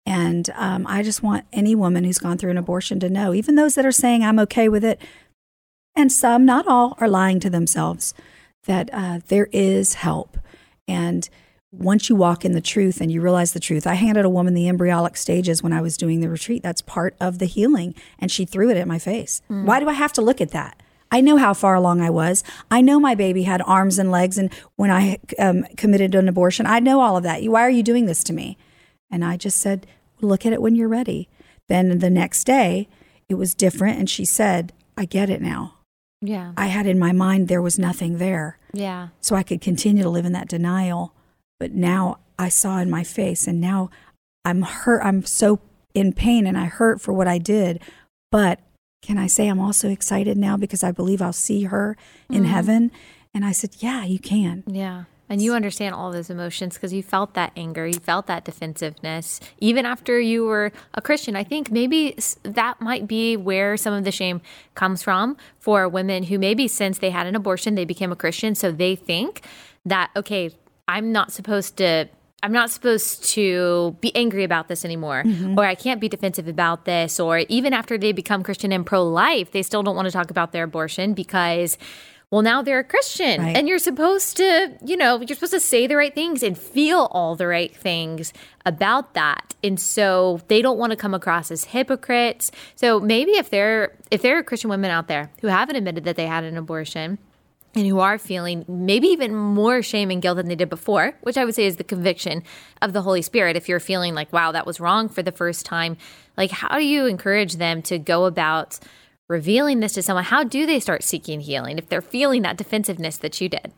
And 0.05 0.49
um, 0.55 0.85
I 0.87 1.01
just 1.01 1.23
want 1.23 1.45
any 1.53 1.75
woman 1.75 2.03
who's 2.03 2.17
gone 2.17 2.37
through 2.37 2.51
an 2.51 2.57
abortion 2.57 2.99
to 2.99 3.09
know, 3.09 3.33
even 3.33 3.55
those 3.55 3.75
that 3.75 3.85
are 3.85 3.91
saying 3.91 4.23
I'm 4.23 4.39
okay 4.39 4.67
with 4.67 4.83
it, 4.83 5.01
and 5.95 6.11
some, 6.11 6.45
not 6.45 6.67
all, 6.67 6.97
are 6.99 7.07
lying 7.07 7.39
to 7.41 7.49
themselves, 7.49 8.13
that 8.65 8.89
uh, 8.91 9.19
there 9.27 9.47
is 9.51 9.95
help. 9.95 10.37
And 10.87 11.29
once 11.71 12.09
you 12.09 12.15
walk 12.15 12.45
in 12.45 12.51
the 12.51 12.61
truth 12.61 13.01
and 13.01 13.11
you 13.11 13.21
realize 13.21 13.53
the 13.53 13.59
truth, 13.59 13.87
I 13.87 13.95
handed 13.95 14.25
a 14.25 14.29
woman 14.29 14.53
the 14.53 14.67
embryonic 14.67 15.17
stages 15.17 15.63
when 15.63 15.73
I 15.73 15.81
was 15.81 15.97
doing 15.97 16.19
the 16.19 16.29
retreat. 16.29 16.61
That's 16.63 16.81
part 16.81 17.15
of 17.19 17.39
the 17.39 17.45
healing. 17.45 17.95
And 18.19 18.31
she 18.31 18.45
threw 18.45 18.69
it 18.69 18.77
at 18.77 18.87
my 18.87 18.99
face. 18.99 19.41
Why 19.65 19.79
do 19.79 19.89
I 19.89 19.93
have 19.93 20.13
to 20.13 20.21
look 20.21 20.41
at 20.41 20.51
that? 20.51 20.81
I 21.11 21.21
know 21.21 21.37
how 21.37 21.53
far 21.53 21.75
along 21.75 22.01
I 22.01 22.09
was. 22.09 22.43
I 22.71 22.81
know 22.81 22.99
my 22.99 23.15
baby 23.15 23.43
had 23.43 23.61
arms 23.63 23.99
and 23.99 24.11
legs. 24.11 24.37
And 24.37 24.51
when 24.75 24.91
I 24.91 25.19
um, 25.39 25.63
committed 25.77 26.15
an 26.15 26.27
abortion, 26.27 26.65
I 26.65 26.79
know 26.79 27.01
all 27.01 27.17
of 27.17 27.23
that. 27.23 27.43
Why 27.43 27.61
are 27.61 27.69
you 27.69 27.83
doing 27.83 28.07
this 28.07 28.23
to 28.25 28.33
me? 28.33 28.57
And 29.13 29.23
I 29.23 29.37
just 29.37 29.59
said, 29.59 29.85
look 30.21 30.43
at 30.43 30.53
it 30.53 30.61
when 30.61 30.73
you're 30.73 30.87
ready. 30.87 31.29
Then 31.69 31.99
the 31.99 32.09
next 32.09 32.45
day, 32.45 32.89
it 33.29 33.35
was 33.35 33.53
different. 33.53 33.99
And 33.99 34.09
she 34.09 34.25
said, 34.25 34.73
I 34.97 35.05
get 35.05 35.29
it 35.29 35.39
now. 35.39 35.75
Yeah. 36.19 36.53
I 36.57 36.65
had 36.65 36.87
in 36.87 36.97
my 36.97 37.11
mind 37.11 37.47
there 37.47 37.61
was 37.61 37.77
nothing 37.77 38.17
there. 38.17 38.57
Yeah. 38.73 39.09
So 39.21 39.35
I 39.35 39.43
could 39.43 39.61
continue 39.61 40.01
to 40.01 40.09
live 40.09 40.25
in 40.25 40.31
that 40.31 40.47
denial. 40.47 41.13
But 41.59 41.73
now 41.73 42.17
I 42.39 42.49
saw 42.49 42.79
in 42.79 42.89
my 42.89 43.03
face, 43.03 43.47
and 43.47 43.61
now 43.61 43.91
I'm 44.43 44.63
hurt. 44.63 45.01
I'm 45.03 45.23
so 45.25 45.59
in 45.93 46.11
pain 46.11 46.47
and 46.47 46.57
I 46.57 46.65
hurt 46.65 46.99
for 46.99 47.13
what 47.13 47.27
I 47.27 47.37
did. 47.37 47.79
But 48.31 48.61
can 49.03 49.19
I 49.19 49.27
say 49.27 49.47
I'm 49.47 49.59
also 49.59 49.89
excited 49.89 50.37
now 50.37 50.57
because 50.57 50.83
I 50.83 50.91
believe 50.91 51.21
I'll 51.21 51.33
see 51.33 51.63
her 51.65 51.95
in 52.29 52.37
mm-hmm. 52.37 52.45
heaven? 52.45 52.91
And 53.31 53.45
I 53.45 53.51
said, 53.51 53.75
Yeah, 53.77 54.05
you 54.05 54.17
can. 54.17 54.63
Yeah. 54.65 55.03
And 55.29 55.41
you 55.41 55.53
understand 55.53 55.95
all 55.95 56.11
those 56.11 56.29
emotions 56.29 56.75
because 56.75 56.93
you 56.93 57.01
felt 57.01 57.33
that 57.33 57.53
anger, 57.55 57.87
you 57.87 57.99
felt 57.99 58.27
that 58.27 58.43
defensiveness, 58.43 59.39
even 59.59 59.85
after 59.85 60.19
you 60.19 60.45
were 60.45 60.71
a 60.93 61.01
Christian. 61.01 61.35
I 61.35 61.43
think 61.43 61.71
maybe 61.71 62.15
that 62.43 62.81
might 62.81 63.07
be 63.07 63.37
where 63.37 63.77
some 63.77 63.93
of 63.93 64.03
the 64.03 64.11
shame 64.11 64.41
comes 64.75 65.01
from 65.01 65.37
for 65.59 65.87
women 65.87 66.23
who 66.23 66.37
maybe 66.37 66.67
since 66.67 66.99
they 66.99 67.09
had 67.09 67.25
an 67.25 67.35
abortion, 67.35 67.75
they 67.75 67.85
became 67.85 68.11
a 68.11 68.15
Christian. 68.15 68.53
So 68.53 68.71
they 68.71 68.95
think 68.95 69.41
that, 69.85 70.11
okay, 70.15 70.51
I'm 70.87 71.11
not 71.11 71.31
supposed 71.31 71.77
to. 71.77 72.09
I'm 72.43 72.51
not 72.51 72.69
supposed 72.69 73.23
to 73.35 73.95
be 74.01 74.13
angry 74.17 74.43
about 74.43 74.67
this 74.67 74.83
anymore, 74.83 75.23
mm-hmm. 75.25 75.57
or 75.57 75.63
I 75.63 75.75
can't 75.75 76.01
be 76.01 76.09
defensive 76.09 76.49
about 76.49 76.83
this, 76.83 77.17
or 77.17 77.39
even 77.47 77.71
after 77.71 77.97
they 77.97 78.11
become 78.11 78.43
Christian 78.43 78.73
and 78.73 78.85
pro 78.85 79.01
life, 79.01 79.51
they 79.51 79.63
still 79.63 79.81
don't 79.81 79.95
want 79.95 80.07
to 80.07 80.11
talk 80.11 80.29
about 80.29 80.51
their 80.51 80.65
abortion 80.65 81.13
because 81.13 81.77
well, 82.33 82.41
now 82.41 82.63
they're 82.63 82.79
a 82.79 82.83
Christian 82.83 83.39
Right. 83.39 83.55
and 83.55 83.69
you're 83.69 83.77
supposed 83.77 84.37
to, 84.37 84.75
you 84.83 84.97
know, 84.97 85.21
you're 85.21 85.35
supposed 85.35 85.53
to 85.53 85.59
say 85.59 85.85
the 85.85 85.95
right 85.95 86.15
things 86.15 86.41
and 86.41 86.57
feel 86.57 87.07
all 87.11 87.35
the 87.35 87.45
right 87.45 87.75
things 87.75 88.33
about 88.65 89.13
that. 89.13 89.53
And 89.63 89.79
so 89.79 90.41
they 90.47 90.63
don't 90.63 90.79
want 90.79 90.89
to 90.89 90.97
come 90.97 91.13
across 91.13 91.51
as 91.51 91.65
hypocrites. 91.65 92.49
So 92.75 92.99
maybe 92.99 93.33
if 93.33 93.51
there 93.51 93.93
if 94.09 94.23
there 94.23 94.35
are 94.39 94.41
Christian 94.41 94.71
women 94.71 94.89
out 94.89 95.07
there 95.07 95.29
who 95.41 95.47
haven't 95.47 95.75
admitted 95.75 96.05
that 96.05 96.15
they 96.15 96.25
had 96.25 96.43
an 96.43 96.57
abortion, 96.57 97.19
and 97.75 97.85
who 97.85 97.99
are 97.99 98.17
feeling 98.17 98.65
maybe 98.67 99.07
even 99.09 99.35
more 99.35 99.83
shame 99.83 100.09
and 100.09 100.19
guilt 100.19 100.37
than 100.37 100.47
they 100.47 100.55
did 100.55 100.69
before, 100.69 101.13
which 101.21 101.37
I 101.37 101.45
would 101.45 101.53
say 101.53 101.65
is 101.65 101.75
the 101.75 101.83
conviction 101.83 102.41
of 102.81 102.93
the 102.93 103.03
Holy 103.03 103.21
Spirit. 103.21 103.55
If 103.55 103.69
you're 103.69 103.79
feeling 103.79 104.15
like, 104.15 104.33
wow, 104.33 104.51
that 104.51 104.65
was 104.65 104.79
wrong 104.79 105.07
for 105.07 105.21
the 105.21 105.31
first 105.31 105.65
time, 105.67 105.97
like 106.35 106.51
how 106.51 106.77
do 106.79 106.85
you 106.85 107.05
encourage 107.05 107.55
them 107.57 107.81
to 107.83 107.99
go 107.99 108.25
about 108.25 108.79
revealing 109.33 109.81
this 109.81 109.93
to 109.93 110.01
someone? 110.01 110.23
How 110.23 110.43
do 110.43 110.65
they 110.65 110.79
start 110.79 111.03
seeking 111.03 111.41
healing 111.41 111.77
if 111.77 111.89
they're 111.89 112.01
feeling 112.01 112.43
that 112.43 112.55
defensiveness 112.55 113.17
that 113.17 113.41
you 113.41 113.49
did? 113.49 113.73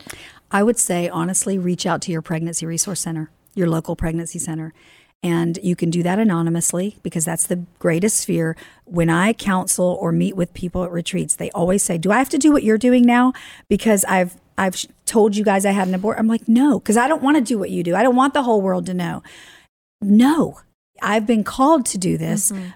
I 0.52 0.62
would 0.62 0.78
say, 0.78 1.10
honestly, 1.10 1.58
reach 1.58 1.86
out 1.86 2.02
to 2.04 2.12
your 2.12 2.22
pregnancy 2.22 2.66
resource 2.66 3.02
center, 3.02 3.32
your 3.56 3.68
local 3.68 3.96
pregnancy 3.96 4.38
center. 4.38 4.74
And 5.24 5.58
you 5.64 5.76
can 5.76 5.90
do 5.90 6.04
that 6.04 6.20
anonymously 6.20 6.98
because 7.02 7.26
that's 7.26 7.48
the 7.48 7.64
greatest 7.80 8.28
fear. 8.28 8.56
When 8.84 9.10
I 9.10 9.34
counsel 9.34 9.98
or 10.00 10.12
meet 10.12 10.36
with 10.36 10.54
people 10.54 10.84
at 10.84 10.92
retreats, 10.92 11.36
they 11.36 11.50
always 11.52 11.82
say, 11.82 11.98
Do 11.98 12.12
I 12.12 12.20
have 12.20 12.30
to 12.30 12.38
do 12.38 12.52
what 12.52 12.62
you're 12.62 12.78
doing 12.78 13.06
now? 13.06 13.34
Because 13.68 14.06
I've 14.06 14.36
I've 14.58 14.86
told 15.06 15.36
you 15.36 15.44
guys 15.44 15.66
I 15.66 15.72
had 15.72 15.88
an 15.88 15.96
abort. 15.96 16.20
I'm 16.20 16.28
like, 16.28 16.48
no, 16.48 16.80
because 16.80 16.98
I 16.98 17.08
don't 17.08 17.22
want 17.22 17.38
to 17.38 17.42
do 17.42 17.58
what 17.58 17.70
you 17.70 17.84
do. 17.84 17.96
I 17.96 18.04
don't 18.04 18.16
want 18.16 18.34
the 18.34 18.44
whole 18.44 18.62
world 18.62 18.86
to 18.86 18.94
know. 18.94 19.24
No, 20.02 20.60
I've 21.02 21.26
been 21.26 21.44
called 21.44 21.86
to 21.88 21.98
do 21.98 22.18
this. 22.18 22.52
Mm-hmm. 22.52 22.70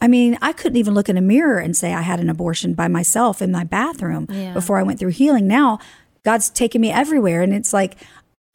I 0.00 0.08
mean, 0.08 0.38
I 0.42 0.52
couldn't 0.52 0.76
even 0.76 0.94
look 0.94 1.08
in 1.08 1.16
a 1.16 1.22
mirror 1.22 1.58
and 1.58 1.76
say 1.76 1.92
I 1.92 2.02
had 2.02 2.20
an 2.20 2.30
abortion 2.30 2.74
by 2.74 2.88
myself 2.88 3.42
in 3.42 3.50
my 3.50 3.64
bathroom 3.64 4.26
yeah. 4.30 4.52
before 4.52 4.78
I 4.78 4.82
went 4.82 4.98
through 4.98 5.10
healing. 5.10 5.46
Now, 5.46 5.78
God's 6.24 6.50
taken 6.50 6.80
me 6.80 6.90
everywhere. 6.90 7.42
And 7.42 7.52
it's 7.52 7.72
like, 7.72 7.96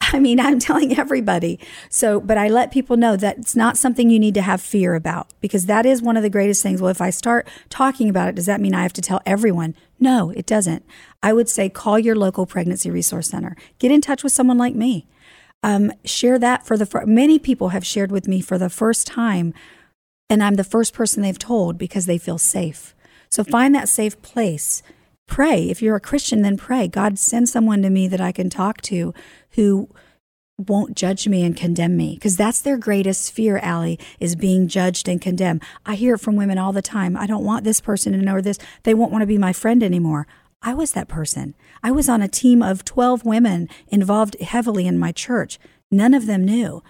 I 0.00 0.18
mean, 0.18 0.40
I'm 0.40 0.58
telling 0.58 0.98
everybody. 0.98 1.58
So, 1.88 2.20
but 2.20 2.38
I 2.38 2.48
let 2.48 2.72
people 2.72 2.96
know 2.96 3.16
that 3.16 3.38
it's 3.38 3.54
not 3.54 3.76
something 3.76 4.10
you 4.10 4.18
need 4.18 4.34
to 4.34 4.42
have 4.42 4.60
fear 4.60 4.94
about 4.94 5.28
because 5.40 5.66
that 5.66 5.86
is 5.86 6.02
one 6.02 6.16
of 6.16 6.22
the 6.22 6.30
greatest 6.30 6.62
things. 6.62 6.80
Well, 6.80 6.90
if 6.90 7.00
I 7.00 7.10
start 7.10 7.46
talking 7.68 8.08
about 8.08 8.28
it, 8.28 8.34
does 8.34 8.46
that 8.46 8.60
mean 8.60 8.74
I 8.74 8.82
have 8.82 8.92
to 8.94 9.02
tell 9.02 9.20
everyone? 9.24 9.74
No, 9.98 10.30
it 10.30 10.46
doesn't. 10.46 10.84
I 11.22 11.32
would 11.32 11.48
say 11.48 11.68
call 11.68 11.98
your 11.98 12.16
local 12.16 12.46
pregnancy 12.46 12.90
resource 12.90 13.28
center. 13.28 13.56
Get 13.78 13.92
in 13.92 14.00
touch 14.00 14.24
with 14.24 14.32
someone 14.32 14.58
like 14.58 14.74
me. 14.74 15.06
Um, 15.62 15.92
share 16.06 16.38
that 16.38 16.66
for 16.66 16.78
the 16.78 17.04
many 17.06 17.38
people 17.38 17.68
have 17.68 17.84
shared 17.84 18.10
with 18.10 18.26
me 18.26 18.40
for 18.40 18.56
the 18.56 18.70
first 18.70 19.06
time, 19.06 19.52
and 20.30 20.42
I'm 20.42 20.54
the 20.54 20.64
first 20.64 20.94
person 20.94 21.22
they've 21.22 21.38
told 21.38 21.76
because 21.76 22.06
they 22.06 22.16
feel 22.16 22.38
safe. 22.38 22.94
So 23.28 23.44
find 23.44 23.74
that 23.74 23.88
safe 23.88 24.22
place. 24.22 24.82
Pray. 25.26 25.68
If 25.68 25.82
you're 25.82 25.96
a 25.96 26.00
Christian, 26.00 26.42
then 26.42 26.56
pray. 26.56 26.88
God, 26.88 27.18
send 27.18 27.48
someone 27.48 27.82
to 27.82 27.90
me 27.90 28.08
that 28.08 28.20
I 28.20 28.32
can 28.32 28.48
talk 28.48 28.80
to 28.82 29.12
who 29.50 29.88
won't 30.56 30.96
judge 30.96 31.26
me 31.26 31.44
and 31.44 31.56
condemn 31.56 31.96
me. 31.96 32.14
Because 32.14 32.36
that's 32.36 32.60
their 32.60 32.78
greatest 32.78 33.32
fear 33.32 33.58
Allie 33.58 33.98
is 34.20 34.36
being 34.36 34.68
judged 34.68 35.08
and 35.08 35.20
condemned. 35.20 35.62
I 35.84 35.96
hear 35.96 36.14
it 36.14 36.20
from 36.20 36.36
women 36.36 36.58
all 36.58 36.72
the 36.72 36.82
time. 36.82 37.16
I 37.16 37.26
don't 37.26 37.44
want 37.44 37.64
this 37.64 37.80
person 37.80 38.12
to 38.12 38.18
know 38.18 38.40
this. 38.40 38.58
They 38.84 38.94
won't 38.94 39.12
want 39.12 39.22
to 39.22 39.26
be 39.26 39.38
my 39.38 39.52
friend 39.52 39.82
anymore. 39.82 40.26
I 40.62 40.74
was 40.74 40.92
that 40.92 41.08
person. 41.08 41.54
I 41.82 41.90
was 41.90 42.08
on 42.08 42.22
a 42.22 42.28
team 42.28 42.62
of 42.62 42.84
12 42.84 43.24
women 43.24 43.68
involved 43.88 44.38
heavily 44.40 44.86
in 44.86 44.98
my 44.98 45.10
church. 45.10 45.58
None 45.90 46.14
of 46.14 46.26
them 46.26 46.44
knew 46.44 46.82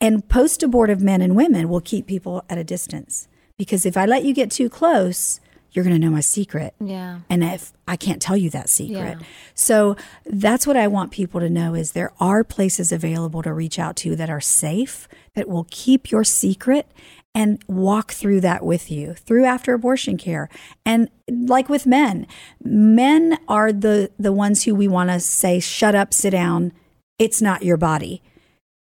and 0.00 0.28
post 0.28 0.62
abortive 0.62 1.00
men 1.00 1.20
and 1.20 1.36
women 1.36 1.68
will 1.68 1.80
keep 1.80 2.06
people 2.06 2.44
at 2.48 2.58
a 2.58 2.64
distance 2.64 3.28
because 3.56 3.86
if 3.86 3.96
i 3.96 4.04
let 4.04 4.24
you 4.24 4.34
get 4.34 4.50
too 4.50 4.68
close 4.68 5.40
you're 5.76 5.84
going 5.84 5.94
to 5.94 6.04
know 6.04 6.10
my 6.10 6.20
secret. 6.20 6.74
Yeah. 6.80 7.20
And 7.28 7.44
if 7.44 7.74
I 7.86 7.96
can't 7.96 8.22
tell 8.22 8.36
you 8.36 8.48
that 8.48 8.70
secret. 8.70 9.18
Yeah. 9.20 9.26
So 9.54 9.94
that's 10.24 10.66
what 10.66 10.76
I 10.76 10.88
want 10.88 11.12
people 11.12 11.38
to 11.38 11.50
know 11.50 11.74
is 11.74 11.92
there 11.92 12.14
are 12.18 12.42
places 12.42 12.92
available 12.92 13.42
to 13.42 13.52
reach 13.52 13.78
out 13.78 13.94
to 13.96 14.16
that 14.16 14.30
are 14.30 14.40
safe, 14.40 15.06
that 15.34 15.48
will 15.48 15.66
keep 15.70 16.10
your 16.10 16.24
secret 16.24 16.90
and 17.34 17.62
walk 17.68 18.12
through 18.12 18.40
that 18.40 18.64
with 18.64 18.90
you 18.90 19.12
through 19.12 19.44
after 19.44 19.74
abortion 19.74 20.16
care. 20.16 20.48
And 20.86 21.10
like 21.28 21.68
with 21.68 21.84
men, 21.84 22.26
men 22.64 23.38
are 23.46 23.70
the 23.70 24.10
the 24.18 24.32
ones 24.32 24.62
who 24.62 24.74
we 24.74 24.88
want 24.88 25.10
to 25.10 25.20
say 25.20 25.60
shut 25.60 25.94
up, 25.94 26.14
sit 26.14 26.30
down. 26.30 26.72
It's 27.18 27.42
not 27.42 27.62
your 27.62 27.76
body. 27.76 28.22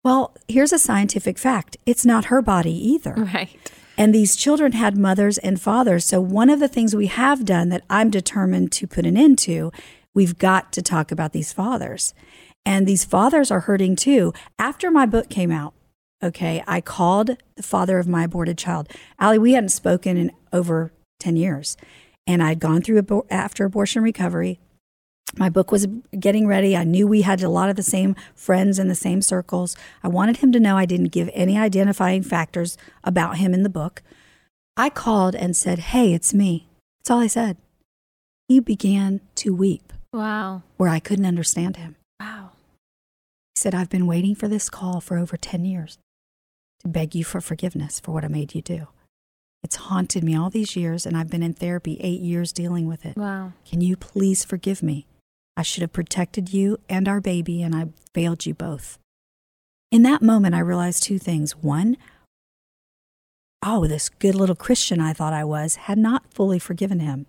Well, 0.04 0.34
here's 0.48 0.72
a 0.72 0.78
scientific 0.78 1.38
fact. 1.38 1.78
It's 1.86 2.04
not 2.04 2.26
her 2.26 2.42
body 2.42 2.72
either. 2.72 3.14
Right. 3.14 3.56
And 3.96 4.14
these 4.14 4.36
children 4.36 4.72
had 4.72 4.98
mothers 4.98 5.38
and 5.38 5.60
fathers. 5.60 6.04
So, 6.04 6.20
one 6.20 6.50
of 6.50 6.60
the 6.60 6.68
things 6.68 6.94
we 6.94 7.06
have 7.06 7.44
done 7.44 7.70
that 7.70 7.84
I'm 7.88 8.10
determined 8.10 8.70
to 8.72 8.86
put 8.86 9.06
an 9.06 9.16
end 9.16 9.38
to, 9.38 9.72
we've 10.14 10.36
got 10.36 10.72
to 10.72 10.82
talk 10.82 11.10
about 11.10 11.32
these 11.32 11.52
fathers. 11.52 12.12
And 12.66 12.86
these 12.86 13.04
fathers 13.04 13.50
are 13.50 13.60
hurting 13.60 13.96
too. 13.96 14.32
After 14.58 14.90
my 14.90 15.06
book 15.06 15.30
came 15.30 15.50
out, 15.50 15.74
okay, 16.22 16.62
I 16.66 16.80
called 16.80 17.36
the 17.56 17.62
father 17.62 17.98
of 17.98 18.08
my 18.08 18.24
aborted 18.24 18.58
child. 18.58 18.88
Allie, 19.18 19.38
we 19.38 19.52
hadn't 19.52 19.68
spoken 19.70 20.16
in 20.16 20.32
over 20.52 20.92
10 21.20 21.36
years. 21.36 21.76
And 22.26 22.42
I'd 22.42 22.58
gone 22.58 22.82
through 22.82 23.00
abo- 23.02 23.26
after 23.30 23.64
abortion 23.64 24.02
recovery 24.02 24.58
my 25.36 25.48
book 25.48 25.72
was 25.72 25.86
getting 26.18 26.46
ready. 26.46 26.76
I 26.76 26.84
knew 26.84 27.06
we 27.06 27.22
had 27.22 27.42
a 27.42 27.48
lot 27.48 27.70
of 27.70 27.76
the 27.76 27.82
same 27.82 28.14
friends 28.34 28.78
in 28.78 28.88
the 28.88 28.94
same 28.94 29.22
circles. 29.22 29.76
I 30.02 30.08
wanted 30.08 30.38
him 30.38 30.52
to 30.52 30.60
know 30.60 30.76
I 30.76 30.86
didn't 30.86 31.08
give 31.12 31.30
any 31.32 31.58
identifying 31.58 32.22
factors 32.22 32.76
about 33.02 33.38
him 33.38 33.52
in 33.54 33.62
the 33.62 33.68
book. 33.68 34.02
I 34.76 34.90
called 34.90 35.34
and 35.34 35.56
said, 35.56 35.78
Hey, 35.78 36.12
it's 36.12 36.34
me. 36.34 36.68
That's 37.00 37.10
all 37.10 37.20
I 37.20 37.26
said. 37.26 37.56
He 38.48 38.60
began 38.60 39.20
to 39.36 39.54
weep. 39.54 39.92
Wow. 40.12 40.62
Where 40.76 40.90
I 40.90 41.00
couldn't 41.00 41.26
understand 41.26 41.76
him. 41.76 41.96
Wow. 42.20 42.50
He 43.54 43.60
said, 43.60 43.74
I've 43.74 43.90
been 43.90 44.06
waiting 44.06 44.34
for 44.34 44.48
this 44.48 44.68
call 44.68 45.00
for 45.00 45.18
over 45.18 45.36
10 45.36 45.64
years 45.64 45.98
to 46.80 46.88
beg 46.88 47.14
you 47.14 47.24
for 47.24 47.40
forgiveness 47.40 47.98
for 47.98 48.12
what 48.12 48.24
I 48.24 48.28
made 48.28 48.54
you 48.54 48.62
do. 48.62 48.88
It's 49.62 49.76
haunted 49.76 50.22
me 50.22 50.36
all 50.36 50.50
these 50.50 50.76
years, 50.76 51.06
and 51.06 51.16
I've 51.16 51.30
been 51.30 51.42
in 51.42 51.54
therapy 51.54 51.96
eight 52.00 52.20
years 52.20 52.52
dealing 52.52 52.86
with 52.86 53.06
it. 53.06 53.16
Wow. 53.16 53.54
Can 53.64 53.80
you 53.80 53.96
please 53.96 54.44
forgive 54.44 54.82
me? 54.82 55.06
I 55.56 55.62
should 55.62 55.82
have 55.82 55.92
protected 55.92 56.52
you 56.52 56.78
and 56.88 57.08
our 57.08 57.20
baby, 57.20 57.62
and 57.62 57.74
I 57.74 57.88
failed 58.12 58.46
you 58.46 58.54
both. 58.54 58.98
In 59.90 60.02
that 60.02 60.22
moment, 60.22 60.54
I 60.54 60.60
realized 60.60 61.02
two 61.02 61.18
things. 61.18 61.52
One, 61.56 61.96
oh, 63.64 63.86
this 63.86 64.08
good 64.08 64.34
little 64.34 64.56
Christian 64.56 65.00
I 65.00 65.12
thought 65.12 65.32
I 65.32 65.44
was 65.44 65.76
had 65.76 65.98
not 65.98 66.32
fully 66.32 66.58
forgiven 66.58 67.00
him. 67.00 67.26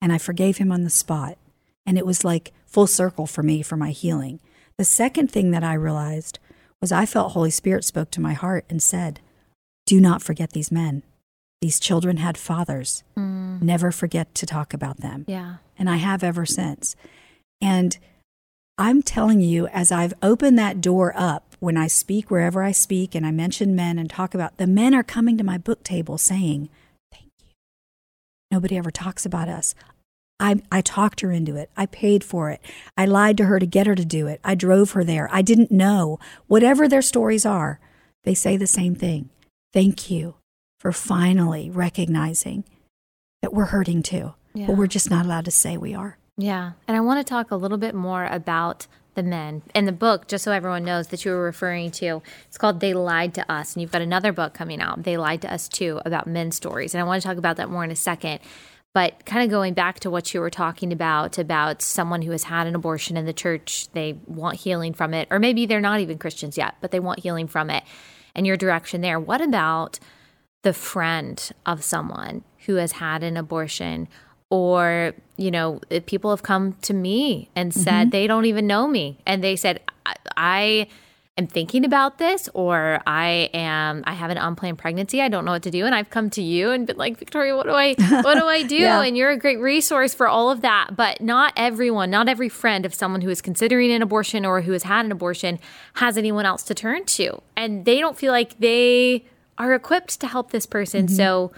And 0.00 0.12
I 0.12 0.18
forgave 0.18 0.58
him 0.58 0.70
on 0.70 0.82
the 0.82 0.90
spot. 0.90 1.38
And 1.86 1.96
it 1.96 2.04
was 2.04 2.24
like 2.24 2.52
full 2.66 2.86
circle 2.86 3.26
for 3.26 3.42
me 3.42 3.62
for 3.62 3.76
my 3.76 3.90
healing. 3.90 4.40
The 4.76 4.84
second 4.84 5.30
thing 5.30 5.50
that 5.52 5.64
I 5.64 5.74
realized 5.74 6.38
was 6.80 6.92
I 6.92 7.06
felt 7.06 7.32
Holy 7.32 7.50
Spirit 7.50 7.84
spoke 7.84 8.10
to 8.10 8.20
my 8.20 8.32
heart 8.32 8.64
and 8.68 8.82
said, 8.82 9.20
Do 9.86 10.00
not 10.00 10.22
forget 10.22 10.50
these 10.50 10.72
men. 10.72 11.02
These 11.60 11.80
children 11.80 12.18
had 12.18 12.36
fathers. 12.36 13.04
Mm. 13.16 13.62
Never 13.62 13.90
forget 13.90 14.34
to 14.34 14.46
talk 14.46 14.74
about 14.74 14.98
them. 14.98 15.24
Yeah. 15.26 15.56
And 15.78 15.88
I 15.88 15.96
have 15.96 16.22
ever 16.22 16.44
since. 16.44 16.96
And 17.64 17.96
I'm 18.76 19.02
telling 19.02 19.40
you, 19.40 19.68
as 19.68 19.90
I've 19.90 20.12
opened 20.22 20.58
that 20.58 20.82
door 20.82 21.14
up, 21.16 21.56
when 21.60 21.78
I 21.78 21.86
speak 21.86 22.30
wherever 22.30 22.62
I 22.62 22.72
speak 22.72 23.14
and 23.14 23.24
I 23.24 23.30
mention 23.30 23.74
men 23.74 23.98
and 23.98 24.10
talk 24.10 24.34
about 24.34 24.58
the 24.58 24.66
men 24.66 24.94
are 24.94 25.02
coming 25.02 25.38
to 25.38 25.44
my 25.44 25.56
book 25.56 25.82
table 25.82 26.18
saying, 26.18 26.68
Thank 27.10 27.30
you. 27.40 27.54
Nobody 28.50 28.76
ever 28.76 28.90
talks 28.90 29.24
about 29.24 29.48
us. 29.48 29.74
I, 30.38 30.60
I 30.70 30.82
talked 30.82 31.22
her 31.22 31.32
into 31.32 31.56
it. 31.56 31.70
I 31.74 31.86
paid 31.86 32.22
for 32.22 32.50
it. 32.50 32.60
I 32.98 33.06
lied 33.06 33.38
to 33.38 33.46
her 33.46 33.58
to 33.58 33.66
get 33.66 33.86
her 33.86 33.94
to 33.94 34.04
do 34.04 34.26
it. 34.26 34.40
I 34.44 34.54
drove 34.54 34.90
her 34.90 35.02
there. 35.02 35.30
I 35.32 35.40
didn't 35.40 35.70
know. 35.70 36.18
Whatever 36.46 36.86
their 36.86 37.00
stories 37.00 37.46
are, 37.46 37.80
they 38.24 38.34
say 38.34 38.58
the 38.58 38.66
same 38.66 38.94
thing. 38.94 39.30
Thank 39.72 40.10
you 40.10 40.34
for 40.78 40.92
finally 40.92 41.70
recognizing 41.70 42.64
that 43.40 43.54
we're 43.54 43.66
hurting 43.66 44.02
too, 44.02 44.34
yeah. 44.52 44.66
but 44.66 44.76
we're 44.76 44.86
just 44.86 45.08
not 45.08 45.24
allowed 45.24 45.46
to 45.46 45.50
say 45.50 45.78
we 45.78 45.94
are. 45.94 46.18
Yeah. 46.36 46.72
And 46.88 46.96
I 46.96 47.00
want 47.00 47.24
to 47.24 47.30
talk 47.30 47.50
a 47.50 47.56
little 47.56 47.78
bit 47.78 47.94
more 47.94 48.26
about 48.26 48.86
the 49.14 49.22
men. 49.22 49.62
In 49.74 49.84
the 49.84 49.92
book, 49.92 50.26
just 50.26 50.42
so 50.42 50.50
everyone 50.50 50.84
knows 50.84 51.08
that 51.08 51.24
you 51.24 51.30
were 51.30 51.44
referring 51.44 51.92
to, 51.92 52.20
it's 52.46 52.58
called 52.58 52.80
They 52.80 52.94
Lied 52.94 53.34
to 53.34 53.52
Us. 53.52 53.74
And 53.74 53.82
you've 53.82 53.92
got 53.92 54.02
another 54.02 54.32
book 54.32 54.54
coming 54.54 54.80
out, 54.80 55.04
They 55.04 55.16
Lied 55.16 55.42
to 55.42 55.52
Us 55.52 55.68
Too, 55.68 56.00
about 56.04 56.26
men's 56.26 56.56
stories. 56.56 56.94
And 56.94 57.00
I 57.00 57.04
want 57.04 57.22
to 57.22 57.28
talk 57.28 57.36
about 57.36 57.56
that 57.58 57.70
more 57.70 57.84
in 57.84 57.92
a 57.92 57.96
second. 57.96 58.40
But 58.92 59.24
kind 59.26 59.44
of 59.44 59.50
going 59.50 59.74
back 59.74 60.00
to 60.00 60.10
what 60.10 60.32
you 60.32 60.40
were 60.40 60.50
talking 60.50 60.92
about, 60.92 61.36
about 61.38 61.82
someone 61.82 62.22
who 62.22 62.30
has 62.30 62.44
had 62.44 62.66
an 62.66 62.76
abortion 62.76 63.16
in 63.16 63.26
the 63.26 63.32
church, 63.32 63.88
they 63.92 64.18
want 64.26 64.60
healing 64.60 64.94
from 64.94 65.14
it, 65.14 65.26
or 65.32 65.40
maybe 65.40 65.66
they're 65.66 65.80
not 65.80 65.98
even 65.98 66.16
Christians 66.16 66.56
yet, 66.56 66.76
but 66.80 66.92
they 66.92 67.00
want 67.00 67.18
healing 67.18 67.48
from 67.48 67.70
it, 67.70 67.82
and 68.36 68.46
your 68.46 68.56
direction 68.56 69.00
there. 69.00 69.18
What 69.18 69.40
about 69.40 69.98
the 70.62 70.72
friend 70.72 71.50
of 71.66 71.82
someone 71.82 72.44
who 72.66 72.76
has 72.76 72.92
had 72.92 73.24
an 73.24 73.36
abortion 73.36 74.06
or 74.54 75.12
you 75.36 75.50
know 75.50 75.80
people 76.06 76.30
have 76.30 76.42
come 76.42 76.74
to 76.82 76.94
me 76.94 77.48
and 77.56 77.74
said 77.74 78.02
mm-hmm. 78.02 78.10
they 78.10 78.26
don't 78.26 78.44
even 78.44 78.66
know 78.66 78.86
me 78.86 79.18
and 79.26 79.42
they 79.42 79.56
said 79.56 79.80
I, 80.06 80.14
I 80.36 80.86
am 81.36 81.48
thinking 81.48 81.84
about 81.84 82.18
this 82.18 82.48
or 82.54 83.00
i 83.04 83.50
am 83.52 84.04
i 84.06 84.12
have 84.12 84.30
an 84.30 84.38
unplanned 84.38 84.78
pregnancy 84.78 85.20
i 85.20 85.28
don't 85.28 85.44
know 85.44 85.50
what 85.50 85.64
to 85.64 85.72
do 85.72 85.86
and 85.86 85.94
i've 85.94 86.08
come 86.08 86.30
to 86.30 86.42
you 86.42 86.70
and 86.70 86.86
been 86.86 86.96
like 86.96 87.18
victoria 87.18 87.56
what 87.56 87.66
do 87.66 87.72
i 87.72 87.94
what 88.22 88.38
do 88.38 88.46
i 88.46 88.62
do 88.76 88.76
yeah. 88.76 89.02
and 89.02 89.16
you're 89.16 89.30
a 89.30 89.36
great 89.36 89.58
resource 89.58 90.14
for 90.14 90.28
all 90.28 90.50
of 90.52 90.60
that 90.60 90.90
but 90.96 91.20
not 91.20 91.52
everyone 91.56 92.10
not 92.10 92.28
every 92.28 92.48
friend 92.48 92.86
of 92.86 92.94
someone 92.94 93.20
who 93.20 93.30
is 93.30 93.42
considering 93.42 93.90
an 93.90 94.02
abortion 94.02 94.46
or 94.46 94.60
who 94.60 94.70
has 94.70 94.84
had 94.84 95.04
an 95.04 95.10
abortion 95.10 95.58
has 95.94 96.16
anyone 96.16 96.46
else 96.46 96.62
to 96.62 96.74
turn 96.74 97.04
to 97.04 97.42
and 97.56 97.84
they 97.84 97.98
don't 97.98 98.16
feel 98.16 98.30
like 98.30 98.56
they 98.60 99.24
are 99.58 99.74
equipped 99.74 100.20
to 100.20 100.28
help 100.28 100.52
this 100.52 100.66
person 100.66 101.06
mm-hmm. 101.06 101.16
so 101.16 101.50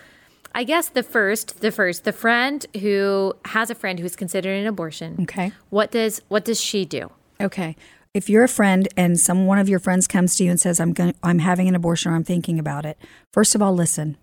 I 0.57 0.65
guess 0.65 0.89
the 0.89 1.03
first, 1.03 1.61
the 1.61 1.71
first, 1.71 2.05
the 2.05 2.13
friend 2.13 2.65
who 2.81 3.35
has 3.45 3.69
a 3.69 3.75
friend 3.75 4.01
who's 4.01 4.17
considering 4.17 4.63
an 4.63 4.67
abortion. 4.67 5.19
Okay. 5.21 5.53
What 5.69 5.91
does 5.91 6.23
what 6.29 6.47
does 6.47 6.59
she 6.59 6.87
do? 6.87 7.13
Okay. 7.39 7.77
If 8.15 8.31
you're 8.31 8.45
a 8.45 8.49
friend 8.49 8.89
and 8.97 9.21
some 9.21 9.45
one 9.45 9.59
of 9.59 9.69
your 9.69 9.79
friends 9.79 10.07
comes 10.07 10.35
to 10.37 10.45
you 10.45 10.51
and 10.51 10.59
says, 10.59 10.81
"I'm 10.81 10.95
going, 10.95 11.15
I'm 11.23 11.41
having 11.41 11.69
an 11.69 11.75
abortion," 11.75 12.11
or 12.11 12.15
"I'm 12.15 12.25
thinking 12.25 12.59
about 12.59 12.87
it," 12.87 12.97
first 13.35 13.55
of 13.55 13.61
all, 13.61 13.75
listen. 13.75 14.17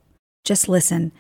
Just 0.44 0.68
listen. 0.68 1.12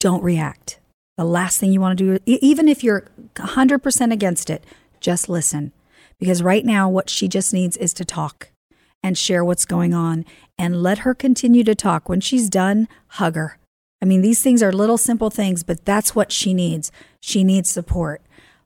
Don't 0.00 0.22
react. 0.22 0.80
The 1.16 1.24
last 1.24 1.60
thing 1.60 1.72
you 1.72 1.80
want 1.80 1.96
to 1.96 2.18
do, 2.18 2.22
even 2.26 2.66
if 2.66 2.82
you're 2.82 3.06
100% 3.36 4.12
against 4.12 4.50
it, 4.50 4.64
just 5.00 5.28
listen. 5.28 5.70
Because 6.18 6.42
right 6.42 6.64
now, 6.64 6.88
what 6.88 7.08
she 7.08 7.28
just 7.28 7.54
needs 7.54 7.76
is 7.76 7.94
to 7.94 8.04
talk 8.04 8.48
and 9.00 9.16
share 9.16 9.44
what's 9.44 9.64
going 9.64 9.94
on 9.94 10.24
and 10.58 10.82
let 10.82 10.98
her 10.98 11.14
continue 11.14 11.62
to 11.62 11.76
talk. 11.76 12.08
When 12.08 12.20
she's 12.20 12.50
done, 12.50 12.88
hug 13.06 13.36
her. 13.36 13.58
I 14.04 14.06
mean, 14.06 14.20
these 14.20 14.42
things 14.42 14.62
are 14.62 14.70
little 14.70 14.98
simple 14.98 15.30
things, 15.30 15.62
but 15.62 15.86
that's 15.86 16.14
what 16.14 16.30
she 16.30 16.52
needs. 16.52 16.92
She 17.20 17.42
needs 17.42 17.70
support. 17.70 18.20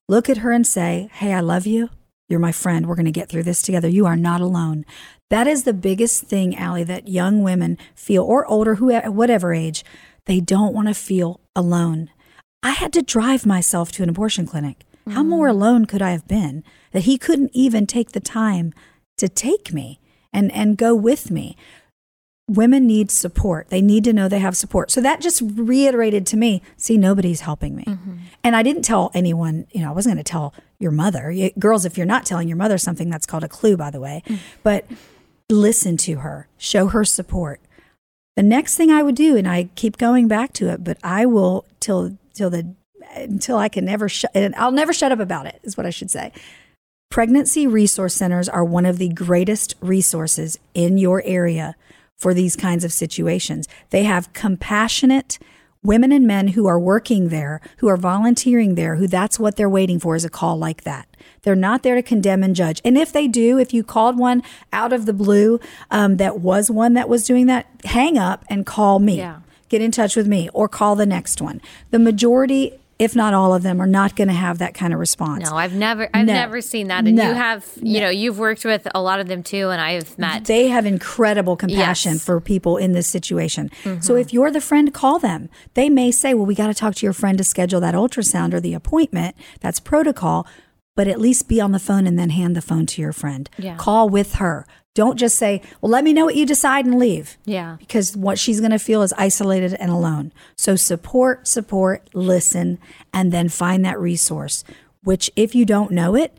Look 0.09 0.29
at 0.29 0.39
her 0.39 0.51
and 0.51 0.67
say, 0.67 1.11
Hey, 1.13 1.33
I 1.33 1.39
love 1.39 1.65
you. 1.65 1.91
You're 2.29 2.41
my 2.41 2.51
friend. 2.51 2.87
We're 2.87 2.97
going 2.97 3.05
to 3.05 3.13
get 3.13 3.29
through 3.29 3.45
this 3.45 3.63
together. 3.63 3.87
You 3.87 4.05
are 4.05 4.17
not 4.17 4.41
alone. 4.41 4.85
That 5.31 5.47
is 5.47 5.63
the 5.63 5.73
biggest 5.73 6.25
thing, 6.25 6.57
Allie, 6.57 6.83
that 6.83 7.07
young 7.07 7.45
women 7.45 7.79
feel, 7.95 8.25
or 8.25 8.47
older, 8.47 8.75
who, 8.75 8.93
whatever 8.93 9.55
age, 9.55 9.85
they 10.25 10.41
don't 10.41 10.75
want 10.75 10.89
to 10.89 10.95
feel 10.95 11.39
alone. 11.55 12.11
I 12.61 12.73
had 12.73 12.93
to 12.95 13.03
drive 13.03 13.47
myself 13.47 13.93
to 13.93 14.03
an 14.03 14.09
abortion 14.09 14.45
clinic. 14.45 14.85
How 15.09 15.23
mm. 15.23 15.29
more 15.29 15.47
alone 15.47 15.85
could 15.85 16.03
I 16.03 16.11
have 16.11 16.27
been 16.27 16.65
that 16.91 17.05
he 17.05 17.17
couldn't 17.17 17.53
even 17.55 17.87
take 17.87 18.11
the 18.11 18.19
time 18.19 18.73
to 19.19 19.29
take 19.29 19.73
me 19.73 20.01
and, 20.33 20.51
and 20.51 20.77
go 20.77 20.97
with 20.97 21.31
me? 21.31 21.57
Women 22.49 22.87
need 22.87 23.11
support. 23.11 23.69
They 23.69 23.83
need 23.83 24.05
to 24.05 24.13
know 24.13 24.29
they 24.29 24.39
have 24.39 24.57
support. 24.57 24.91
So 24.91 25.01
that 25.03 25.21
just 25.21 25.43
reiterated 25.45 26.27
to 26.29 26.37
me 26.37 26.63
see, 26.77 26.97
nobody's 26.97 27.43
helping 27.43 27.77
me. 27.77 27.85
Mm-hmm. 27.85 28.17
And 28.43 28.57
I 28.57 28.63
didn't 28.63 28.83
tell 28.83 29.11
anyone, 29.15 29.67
you 29.71 29.83
know, 29.83 29.91
I 29.91 29.93
wasn't 29.93 30.15
going 30.15 30.25
to 30.25 30.31
tell 30.31 30.55
your 30.79 30.91
mother. 30.91 31.31
You- 31.31 31.51
Girls, 31.59 31.85
if 31.85 31.99
you're 31.99 32.07
not 32.07 32.25
telling 32.25 32.49
your 32.49 32.57
mother 32.57 32.79
something, 32.79 33.11
that's 33.11 33.27
called 33.27 33.45
a 33.45 33.49
clue, 33.49 33.77
by 33.77 33.91
the 33.91 34.01
way. 34.01 34.23
Mm. 34.27 34.39
But 34.63 34.87
listen 35.51 35.97
to 35.99 36.17
her, 36.17 36.49
show 36.57 36.89
her 36.89 37.05
support. 37.05 37.61
The 38.37 38.43
next 38.43 38.77
thing 38.77 38.91
I 38.91 39.03
would 39.03 39.17
do, 39.17 39.37
and 39.37 39.49
I 39.49 39.69
keep 39.75 39.99
going 39.99 40.29
back 40.29 40.53
to 40.55 40.71
it, 40.71 40.85
but 40.85 40.97
I 41.03 41.27
will 41.27 41.65
till 41.81 42.17
till 42.35 42.51
the 42.51 42.75
until 43.15 43.59
I 43.59 43.69
can 43.69 43.85
never 43.85 44.09
shut. 44.09 44.31
And 44.35 44.55
I'll 44.55 44.73
never 44.73 44.93
shut 44.93 45.11
up 45.13 45.19
about 45.19 45.47
it. 45.47 45.59
Is 45.65 45.77
what 45.77 45.87
I 45.87 45.91
should 45.91 46.11
say. 46.11 46.33
Pregnancy 47.11 47.67
resource 47.67 48.15
centers 48.15 48.49
are 48.49 48.65
one 48.65 48.87
of 48.87 48.99
the 48.99 49.09
greatest 49.09 49.75
resources 49.81 50.59
in 50.75 50.99
your 50.99 51.23
area 51.25 51.75
for 52.19 52.35
these 52.35 52.57
kinds 52.57 52.85
of 52.85 52.93
situations. 52.93 53.69
They 53.91 54.05
have 54.05 54.33
compassionate 54.33 55.39
women 55.83 56.11
and 56.11 56.27
men 56.27 56.49
who 56.49 56.67
are 56.67 56.79
working 56.79 57.29
there, 57.29 57.61
who 57.79 57.89
are 57.89 57.97
volunteering 57.97 58.75
there, 58.75 58.97
who 58.97 59.07
that's 59.07 59.39
what 59.39 59.57
they're 59.57 59.69
waiting 59.69 60.01
for 60.01 60.17
is 60.17 60.25
a 60.25 60.31
call 60.31 60.57
like 60.59 60.83
that. 60.83 61.09
They're 61.43 61.55
not 61.55 61.85
there 61.85 61.95
to 61.95 62.03
condemn 62.03 62.43
and 62.43 62.55
judge. 62.55 62.81
And 62.85 62.99
if 62.99 63.13
they 63.13 63.29
do, 63.29 63.59
if 63.59 63.73
you 63.73 63.85
called 63.85 64.19
one 64.19 64.43
out 64.73 64.93
of 64.93 65.07
the 65.07 65.13
blue 65.13 65.61
um, 65.91 66.17
that 66.17 66.41
was 66.41 66.71
one 66.71 66.95
that 66.95 67.09
was 67.09 67.25
doing 67.25 67.47
that, 67.47 67.67
hang 67.85 68.19
up 68.19 68.45
and 68.49 68.67
call 68.67 68.99
me. 68.99 69.19
Yeah. 69.19 69.41
Get 69.69 69.81
in 69.83 69.93
touch 69.93 70.17
with 70.17 70.27
me 70.27 70.49
or 70.53 70.67
call 70.69 70.97
the 70.97 71.07
next 71.07 71.41
one. 71.41 71.61
The 71.91 71.99
majority, 71.99 72.79
if 72.99 73.15
not 73.15 73.33
all 73.35 73.55
of 73.55 73.63
them, 73.63 73.81
are 73.81 73.87
not 73.87 74.17
going 74.17 74.29
to 74.29 74.35
have 74.35 74.59
that 74.59 74.75
kind 74.75 74.93
of 74.93 74.99
response. 74.99 75.49
No, 75.49 75.57
I've 75.57 75.75
never 75.75 76.09
I've 76.13 76.27
No. 76.27 76.33
never 76.33 76.61
seen 76.61 76.89
that. 76.89 77.07
And 77.07 77.17
No. 77.17 77.29
you 77.29 77.35
have 77.35 77.65
you 77.81 78.01
know, 78.01 78.11
you've 78.11 78.39
worked 78.39 78.65
with 78.65 78.89
a 78.95 79.01
lot 79.01 79.21
of 79.21 79.29
them 79.29 79.43
too 79.43 79.71
and 79.71 79.81
I've 79.81 80.19
met 80.19 80.45
They 80.47 80.69
have 80.69 80.85
incredible 80.87 81.57
compassion 81.57 82.15
Yes. 82.15 82.25
for 82.25 82.41
people 82.41 82.77
in 82.77 82.93
this 82.93 83.07
situation. 83.07 83.71
Mm-hmm. 83.85 84.01
So 84.01 84.17
if 84.17 84.33
you're 84.33 84.51
the 84.51 84.61
friend, 84.61 84.93
call 84.93 85.19
them. 85.19 85.49
They 85.75 85.89
may 85.89 86.11
say, 86.11 86.35
well, 86.35 86.47
we 86.47 86.55
got 86.55 86.67
to 86.69 86.75
talk 86.75 86.95
to 86.97 87.07
your 87.07 87.13
friend 87.13 87.39
to 87.39 87.45
schedule 87.45 87.81
that 87.81 87.95
ultrasound 87.95 88.53
or 88.55 88.61
the 88.61 88.75
appointment. 88.75 89.37
That's 89.61 89.79
protocol. 89.81 90.47
But 90.97 91.07
at 91.07 91.21
least 91.21 91.47
be 91.47 91.61
on 91.61 91.71
the 91.71 91.79
phone 91.79 92.09
and 92.09 92.19
then 92.19 92.31
hand 92.31 92.57
the 92.57 92.61
phone 92.61 92.85
to 92.87 93.01
your 93.01 93.13
friend. 93.13 93.49
Yeah. 93.57 93.77
Call 93.77 94.09
with 94.09 94.35
her. 94.37 94.67
Don't 94.95 95.17
just 95.17 95.37
say, 95.37 95.63
well, 95.81 95.91
let 95.93 96.03
me 96.03 96.13
know 96.13 96.25
what 96.25 96.35
you 96.35 96.45
decide 96.45 96.85
and 96.85 96.99
leave. 96.99 97.39
Yeah. 97.45 97.77
Because 97.79 98.17
what 98.17 98.39
she's 98.39 98.59
going 98.61 98.73
to 98.73 98.79
feel 98.81 99.03
is 99.03 99.13
isolated 99.17 99.75
and 99.75 99.91
alone. 99.93 100.33
So 100.57 100.75
support, 100.75 101.47
support, 101.47 102.09
listen, 102.15 102.79
and 103.13 103.31
then 103.33 103.49
find 103.49 103.85
that 103.85 104.01
resource, 104.01 104.65
which 105.05 105.31
if 105.37 105.55
you 105.55 105.65
don't 105.65 105.93
know 105.93 106.17
it, 106.17 106.37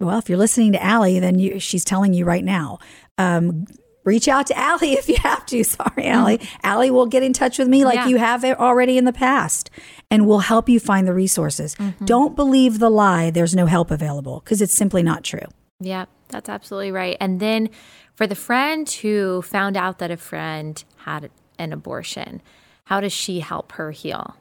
well, 0.00 0.18
if 0.18 0.28
you're 0.28 0.38
listening 0.38 0.70
to 0.72 0.82
Allie, 0.82 1.18
then 1.18 1.40
you, 1.40 1.58
she's 1.58 1.84
telling 1.84 2.14
you 2.14 2.24
right 2.24 2.44
now. 2.44 2.78
Um, 3.16 3.66
reach 4.04 4.28
out 4.28 4.46
to 4.46 4.56
Allie 4.56 4.92
if 5.00 5.08
you 5.08 5.16
have 5.16 5.44
to. 5.46 5.64
Sorry, 5.64 6.06
Allie. 6.06 6.40
Allie 6.62 6.92
will 6.92 7.06
get 7.06 7.24
in 7.24 7.32
touch 7.32 7.58
with 7.58 7.66
me 7.66 7.84
like 7.84 7.96
Yeah. 7.96 8.06
you 8.06 8.18
have 8.18 8.44
it 8.44 8.56
already 8.60 8.96
in 8.96 9.04
the 9.04 9.12
past, 9.12 9.68
and 10.12 10.28
we'll 10.28 10.38
help 10.38 10.68
you 10.68 10.78
find 10.78 11.08
the 11.08 11.12
resources. 11.12 11.74
Don't 12.04 12.36
believe 12.36 12.78
the 12.78 12.88
lie. 12.90 13.30
There's 13.30 13.56
no 13.56 13.66
help 13.66 13.90
available 13.90 14.38
because 14.44 14.62
it's 14.62 14.72
simply 14.74 15.02
not 15.02 15.24
true. 15.24 15.46
Yeah, 15.80 16.04
that's 16.28 16.48
absolutely 16.48 16.92
right. 16.92 17.16
And 17.20 17.40
then 17.40 17.70
for 18.14 18.26
the 18.26 18.34
friend 18.34 18.88
who 18.90 19.42
found 19.42 19.76
out 19.76 19.98
that 19.98 20.10
a 20.10 20.16
friend 20.16 20.82
had 20.98 21.30
an 21.58 21.72
abortion, 21.72 22.42
how 22.84 23.00
does 23.00 23.12
she 23.12 23.40
help 23.40 23.72
her 23.72 23.90
heal? 23.90 24.36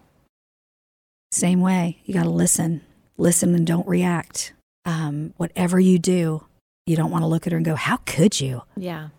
Same 1.31 1.59
way, 1.61 1.99
you 2.05 2.13
got 2.13 2.23
to 2.23 2.29
listen, 2.29 2.81
listen, 3.17 3.53
and 3.53 3.67
don't 3.67 3.88
react. 3.88 4.53
Um, 4.85 5.33
whatever 5.38 5.79
you 5.79 5.99
do, 5.99 6.45
you 6.85 6.95
don't 6.95 7.11
want 7.11 7.23
to 7.23 7.27
look 7.27 7.45
at 7.45 7.51
her 7.51 7.57
and 7.57 7.65
go, 7.65 7.75
"How 7.75 7.97
could 8.05 8.39
you?" 8.39 8.61
Yeah. 8.77 9.09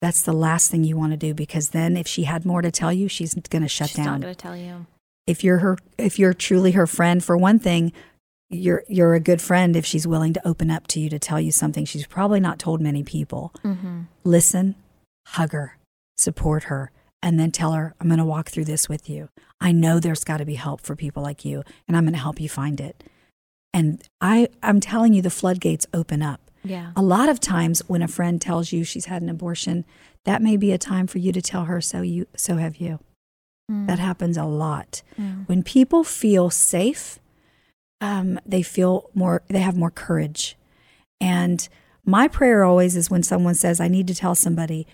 That's 0.00 0.22
the 0.22 0.32
last 0.32 0.70
thing 0.70 0.84
you 0.84 0.96
want 0.96 1.12
to 1.12 1.16
do 1.16 1.34
because 1.34 1.70
then, 1.70 1.96
if 1.96 2.06
she 2.06 2.24
had 2.24 2.44
more 2.44 2.62
to 2.62 2.70
tell 2.70 2.92
you, 2.92 3.08
she's 3.08 3.34
going 3.34 3.62
to 3.62 3.68
shut 3.68 3.88
She's 3.88 3.96
down. 3.96 4.04
not 4.06 4.20
going 4.20 4.34
to 4.34 4.40
tell 4.40 4.56
you. 4.56 4.86
if 5.26 5.42
you're 5.42 5.58
her 5.58 5.76
if 5.98 6.18
you're 6.20 6.34
truly 6.34 6.72
her 6.72 6.86
friend 6.86 7.24
for 7.24 7.36
one 7.36 7.58
thing 7.58 7.92
you're 8.50 8.84
you're 8.88 9.14
a 9.14 9.20
good 9.20 9.42
friend 9.42 9.76
if 9.76 9.84
she's 9.84 10.06
willing 10.06 10.32
to 10.32 10.46
open 10.46 10.70
up 10.70 10.86
to 10.88 11.00
you 11.00 11.10
to 11.10 11.18
tell 11.18 11.40
you 11.40 11.50
something 11.50 11.84
she's 11.84 12.06
probably 12.06 12.40
not 12.40 12.58
told 12.58 12.80
many 12.80 13.02
people. 13.02 13.52
Mm-hmm. 13.64 14.02
listen 14.24 14.74
hug 15.26 15.52
her 15.52 15.76
support 16.16 16.64
her 16.64 16.92
and 17.22 17.40
then 17.40 17.50
tell 17.50 17.72
her 17.72 17.94
i'm 18.00 18.06
going 18.08 18.18
to 18.18 18.24
walk 18.24 18.48
through 18.50 18.64
this 18.64 18.88
with 18.88 19.10
you. 19.10 19.28
I 19.60 19.72
know 19.72 19.98
there's 19.98 20.22
got 20.22 20.36
to 20.36 20.44
be 20.44 20.54
help 20.54 20.80
for 20.80 20.94
people 20.94 21.22
like 21.22 21.44
you 21.44 21.64
and 21.88 21.96
i'm 21.96 22.04
going 22.04 22.12
to 22.12 22.20
help 22.20 22.40
you 22.40 22.48
find 22.48 22.80
it. 22.80 23.02
And 23.74 24.02
i 24.20 24.48
i'm 24.62 24.80
telling 24.80 25.12
you 25.12 25.22
the 25.22 25.30
floodgates 25.30 25.86
open 25.92 26.22
up. 26.22 26.40
Yeah. 26.62 26.90
a 26.96 27.02
lot 27.02 27.28
of 27.28 27.38
times 27.38 27.80
when 27.86 28.02
a 28.02 28.08
friend 28.08 28.40
tells 28.42 28.72
you 28.72 28.82
she's 28.82 29.04
had 29.06 29.22
an 29.22 29.28
abortion 29.28 29.84
that 30.24 30.42
may 30.42 30.56
be 30.56 30.72
a 30.72 30.78
time 30.78 31.06
for 31.06 31.18
you 31.18 31.30
to 31.32 31.40
tell 31.40 31.64
her 31.66 31.80
so 31.80 32.02
you 32.02 32.26
so 32.36 32.56
have 32.56 32.76
you. 32.76 32.98
That 33.68 33.98
happens 33.98 34.36
a 34.36 34.44
lot. 34.44 35.02
When 35.46 35.64
people 35.64 36.04
feel 36.04 36.50
safe, 36.50 37.18
um, 38.00 38.38
they 38.44 38.62
feel 38.62 39.10
more, 39.14 39.42
they 39.48 39.60
have 39.60 39.76
more 39.76 39.90
courage. 39.90 40.56
And 41.20 41.68
my 42.04 42.28
prayer 42.28 42.64
always 42.64 42.96
is 42.96 43.10
when 43.10 43.22
someone 43.22 43.54
says, 43.54 43.80
I 43.80 43.88
need 43.88 44.06
to 44.08 44.14
tell 44.14 44.34
somebody, 44.34 44.86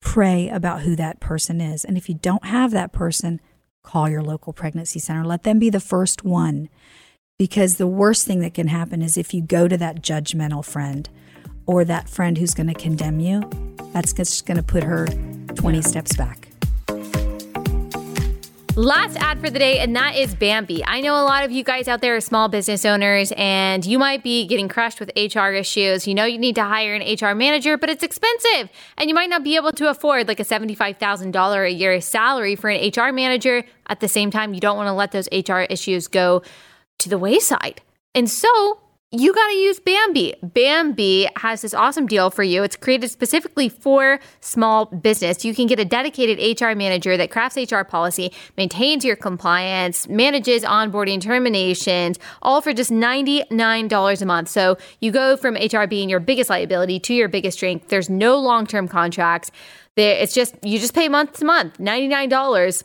pray 0.00 0.48
about 0.48 0.82
who 0.82 0.96
that 0.96 1.20
person 1.20 1.60
is. 1.60 1.84
And 1.84 1.96
if 1.96 2.08
you 2.08 2.14
don't 2.14 2.44
have 2.44 2.70
that 2.72 2.92
person, 2.92 3.40
call 3.82 4.08
your 4.08 4.22
local 4.22 4.52
pregnancy 4.52 4.98
center. 4.98 5.24
Let 5.24 5.44
them 5.44 5.58
be 5.58 5.70
the 5.70 5.80
first 5.80 6.24
one. 6.24 6.68
Because 7.38 7.76
the 7.76 7.86
worst 7.86 8.26
thing 8.26 8.40
that 8.40 8.54
can 8.54 8.68
happen 8.68 9.02
is 9.02 9.18
if 9.18 9.34
you 9.34 9.42
go 9.42 9.68
to 9.68 9.76
that 9.76 10.02
judgmental 10.02 10.64
friend 10.64 11.08
or 11.66 11.84
that 11.84 12.08
friend 12.08 12.38
who's 12.38 12.54
going 12.54 12.68
to 12.68 12.74
condemn 12.74 13.20
you, 13.20 13.42
that's 13.92 14.12
just 14.12 14.46
going 14.46 14.56
to 14.56 14.62
put 14.62 14.82
her 14.82 15.06
20 15.54 15.82
steps 15.82 16.16
back. 16.16 16.45
Last 18.78 19.16
ad 19.16 19.40
for 19.40 19.48
the 19.48 19.58
day, 19.58 19.78
and 19.78 19.96
that 19.96 20.16
is 20.16 20.34
Bambee. 20.34 20.84
I 20.86 21.00
know 21.00 21.14
a 21.14 21.24
lot 21.24 21.44
of 21.44 21.50
you 21.50 21.64
guys 21.64 21.88
out 21.88 22.02
there 22.02 22.14
are 22.14 22.20
small 22.20 22.48
business 22.48 22.84
owners, 22.84 23.32
and 23.34 23.86
you 23.86 23.98
might 23.98 24.22
be 24.22 24.46
getting 24.46 24.68
crushed 24.68 25.00
with 25.00 25.10
HR 25.16 25.48
issues. 25.52 26.06
You 26.06 26.14
know 26.14 26.26
you 26.26 26.36
need 26.36 26.56
to 26.56 26.64
hire 26.64 26.94
an 26.94 27.00
HR 27.00 27.34
manager, 27.34 27.78
but 27.78 27.88
it's 27.88 28.02
expensive, 28.02 28.68
and 28.98 29.08
you 29.08 29.14
might 29.14 29.30
not 29.30 29.42
be 29.42 29.56
able 29.56 29.72
to 29.72 29.88
afford 29.88 30.28
like 30.28 30.40
a 30.40 30.44
$75,000 30.44 31.66
a 31.66 31.72
year 31.72 31.98
salary 32.02 32.54
for 32.54 32.68
an 32.68 32.92
HR 32.94 33.12
manager. 33.12 33.64
At 33.86 34.00
the 34.00 34.08
same 34.08 34.30
time, 34.30 34.52
you 34.52 34.60
don't 34.60 34.76
want 34.76 34.88
to 34.88 34.92
let 34.92 35.10
those 35.10 35.26
HR 35.32 35.60
issues 35.70 36.06
go 36.06 36.42
to 36.98 37.08
the 37.08 37.16
wayside. 37.16 37.80
And 38.14 38.28
so 38.28 38.78
you 39.18 39.32
got 39.32 39.48
to 39.48 39.54
use 39.54 39.80
Bambee. 39.80 40.34
Bambee 40.42 41.28
has 41.36 41.62
this 41.62 41.72
awesome 41.72 42.06
deal 42.06 42.30
for 42.30 42.42
you. 42.42 42.62
It's 42.62 42.76
created 42.76 43.10
specifically 43.10 43.68
for 43.68 44.20
small 44.40 44.86
business. 44.86 45.44
You 45.44 45.54
can 45.54 45.66
get 45.66 45.78
a 45.78 45.84
dedicated 45.84 46.60
HR 46.60 46.74
manager 46.74 47.16
that 47.16 47.30
crafts 47.30 47.56
HR 47.56 47.82
policy, 47.82 48.32
maintains 48.56 49.04
your 49.04 49.16
compliance, 49.16 50.08
manages 50.08 50.64
onboarding 50.64 51.20
terminations, 51.20 52.18
all 52.42 52.60
for 52.60 52.72
just 52.72 52.90
$99 52.90 54.22
a 54.22 54.26
month. 54.26 54.48
So 54.48 54.76
you 55.00 55.10
go 55.12 55.36
from 55.36 55.54
HR 55.54 55.86
being 55.86 56.10
your 56.10 56.20
biggest 56.20 56.50
liability 56.50 57.00
to 57.00 57.14
your 57.14 57.28
biggest 57.28 57.56
strength. 57.56 57.88
There's 57.88 58.10
no 58.10 58.36
long 58.38 58.66
term 58.66 58.86
contracts. 58.86 59.50
It's 59.96 60.34
just, 60.34 60.54
you 60.62 60.78
just 60.78 60.94
pay 60.94 61.08
month 61.08 61.38
to 61.38 61.46
month, 61.46 61.78
$99 61.78 62.82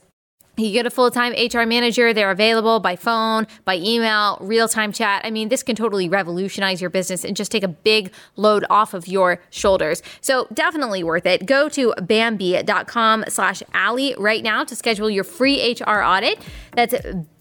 You 0.57 0.71
get 0.71 0.85
a 0.85 0.89
full 0.89 1.09
time 1.11 1.33
HR 1.33 1.65
manager. 1.65 2.13
They're 2.13 2.31
available 2.31 2.79
by 2.79 2.95
phone, 2.95 3.47
by 3.65 3.77
email, 3.77 4.37
real 4.41 4.67
time 4.67 4.91
chat. 4.91 5.21
I 5.23 5.31
mean, 5.31 5.49
this 5.49 5.63
can 5.63 5.75
totally 5.75 6.09
revolutionize 6.09 6.81
your 6.81 6.89
business 6.89 7.23
and 7.23 7.35
just 7.35 7.51
take 7.51 7.63
a 7.63 7.67
big 7.67 8.13
load 8.35 8.65
off 8.69 8.93
of 8.93 9.07
your 9.07 9.41
shoulders. 9.49 10.03
So 10.19 10.47
definitely 10.53 11.03
worth 11.03 11.25
it. 11.25 11.45
Go 11.45 11.69
to 11.69 11.93
Bambee.com 12.01 13.25
slash 13.29 13.63
Allie 13.73 14.13
right 14.17 14.43
now 14.43 14.63
to 14.63 14.75
schedule 14.75 15.09
your 15.09 15.23
free 15.23 15.75
HR 15.79 16.01
audit. 16.03 16.39
That's 16.75 16.95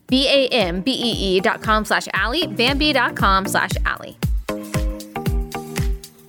B-A-M-B-E-E 0.06 1.40
dot 1.40 1.62
com 1.62 1.84
slash 1.84 2.08
Allie, 2.12 2.46
Bambee.com 2.46 3.46
slash 3.46 3.70
Allie. 3.84 4.16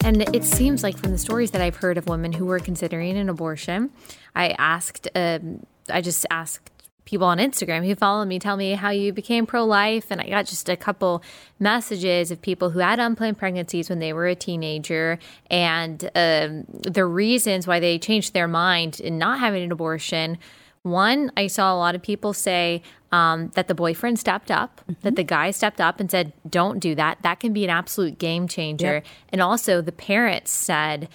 And 0.04 0.24
it 0.36 0.44
seems 0.44 0.82
like 0.82 0.98
from 0.98 1.12
the 1.12 1.18
stories 1.18 1.52
that 1.52 1.62
I've 1.62 1.76
heard 1.76 1.98
of 1.98 2.08
women 2.08 2.34
who 2.34 2.46
were 2.46 2.60
considering 2.60 3.18
an 3.18 3.30
abortion, 3.30 3.92
I 4.36 4.50
asked, 4.58 5.08
um, 5.14 5.64
I 5.92 6.02
just 6.02 6.26
asked 6.30 6.72
people 7.06 7.28
on 7.28 7.40
Instagram 7.40 7.86
who 7.86 7.96
follow 7.96 8.24
me 8.26 8.40
tell 8.40 8.56
me 8.58 8.74
how 8.74 8.90
you 8.90 9.12
became 9.12 9.46
pro 9.46 9.66
life. 9.66 10.12
And 10.12 10.22
I 10.22 10.30
got 10.30 10.46
just 10.46 10.70
a 10.70 10.78
couple 10.78 11.24
messages 11.60 12.32
of 12.32 12.42
people 12.42 12.70
who 12.70 12.80
had 12.80 13.00
unplanned 13.00 13.38
pregnancies 13.38 13.90
when 13.90 14.00
they 14.00 14.14
were 14.14 14.28
a 14.28 14.36
teenager 14.36 15.20
and 15.50 16.04
um, 16.16 16.66
the 16.70 17.06
reasons 17.06 17.68
why 17.68 17.80
they 17.80 17.98
changed 18.00 18.34
their 18.34 18.48
mind 18.48 19.00
in 19.00 19.18
not 19.18 19.40
having 19.40 19.64
an 19.64 19.72
abortion. 19.72 20.38
One, 20.84 21.32
I 21.36 21.48
saw 21.48 21.74
a 21.74 21.78
lot 21.78 21.96
of 21.96 22.02
people 22.02 22.34
say 22.34 22.82
um, 23.12 23.50
that 23.56 23.68
the 23.68 23.76
boyfriend 23.76 24.18
stepped 24.18 24.50
up, 24.50 24.82
mm-hmm. 24.82 24.94
that 25.02 25.16
the 25.16 25.24
guy 25.24 25.52
stepped 25.52 25.82
up 25.82 26.00
and 26.00 26.10
said, 26.10 26.34
don't 26.50 26.80
do 26.80 26.96
that. 26.96 27.22
That 27.24 27.40
can 27.40 27.52
be 27.52 27.64
an 27.64 27.70
absolute 27.70 28.20
game 28.20 28.48
changer. 28.48 28.94
Yep. 28.94 29.06
And 29.34 29.42
also, 29.42 29.82
the 29.82 29.92
parents 29.92 30.52
said, 30.52 31.10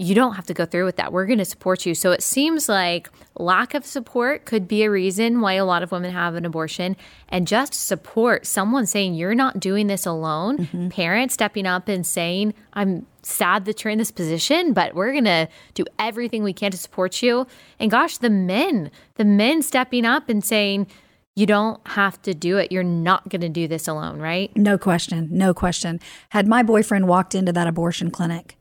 you 0.00 0.14
don't 0.14 0.34
have 0.34 0.46
to 0.46 0.54
go 0.54 0.64
through 0.64 0.84
with 0.84 0.94
that. 0.96 1.12
We're 1.12 1.26
going 1.26 1.40
to 1.40 1.44
support 1.44 1.84
you. 1.84 1.92
So 1.92 2.12
it 2.12 2.22
seems 2.22 2.68
like 2.68 3.10
lack 3.36 3.74
of 3.74 3.84
support 3.84 4.44
could 4.44 4.68
be 4.68 4.84
a 4.84 4.90
reason 4.90 5.40
why 5.40 5.54
a 5.54 5.64
lot 5.64 5.82
of 5.82 5.90
women 5.90 6.12
have 6.12 6.36
an 6.36 6.44
abortion. 6.44 6.96
And 7.28 7.48
just 7.48 7.74
support, 7.74 8.46
someone 8.46 8.86
saying, 8.86 9.14
You're 9.14 9.34
not 9.34 9.58
doing 9.58 9.88
this 9.88 10.06
alone, 10.06 10.58
mm-hmm. 10.58 10.88
parents 10.90 11.34
stepping 11.34 11.66
up 11.66 11.88
and 11.88 12.06
saying, 12.06 12.54
I'm 12.74 13.06
sad 13.22 13.64
that 13.64 13.82
you're 13.82 13.90
in 13.90 13.98
this 13.98 14.12
position, 14.12 14.72
but 14.72 14.94
we're 14.94 15.12
going 15.12 15.24
to 15.24 15.48
do 15.74 15.84
everything 15.98 16.44
we 16.44 16.52
can 16.52 16.70
to 16.70 16.78
support 16.78 17.20
you. 17.20 17.48
And 17.80 17.90
gosh, 17.90 18.18
the 18.18 18.30
men, 18.30 18.92
the 19.16 19.24
men 19.24 19.62
stepping 19.62 20.04
up 20.04 20.28
and 20.28 20.44
saying, 20.44 20.86
you 21.34 21.46
don't 21.46 21.80
have 21.86 22.20
to 22.22 22.34
do 22.34 22.56
it. 22.58 22.72
You're 22.72 22.82
not 22.82 23.28
going 23.28 23.42
to 23.42 23.48
do 23.48 23.68
this 23.68 23.86
alone, 23.86 24.18
right? 24.18 24.56
No 24.56 24.76
question. 24.76 25.28
No 25.30 25.54
question. 25.54 26.00
Had 26.30 26.48
my 26.48 26.64
boyfriend 26.64 27.06
walked 27.06 27.32
into 27.32 27.52
that 27.52 27.68
abortion 27.68 28.10
clinic 28.10 28.57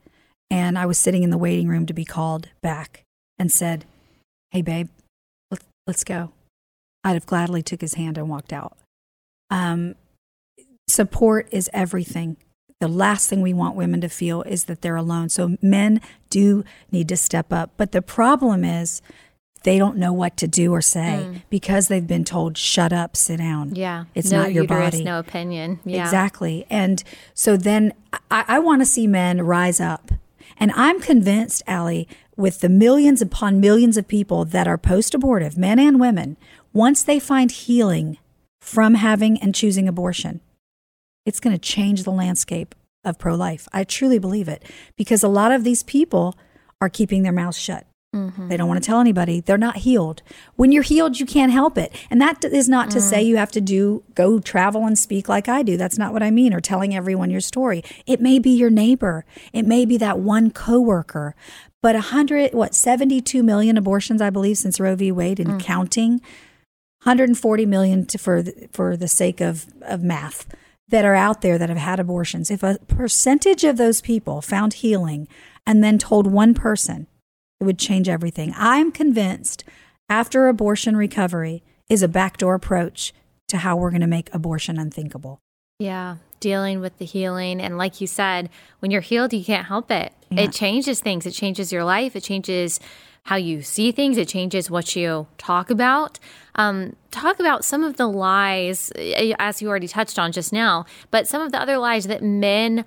and 0.50 0.78
I 0.78 0.86
was 0.86 0.98
sitting 0.98 1.24
in 1.24 1.30
the 1.30 1.38
waiting 1.38 1.68
room 1.68 1.86
to 1.86 1.94
be 1.94 2.06
called 2.06 2.50
back 2.62 3.04
and 3.38 3.52
said, 3.52 3.86
Hey, 4.52 4.62
babe, 4.62 4.90
let's, 5.52 5.66
let's 5.86 6.04
go. 6.04 6.32
I'd 7.04 7.14
have 7.14 7.26
gladly 7.26 7.62
took 7.62 7.82
his 7.82 7.96
hand 7.96 8.18
and 8.18 8.30
walked 8.30 8.54
out. 8.54 8.78
Um, 9.50 9.96
support 10.88 11.48
is 11.52 11.70
everything. 11.74 12.38
The 12.80 12.88
last 12.88 13.30
thing 13.30 13.42
we 13.42 13.54
want 13.54 13.76
women 13.76 14.02
to 14.02 14.10
feel 14.10 14.44
is 14.44 14.66
that 14.66 14.82
they're 14.82 14.96
alone. 14.96 15.30
So 15.30 15.58
men 15.62 16.00
do 16.30 16.64
need 16.92 17.10
to 17.10 17.18
step 17.18 17.52
up. 17.52 17.72
But 17.76 17.92
the 17.92 18.02
problem 18.02 18.64
is 18.64 19.02
they 19.64 19.78
don't 19.78 19.98
know 19.98 20.14
what 20.14 20.38
to 20.38 20.48
do 20.48 20.74
or 20.74 20.82
say 20.82 21.26
mm. 21.28 21.42
because 21.50 21.88
they've 21.88 22.06
been 22.06 22.24
told, 22.24 22.58
shut 22.58 22.94
up, 22.94 23.18
sit 23.18 23.38
down. 23.38 23.76
Yeah. 23.76 24.06
It's 24.14 24.32
no 24.32 24.44
not 24.44 24.54
your 24.54 24.64
uterus, 24.64 24.92
body. 24.92 25.04
No 25.04 25.20
opinion. 25.20 25.80
Yeah. 25.84 26.04
Exactly. 26.04 26.66
And 26.70 27.04
so 27.34 27.58
then 27.58 27.94
I, 28.30 28.46
I 28.48 28.60
want 28.60 28.82
to 28.82 28.86
see 28.86 29.08
men 29.08 29.42
rise 29.42 29.80
up 29.80 30.12
and 30.60 30.72
I'm 30.76 31.00
convinced, 31.00 31.62
Allie, 31.68 32.08
with 32.36 32.60
the 32.60 32.70
millions 32.70 33.22
upon 33.22 33.60
millions 33.60 33.98
of 33.98 34.08
people 34.08 34.46
that 34.46 34.68
are 34.68 34.78
post 34.78 35.14
abortive, 35.14 35.58
men 35.58 35.80
and 35.80 36.00
women, 36.00 36.38
once 36.74 37.04
they 37.04 37.20
find 37.20 37.52
healing 37.52 38.18
from 38.62 38.96
having 38.96 39.38
and 39.40 39.54
choosing 39.54 39.88
abortion, 39.88 40.42
it's 41.26 41.40
going 41.40 41.56
to 41.56 41.60
change 41.60 42.04
the 42.04 42.12
landscape 42.12 42.76
of 43.04 43.20
pro 43.20 43.36
life. 43.36 43.68
I 43.72 43.84
truly 43.84 44.20
believe 44.20 44.48
it 44.48 44.64
because 44.96 45.24
a 45.24 45.28
lot 45.28 45.52
of 45.52 45.64
these 45.64 45.84
people 45.84 46.36
are 46.82 46.90
keeping 46.90 47.24
their 47.24 47.32
mouths 47.32 47.60
shut. 47.60 47.86
Mm-hmm. 48.18 48.48
They 48.48 48.58
don't 48.58 48.68
want 48.68 48.82
to 48.82 48.86
tell 48.86 49.00
anybody. 49.00 49.42
They're 49.42 49.58
not 49.58 49.78
healed. 49.78 50.22
When 50.56 50.72
you're 50.72 50.84
healed, 50.84 51.20
you 51.20 51.26
can't 51.26 51.52
help 51.52 51.78
it. 51.78 51.94
And 52.10 52.20
that 52.22 52.44
is 52.44 52.68
not 52.68 52.90
to 52.92 52.98
mm. 52.98 53.02
say 53.02 53.22
you 53.22 53.38
have 53.38 53.52
to 53.52 53.62
do 53.62 54.04
go 54.16 54.40
travel 54.40 54.86
and 54.86 54.98
speak 54.98 55.30
like 55.30 55.48
I 55.48 55.64
do. 55.64 55.78
That's 55.78 55.98
not 55.98 56.14
what 56.14 56.24
I 56.24 56.32
mean 56.32 56.54
or 56.54 56.62
telling 56.62 56.96
everyone 56.96 57.30
your 57.30 57.42
story. 57.42 57.84
It 58.06 58.22
may 58.22 58.40
be 58.40 58.52
your 58.52 58.70
neighbor. 58.70 59.26
It 59.54 59.66
may 59.66 59.86
be 59.86 59.98
that 59.98 60.20
one 60.20 60.52
coworker. 60.52 61.36
But 61.82 61.96
100 61.96 62.54
what 62.54 62.74
72 62.74 63.44
million 63.44 63.78
abortions 63.78 64.22
I 64.22 64.30
believe 64.30 64.58
since 64.58 64.80
Roe 64.80 64.96
v. 64.96 65.12
Wade 65.12 65.40
and 65.40 65.52
mm. 65.52 65.60
counting. 65.60 66.22
140 67.04 67.66
million 67.68 68.06
to, 68.08 68.18
for 68.18 68.42
the, 68.42 68.68
for 68.74 68.98
the 68.98 69.08
sake 69.08 69.40
of 69.40 69.68
of 69.84 70.04
math 70.04 70.48
that 70.90 71.06
are 71.06 71.16
out 71.16 71.42
there 71.42 71.58
that 71.58 71.70
have 71.70 71.78
had 71.78 72.00
abortions. 72.00 72.50
If 72.50 72.64
a 72.64 72.80
percentage 72.88 73.64
of 73.64 73.78
those 73.78 74.02
people 74.02 74.42
found 74.42 74.76
healing 74.76 75.28
and 75.66 75.84
then 75.84 75.98
told 75.98 76.28
one 76.28 76.54
person 76.54 77.08
it 77.60 77.64
would 77.64 77.80
change 77.80 78.08
everything. 78.08 78.54
I'm 78.56 78.92
convinced 78.92 79.64
after 80.10 80.48
abortion 80.48 80.96
recovery 80.96 81.64
is 81.90 82.04
a 82.04 82.08
backdoor 82.08 82.56
approach 82.56 83.14
to 83.48 83.58
how 83.58 83.78
we're 83.78 83.92
going 83.92 84.02
to 84.02 84.08
make 84.08 84.34
abortion 84.34 84.78
unthinkable. 84.78 85.40
Yeah, 85.80 86.18
dealing 86.40 86.80
with 86.80 86.98
the 86.98 87.06
healing. 87.06 87.62
And 87.62 87.78
like 87.78 88.02
you 88.02 88.08
said, 88.08 88.50
when 88.80 88.92
you're 88.92 89.02
healed, 89.02 89.34
you 89.34 89.44
can't 89.44 89.68
help 89.68 89.92
it. 89.92 90.14
Yeah. 90.30 90.44
It 90.44 90.52
changes 90.52 91.00
things, 91.00 91.26
it 91.26 91.32
changes 91.32 91.72
your 91.72 91.84
life, 91.84 92.16
it 92.16 92.24
changes 92.24 92.80
how 93.24 93.36
you 93.36 93.62
see 93.62 93.92
things, 93.92 94.18
it 94.18 94.28
changes 94.28 94.72
what 94.72 94.96
you 94.96 95.28
talk 95.38 95.70
about. 95.70 96.18
Um, 96.56 96.96
talk 97.12 97.40
about 97.40 97.64
some 97.64 97.84
of 97.84 97.98
the 97.98 98.08
lies, 98.08 98.92
eh, 98.96 99.34
as 99.38 99.62
you 99.62 99.70
already 99.70 99.88
touched 99.88 100.18
on 100.18 100.32
just 100.32 100.52
now, 100.52 100.86
but 101.12 101.28
some 101.28 101.42
of 101.42 101.52
the 101.52 101.62
other 101.62 101.78
lies 101.78 102.08
that 102.08 102.24
men 102.24 102.86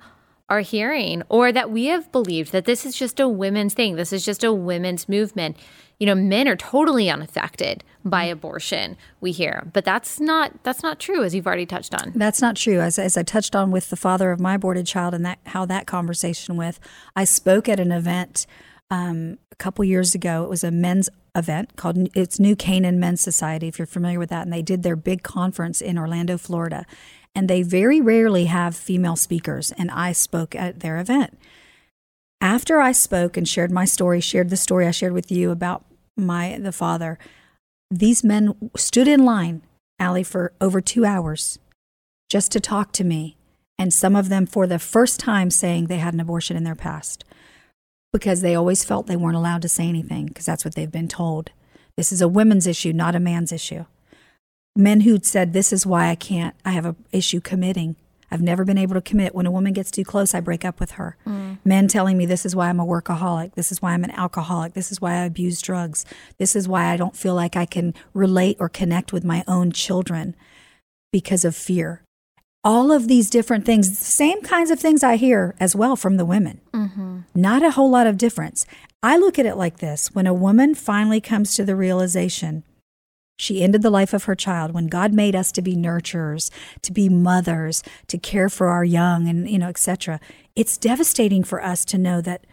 are 0.51 0.59
hearing 0.59 1.23
or 1.29 1.53
that 1.53 1.71
we 1.71 1.85
have 1.85 2.11
believed 2.11 2.51
that 2.51 2.65
this 2.65 2.85
is 2.85 2.93
just 2.93 3.21
a 3.21 3.27
women's 3.27 3.73
thing. 3.73 3.95
This 3.95 4.11
is 4.11 4.25
just 4.25 4.43
a 4.43 4.51
women's 4.51 5.07
movement. 5.07 5.55
You 5.97 6.07
know, 6.07 6.15
men 6.15 6.45
are 6.49 6.57
totally 6.57 7.09
unaffected 7.09 7.85
by 8.03 8.25
mm-hmm. 8.25 8.33
abortion, 8.33 8.97
we 9.21 9.31
hear. 9.31 9.69
But 9.71 9.85
that's 9.85 10.19
not 10.19 10.61
that's 10.63 10.83
not 10.83 10.99
true 10.99 11.23
as 11.23 11.33
you've 11.33 11.47
already 11.47 11.65
touched 11.65 11.95
on. 11.95 12.11
That's 12.15 12.41
not 12.41 12.57
true. 12.57 12.81
As 12.81 12.99
as 12.99 13.15
I 13.15 13.23
touched 13.23 13.55
on 13.55 13.71
with 13.71 13.89
the 13.89 13.95
father 13.95 14.31
of 14.31 14.41
my 14.41 14.55
aborted 14.55 14.85
child 14.85 15.13
and 15.13 15.25
that 15.25 15.39
how 15.45 15.65
that 15.67 15.87
conversation 15.87 16.57
with 16.57 16.81
I 17.15 17.23
spoke 17.23 17.69
at 17.69 17.79
an 17.79 17.93
event 17.93 18.45
um, 18.89 19.37
a 19.53 19.55
couple 19.55 19.85
years 19.85 20.13
ago. 20.13 20.43
It 20.43 20.49
was 20.49 20.65
a 20.65 20.71
men's 20.71 21.09
event 21.33 21.77
called 21.77 22.09
it's 22.13 22.41
New 22.41 22.57
Canaan 22.57 22.99
Men's 22.99 23.21
Society, 23.21 23.69
if 23.69 23.79
you're 23.79 23.85
familiar 23.85 24.19
with 24.19 24.31
that. 24.31 24.41
And 24.41 24.51
they 24.51 24.61
did 24.61 24.83
their 24.83 24.97
big 24.97 25.23
conference 25.23 25.79
in 25.79 25.97
Orlando, 25.97 26.37
Florida 26.37 26.85
and 27.33 27.49
they 27.49 27.63
very 27.63 28.01
rarely 28.01 28.45
have 28.45 28.75
female 28.75 29.15
speakers, 29.15 29.71
and 29.73 29.89
I 29.91 30.11
spoke 30.11 30.55
at 30.55 30.81
their 30.81 30.97
event. 30.97 31.37
After 32.41 32.81
I 32.81 32.91
spoke 32.91 33.37
and 33.37 33.47
shared 33.47 33.71
my 33.71 33.85
story, 33.85 34.19
shared 34.19 34.49
the 34.49 34.57
story 34.57 34.87
I 34.87 34.91
shared 34.91 35.13
with 35.13 35.31
you 35.31 35.51
about 35.51 35.85
my 36.17 36.57
the 36.59 36.71
father, 36.71 37.17
these 37.89 38.23
men 38.23 38.71
stood 38.75 39.07
in 39.07 39.25
line, 39.25 39.61
Allie, 39.99 40.23
for 40.23 40.53
over 40.59 40.81
two 40.81 41.05
hours 41.05 41.59
just 42.29 42.51
to 42.53 42.59
talk 42.59 42.93
to 42.93 43.03
me, 43.03 43.37
and 43.77 43.93
some 43.93 44.15
of 44.15 44.29
them 44.29 44.45
for 44.45 44.65
the 44.65 44.79
first 44.79 45.19
time 45.19 45.49
saying 45.49 45.87
they 45.87 45.97
had 45.97 46.13
an 46.13 46.19
abortion 46.19 46.55
in 46.55 46.63
their 46.63 46.75
past 46.75 47.23
because 48.13 48.41
they 48.41 48.55
always 48.55 48.83
felt 48.83 49.07
they 49.07 49.15
weren't 49.15 49.35
allowed 49.35 49.61
to 49.61 49.69
say 49.69 49.87
anything 49.87 50.25
because 50.27 50.45
that's 50.45 50.65
what 50.65 50.75
they've 50.75 50.91
been 50.91 51.07
told. 51.07 51.51
This 51.97 52.11
is 52.11 52.21
a 52.21 52.27
women's 52.27 52.67
issue, 52.67 52.93
not 52.93 53.15
a 53.15 53.19
man's 53.19 53.51
issue 53.51 53.85
men 54.75 55.01
who'd 55.01 55.25
said, 55.25 55.53
This 55.53 55.73
is 55.73 55.85
why 55.85 56.09
I 56.09 56.15
can't, 56.15 56.55
I 56.65 56.71
have 56.71 56.85
an 56.85 56.95
issue 57.11 57.41
committing. 57.41 57.95
I've 58.31 58.41
never 58.41 58.63
been 58.63 58.77
able 58.77 58.93
to 58.93 59.01
commit. 59.01 59.35
When 59.35 59.45
a 59.45 59.51
woman 59.51 59.73
gets 59.73 59.91
too 59.91 60.05
close, 60.05 60.33
I 60.33 60.39
break 60.39 60.63
up 60.63 60.79
with 60.79 60.91
her. 60.91 61.17
Mm. 61.27 61.57
Men 61.65 61.89
telling 61.89 62.17
me 62.17 62.25
this 62.25 62.45
is 62.45 62.55
why 62.55 62.69
I'm 62.69 62.79
a 62.79 62.85
workaholic. 62.85 63.55
This 63.55 63.73
is 63.73 63.81
why 63.81 63.91
I'm 63.91 64.05
an 64.05 64.11
alcoholic. 64.11 64.73
This 64.73 64.89
is 64.89 65.01
why 65.01 65.15
I 65.15 65.25
abuse 65.25 65.61
drugs. 65.61 66.05
This 66.37 66.55
is 66.55 66.67
why 66.67 66.85
I 66.85 66.97
don't 66.97 67.15
feel 67.15 67.35
like 67.35 67.57
I 67.57 67.65
can 67.65 67.93
relate 68.13 68.55
or 68.59 68.69
connect 68.69 69.11
with 69.11 69.25
my 69.25 69.43
own 69.49 69.73
children 69.73 70.35
because 71.11 71.43
of 71.43 71.57
fear. 71.57 72.03
All 72.63 72.91
of 72.91 73.09
these 73.09 73.29
different 73.29 73.65
things, 73.65 73.97
same 73.97 74.41
kinds 74.43 74.71
of 74.71 74.79
things 74.79 75.03
I 75.03 75.17
hear 75.17 75.55
as 75.59 75.75
well 75.75 75.97
from 75.97 76.15
the 76.15 76.25
women. 76.25 76.61
Mm-hmm. 76.73 77.21
Not 77.35 77.63
a 77.63 77.71
whole 77.71 77.89
lot 77.89 78.07
of 78.07 78.17
difference. 78.17 78.65
I 79.03 79.17
look 79.17 79.39
at 79.39 79.47
it 79.47 79.55
like 79.57 79.79
this 79.79 80.13
when 80.13 80.27
a 80.27 80.33
woman 80.33 80.75
finally 80.75 81.19
comes 81.19 81.55
to 81.55 81.65
the 81.65 81.75
realization 81.75 82.63
she 83.41 83.63
ended 83.63 83.81
the 83.81 83.89
life 83.89 84.13
of 84.13 84.25
her 84.25 84.35
child 84.35 84.71
when 84.71 84.85
God 84.85 85.13
made 85.13 85.35
us 85.35 85.51
to 85.53 85.63
be 85.63 85.75
nurturers, 85.75 86.51
to 86.83 86.93
be 86.93 87.09
mothers, 87.09 87.81
to 88.07 88.19
care 88.19 88.49
for 88.49 88.67
our 88.67 88.83
young 88.83 89.27
and, 89.27 89.49
you 89.49 89.57
know, 89.57 89.67
etc. 89.67 90.19
It's 90.55 90.77
devastating 90.77 91.43
for 91.43 91.63
us 91.63 91.83
to 91.85 91.97
know 91.97 92.21
that 92.21 92.45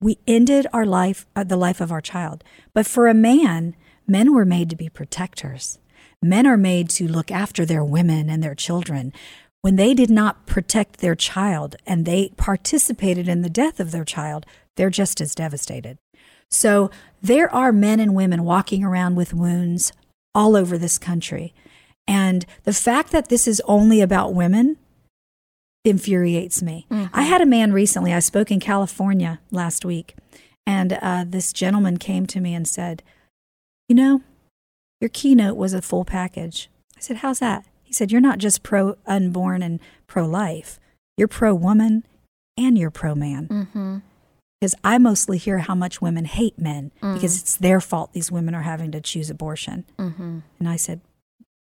we 0.00 0.18
ended 0.26 0.66
our 0.72 0.84
life, 0.84 1.26
uh, 1.36 1.44
the 1.44 1.56
life 1.56 1.80
of 1.80 1.92
our 1.92 2.00
child. 2.00 2.42
But 2.74 2.86
for 2.86 3.06
a 3.06 3.14
man, 3.14 3.76
men 4.04 4.34
were 4.34 4.44
made 4.44 4.68
to 4.70 4.76
be 4.76 4.88
protectors. 4.88 5.78
Men 6.20 6.44
are 6.44 6.56
made 6.56 6.90
to 6.90 7.06
look 7.06 7.30
after 7.30 7.64
their 7.64 7.84
women 7.84 8.28
and 8.28 8.42
their 8.42 8.56
children. 8.56 9.12
When 9.60 9.76
they 9.76 9.94
did 9.94 10.10
not 10.10 10.46
protect 10.46 10.98
their 10.98 11.14
child 11.14 11.76
and 11.86 12.04
they 12.04 12.30
participated 12.36 13.28
in 13.28 13.42
the 13.42 13.48
death 13.48 13.78
of 13.78 13.92
their 13.92 14.04
child, 14.04 14.44
they're 14.74 14.90
just 14.90 15.20
as 15.20 15.36
devastated. 15.36 15.98
So 16.50 16.90
there 17.22 17.48
are 17.54 17.72
men 17.72 18.00
and 18.00 18.16
women 18.16 18.42
walking 18.42 18.82
around 18.82 19.14
with 19.14 19.32
wounds 19.32 19.92
all 20.34 20.56
over 20.56 20.78
this 20.78 20.98
country. 20.98 21.54
And 22.06 22.44
the 22.64 22.72
fact 22.72 23.12
that 23.12 23.28
this 23.28 23.46
is 23.46 23.62
only 23.66 24.00
about 24.00 24.34
women 24.34 24.76
infuriates 25.84 26.62
me. 26.62 26.86
Mm-hmm. 26.90 27.14
I 27.14 27.22
had 27.22 27.40
a 27.40 27.46
man 27.46 27.72
recently, 27.72 28.12
I 28.12 28.20
spoke 28.20 28.50
in 28.50 28.60
California 28.60 29.40
last 29.50 29.84
week, 29.84 30.14
and 30.66 30.92
uh, 30.94 31.24
this 31.26 31.52
gentleman 31.52 31.96
came 31.96 32.26
to 32.26 32.40
me 32.40 32.54
and 32.54 32.66
said, 32.66 33.02
You 33.88 33.96
know, 33.96 34.22
your 35.00 35.08
keynote 35.08 35.56
was 35.56 35.74
a 35.74 35.82
full 35.82 36.04
package. 36.04 36.70
I 36.96 37.00
said, 37.00 37.18
How's 37.18 37.40
that? 37.40 37.64
He 37.82 37.92
said, 37.92 38.12
You're 38.12 38.20
not 38.20 38.38
just 38.38 38.62
pro 38.62 38.96
unborn 39.06 39.62
and 39.62 39.80
pro 40.06 40.26
life, 40.26 40.78
you're 41.16 41.28
pro 41.28 41.54
woman 41.54 42.04
and 42.56 42.78
you're 42.78 42.90
pro 42.90 43.14
man. 43.14 43.48
Mm-hmm. 43.48 43.98
Because 44.62 44.76
I 44.84 44.96
mostly 44.98 45.38
hear 45.38 45.58
how 45.58 45.74
much 45.74 46.00
women 46.00 46.24
hate 46.24 46.56
men 46.56 46.92
mm-hmm. 47.02 47.14
because 47.14 47.36
it's 47.36 47.56
their 47.56 47.80
fault 47.80 48.12
these 48.12 48.30
women 48.30 48.54
are 48.54 48.62
having 48.62 48.92
to 48.92 49.00
choose 49.00 49.28
abortion. 49.28 49.84
Mm-hmm. 49.98 50.38
And 50.60 50.68
I 50.68 50.76
said, 50.76 51.00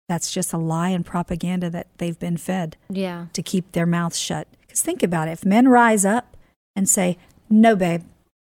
that's 0.08 0.30
just 0.30 0.54
a 0.54 0.56
lie 0.56 0.88
and 0.88 1.04
propaganda 1.04 1.68
that 1.68 1.88
they've 1.98 2.18
been 2.18 2.38
fed 2.38 2.78
yeah. 2.88 3.26
to 3.34 3.42
keep 3.42 3.72
their 3.72 3.84
mouths 3.84 4.18
shut. 4.18 4.48
Because 4.62 4.80
think 4.80 5.02
about 5.02 5.28
it 5.28 5.32
if 5.32 5.44
men 5.44 5.68
rise 5.68 6.06
up 6.06 6.34
and 6.74 6.88
say, 6.88 7.18
No, 7.50 7.76
babe, 7.76 8.04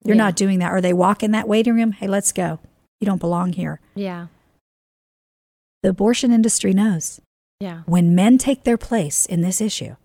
you're 0.06 0.16
yeah. 0.16 0.26
not 0.26 0.36
doing 0.36 0.60
that, 0.60 0.72
or 0.72 0.82
they 0.82 0.94
walk 0.94 1.24
in 1.24 1.32
that 1.32 1.48
waiting 1.48 1.74
room, 1.74 1.94
hey, 1.94 2.06
let's 2.06 2.32
go. 2.32 2.60
You 3.02 3.08
don't 3.08 3.20
belong 3.20 3.54
here. 3.54 3.80
Yeah. 3.96 4.28
The 5.82 5.90
abortion 5.90 6.32
industry 6.32 6.74
knows. 6.74 7.20
Yeah. 7.60 7.82
When 7.88 8.14
men 8.14 8.38
take 8.38 8.66
their 8.66 8.78
place 8.78 9.26
in 9.26 9.42
this 9.42 9.62
issue, 9.62 9.96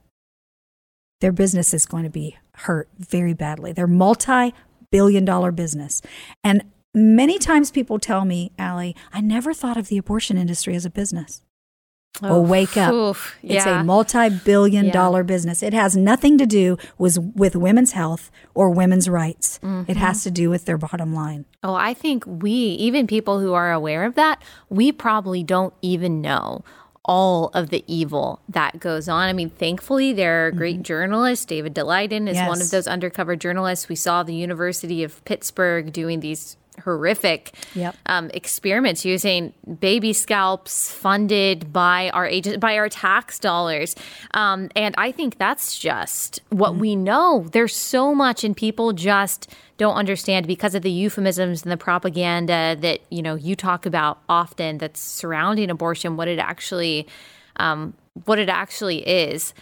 their 1.21 1.33
business 1.33 1.75
is 1.75 1.85
going 1.85 2.05
to 2.05 2.11
be 2.11 2.39
hurt 2.55 2.89
very 2.99 3.35
badly. 3.35 3.73
They're 3.73 3.87
multi 3.87 4.55
billion 4.91 5.25
dollar 5.25 5.53
business. 5.53 6.03
And 6.45 6.65
Many 6.95 7.39
times 7.39 7.71
people 7.71 7.99
tell 7.99 8.27
me, 8.27 8.53
Allie, 8.59 8.95
I 9.13 9.23
never 9.23 9.55
thought 9.55 9.79
of 9.79 9.89
the 9.89 9.97
abortion 9.97 10.37
industry 10.37 10.75
as 10.75 10.85
a 10.85 10.91
business. 10.91 11.43
Oh, 12.23 12.29
well, 12.29 12.45
wake 12.45 12.77
up. 12.77 12.93
Oof, 12.93 13.39
yeah. 13.41 13.57
It's 13.57 13.67
a 13.67 13.83
multi 13.83 14.29
billion 14.29 14.87
yeah. 14.87 14.93
dollar 14.93 15.25
business. 15.25 15.63
It 15.63 15.73
has 15.73 15.97
nothing 15.97 16.37
to 16.37 16.45
do 16.45 16.77
with, 16.99 17.17
with 17.35 17.57
women's 17.57 17.93
health 17.93 18.31
or 18.55 18.69
women's 18.69 19.09
rights. 19.09 19.59
Mm-hmm. 19.63 19.91
It 19.91 19.97
has 19.97 20.23
to 20.25 20.31
do 20.31 20.51
with 20.51 20.67
their 20.67 20.77
bottom 20.77 21.15
line. 21.15 21.47
Oh, 21.63 21.73
I 21.73 21.95
think 21.95 22.25
we, 22.27 22.51
even 22.51 23.07
people 23.07 23.41
who 23.41 23.55
are 23.55 23.73
aware 23.73 24.05
of 24.05 24.15
that, 24.17 24.43
we 24.69 24.93
probably 24.93 25.43
don't 25.43 25.73
even 25.81 26.21
know 26.21 26.63
all 27.05 27.49
of 27.49 27.71
the 27.71 27.85
evil 27.87 28.41
that 28.49 28.79
goes 28.79 29.09
on. 29.09 29.29
I 29.29 29.33
mean, 29.33 29.51
thankfully, 29.51 30.13
there 30.13 30.47
are 30.47 30.51
great 30.53 30.77
mm-hmm. 30.77 30.83
journalists. 30.83 31.45
David 31.45 31.75
Daleiden 31.75 32.29
is 32.29 32.37
yes. 32.37 32.49
one 32.49 32.61
of 32.61 32.71
those 32.71 32.87
undercover 32.87 33.35
journalists. 33.35 33.89
We 33.89 33.97
saw 33.97 34.23
the 34.23 34.35
University 34.35 35.03
of 35.03 35.25
Pittsburgh 35.25 35.93
doing 35.93 36.21
these 36.21 36.57
horrific 36.83 37.55
yep. 37.75 37.97
um, 38.07 38.31
experiments. 38.35 39.05
Using 39.05 39.53
baby 39.81 40.13
scalps 40.13 40.91
funded 40.91 41.73
by 41.73 42.11
our 42.11 42.27
agent 42.27 42.61
by 42.61 42.77
our 42.77 42.89
tax 42.89 43.39
dollars. 43.39 43.95
Um, 44.35 44.69
and 44.75 44.95
i 44.99 45.13
think 45.13 45.39
that's 45.39 45.79
just 45.79 46.41
what 46.51 46.73
mm 46.75 46.83
we 46.83 46.97
know. 46.97 47.47
There's 47.53 47.77
so 47.77 48.13
much 48.13 48.43
and 48.43 48.57
people 48.57 48.93
just 48.93 49.49
don't 49.77 49.95
understand 49.95 50.49
because 50.49 50.75
of 50.75 50.83
the 50.83 50.91
euphemisms 50.91 51.63
and 51.63 51.71
the 51.71 51.77
propaganda 51.77 52.77
that 52.81 53.01
you 53.09 53.23
know 53.23 53.37
you 53.37 53.55
talk 53.55 53.87
about 53.87 54.19
often 54.29 54.79
that's 54.79 54.99
surrounding 54.99 55.71
abortion 55.71 56.17
what 56.17 56.27
it 56.27 56.41
actually 56.41 57.07
um, 57.57 57.95
what 58.25 58.39
it 58.39 58.49
actually 58.49 58.99
is. 59.07 59.55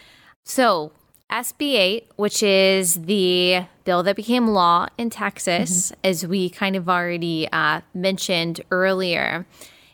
So 0.45 0.93
SB 1.31 1.75
8, 1.75 2.11
which 2.17 2.43
is 2.43 2.95
the 2.95 3.65
bill 3.85 4.03
that 4.03 4.17
became 4.17 4.49
law 4.49 4.87
in 4.99 5.11
Texas, 5.11 5.91
mm-hmm. 5.91 6.01
as 6.05 6.27
we 6.27 6.51
kind 6.51 6.77
of 6.77 6.89
already 6.89 7.49
uh, 7.53 7.81
mentioned 7.95 8.61
earlier, 8.71 9.47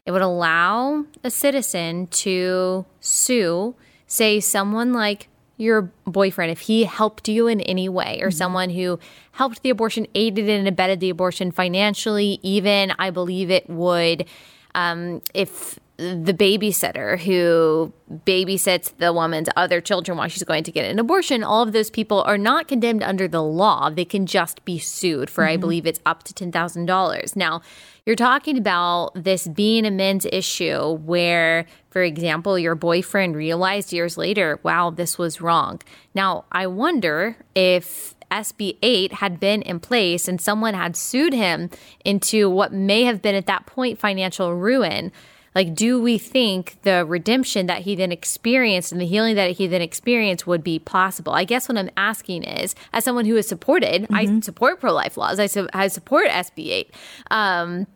it 0.05 0.13
would 0.13 0.23
allow 0.23 1.05
a 1.23 1.31
citizen 1.31 2.07
to 2.09 2.87
sue, 3.01 3.75
say, 4.07 4.41
someone 4.41 4.93
like 4.93 5.29
your 5.59 5.91
boyfriend, 6.07 6.53
if 6.53 6.61
he 6.61 6.85
helped 6.85 7.29
you 7.29 7.47
in 7.47 7.61
any 7.63 7.89
way, 7.89 8.21
or 8.21 8.29
mm-hmm. 8.29 8.37
someone 8.37 8.71
who 8.71 8.99
helped 9.33 9.63
the 9.63 9.71
abortion, 9.71 10.07
aided 10.15 10.49
and 10.49 10.69
abetted 10.69 11.01
the 11.01 11.11
abortion 11.11 11.51
financially, 11.51 12.39
even 12.43 12.93
I 12.99 13.11
believe 13.11 13.51
it 13.51 13.69
would. 13.69 14.27
Um, 14.75 15.23
if 15.33 15.79
the 15.97 16.35
babysitter 16.35 17.19
who 17.19 17.93
babysits 18.27 18.97
the 18.99 19.13
woman's 19.13 19.49
other 19.57 19.81
children 19.81 20.19
while 20.19 20.29
she's 20.29 20.45
going 20.45 20.63
to 20.65 20.71
get 20.71 20.85
an 20.85 20.99
abortion, 20.99 21.43
all 21.43 21.63
of 21.63 21.73
those 21.73 21.91
people 21.91 22.23
are 22.23 22.37
not 22.37 22.69
condemned 22.69 23.03
under 23.03 23.27
the 23.27 23.43
law. 23.43 23.89
They 23.89 24.05
can 24.05 24.27
just 24.27 24.65
be 24.65 24.79
sued 24.79 25.31
for, 25.31 25.43
mm-hmm. 25.43 25.55
I 25.55 25.57
believe 25.57 25.87
it's 25.87 26.01
up 26.05 26.23
to 26.25 26.35
$10,000. 26.35 27.37
Now, 27.37 27.63
you're 28.05 28.15
talking 28.15 28.59
about 28.59 29.13
this 29.15 29.49
being 29.49 29.87
a 29.87 29.91
men's 29.91 30.27
issue 30.27 30.97
where, 30.99 31.67
for 31.91 32.03
example, 32.03 32.59
your 32.59 32.75
boyfriend 32.75 33.35
realized 33.35 33.93
years 33.93 34.19
later, 34.19 34.61
wow, 34.63 34.91
this 34.91 35.17
was 35.17 35.41
wrong. 35.41 35.81
Now, 36.15 36.45
I 36.53 36.67
wonder 36.67 37.37
if 37.55 38.15
SB 38.31 38.77
8 38.83 39.15
had 39.15 39.41
been 39.41 39.63
in 39.63 39.81
place 39.81 40.29
and 40.29 40.41
someone 40.41 40.75
had 40.75 40.97
sued 40.97 41.33
him 41.33 41.71
into 42.05 42.51
what 42.51 42.73
may 42.73 43.05
have 43.05 43.23
been 43.23 43.35
at 43.35 43.47
that 43.47 43.67
point 43.67 43.99
financial 43.99 44.55
ruin 44.55 45.11
like, 45.57 45.75
do 45.75 46.01
we 46.01 46.19
think 46.19 46.77
the 46.83 47.07
redemption 47.07 47.67
that 47.67 47.83
he 47.83 47.95
then 47.95 48.13
experienced 48.13 48.93
and 48.93 49.01
the 49.01 49.07
healing 49.07 49.37
that 49.37 49.53
he 49.53 49.67
then 49.67 49.81
experienced 49.81 50.47
would 50.47 50.63
be 50.63 50.79
possible? 50.79 51.33
I 51.33 51.45
guess 51.45 51.67
what 51.67 51.79
I'm 51.79 51.89
asking 51.97 52.45
is, 52.45 52.75
as 52.93 53.05
someone 53.05 53.25
who 53.25 53.37
has 53.37 53.49
supported, 53.49 54.03
mm-hmm. 54.03 54.15
I 54.15 54.41
support 54.41 54.81
pro 54.81 54.93
life 54.93 55.17
laws, 55.17 55.41
I, 55.41 55.47
su- 55.47 55.71
I 55.73 55.89
support 55.89 56.29
SB 56.29 56.69
8. 56.69 56.95
Um, 57.31 57.87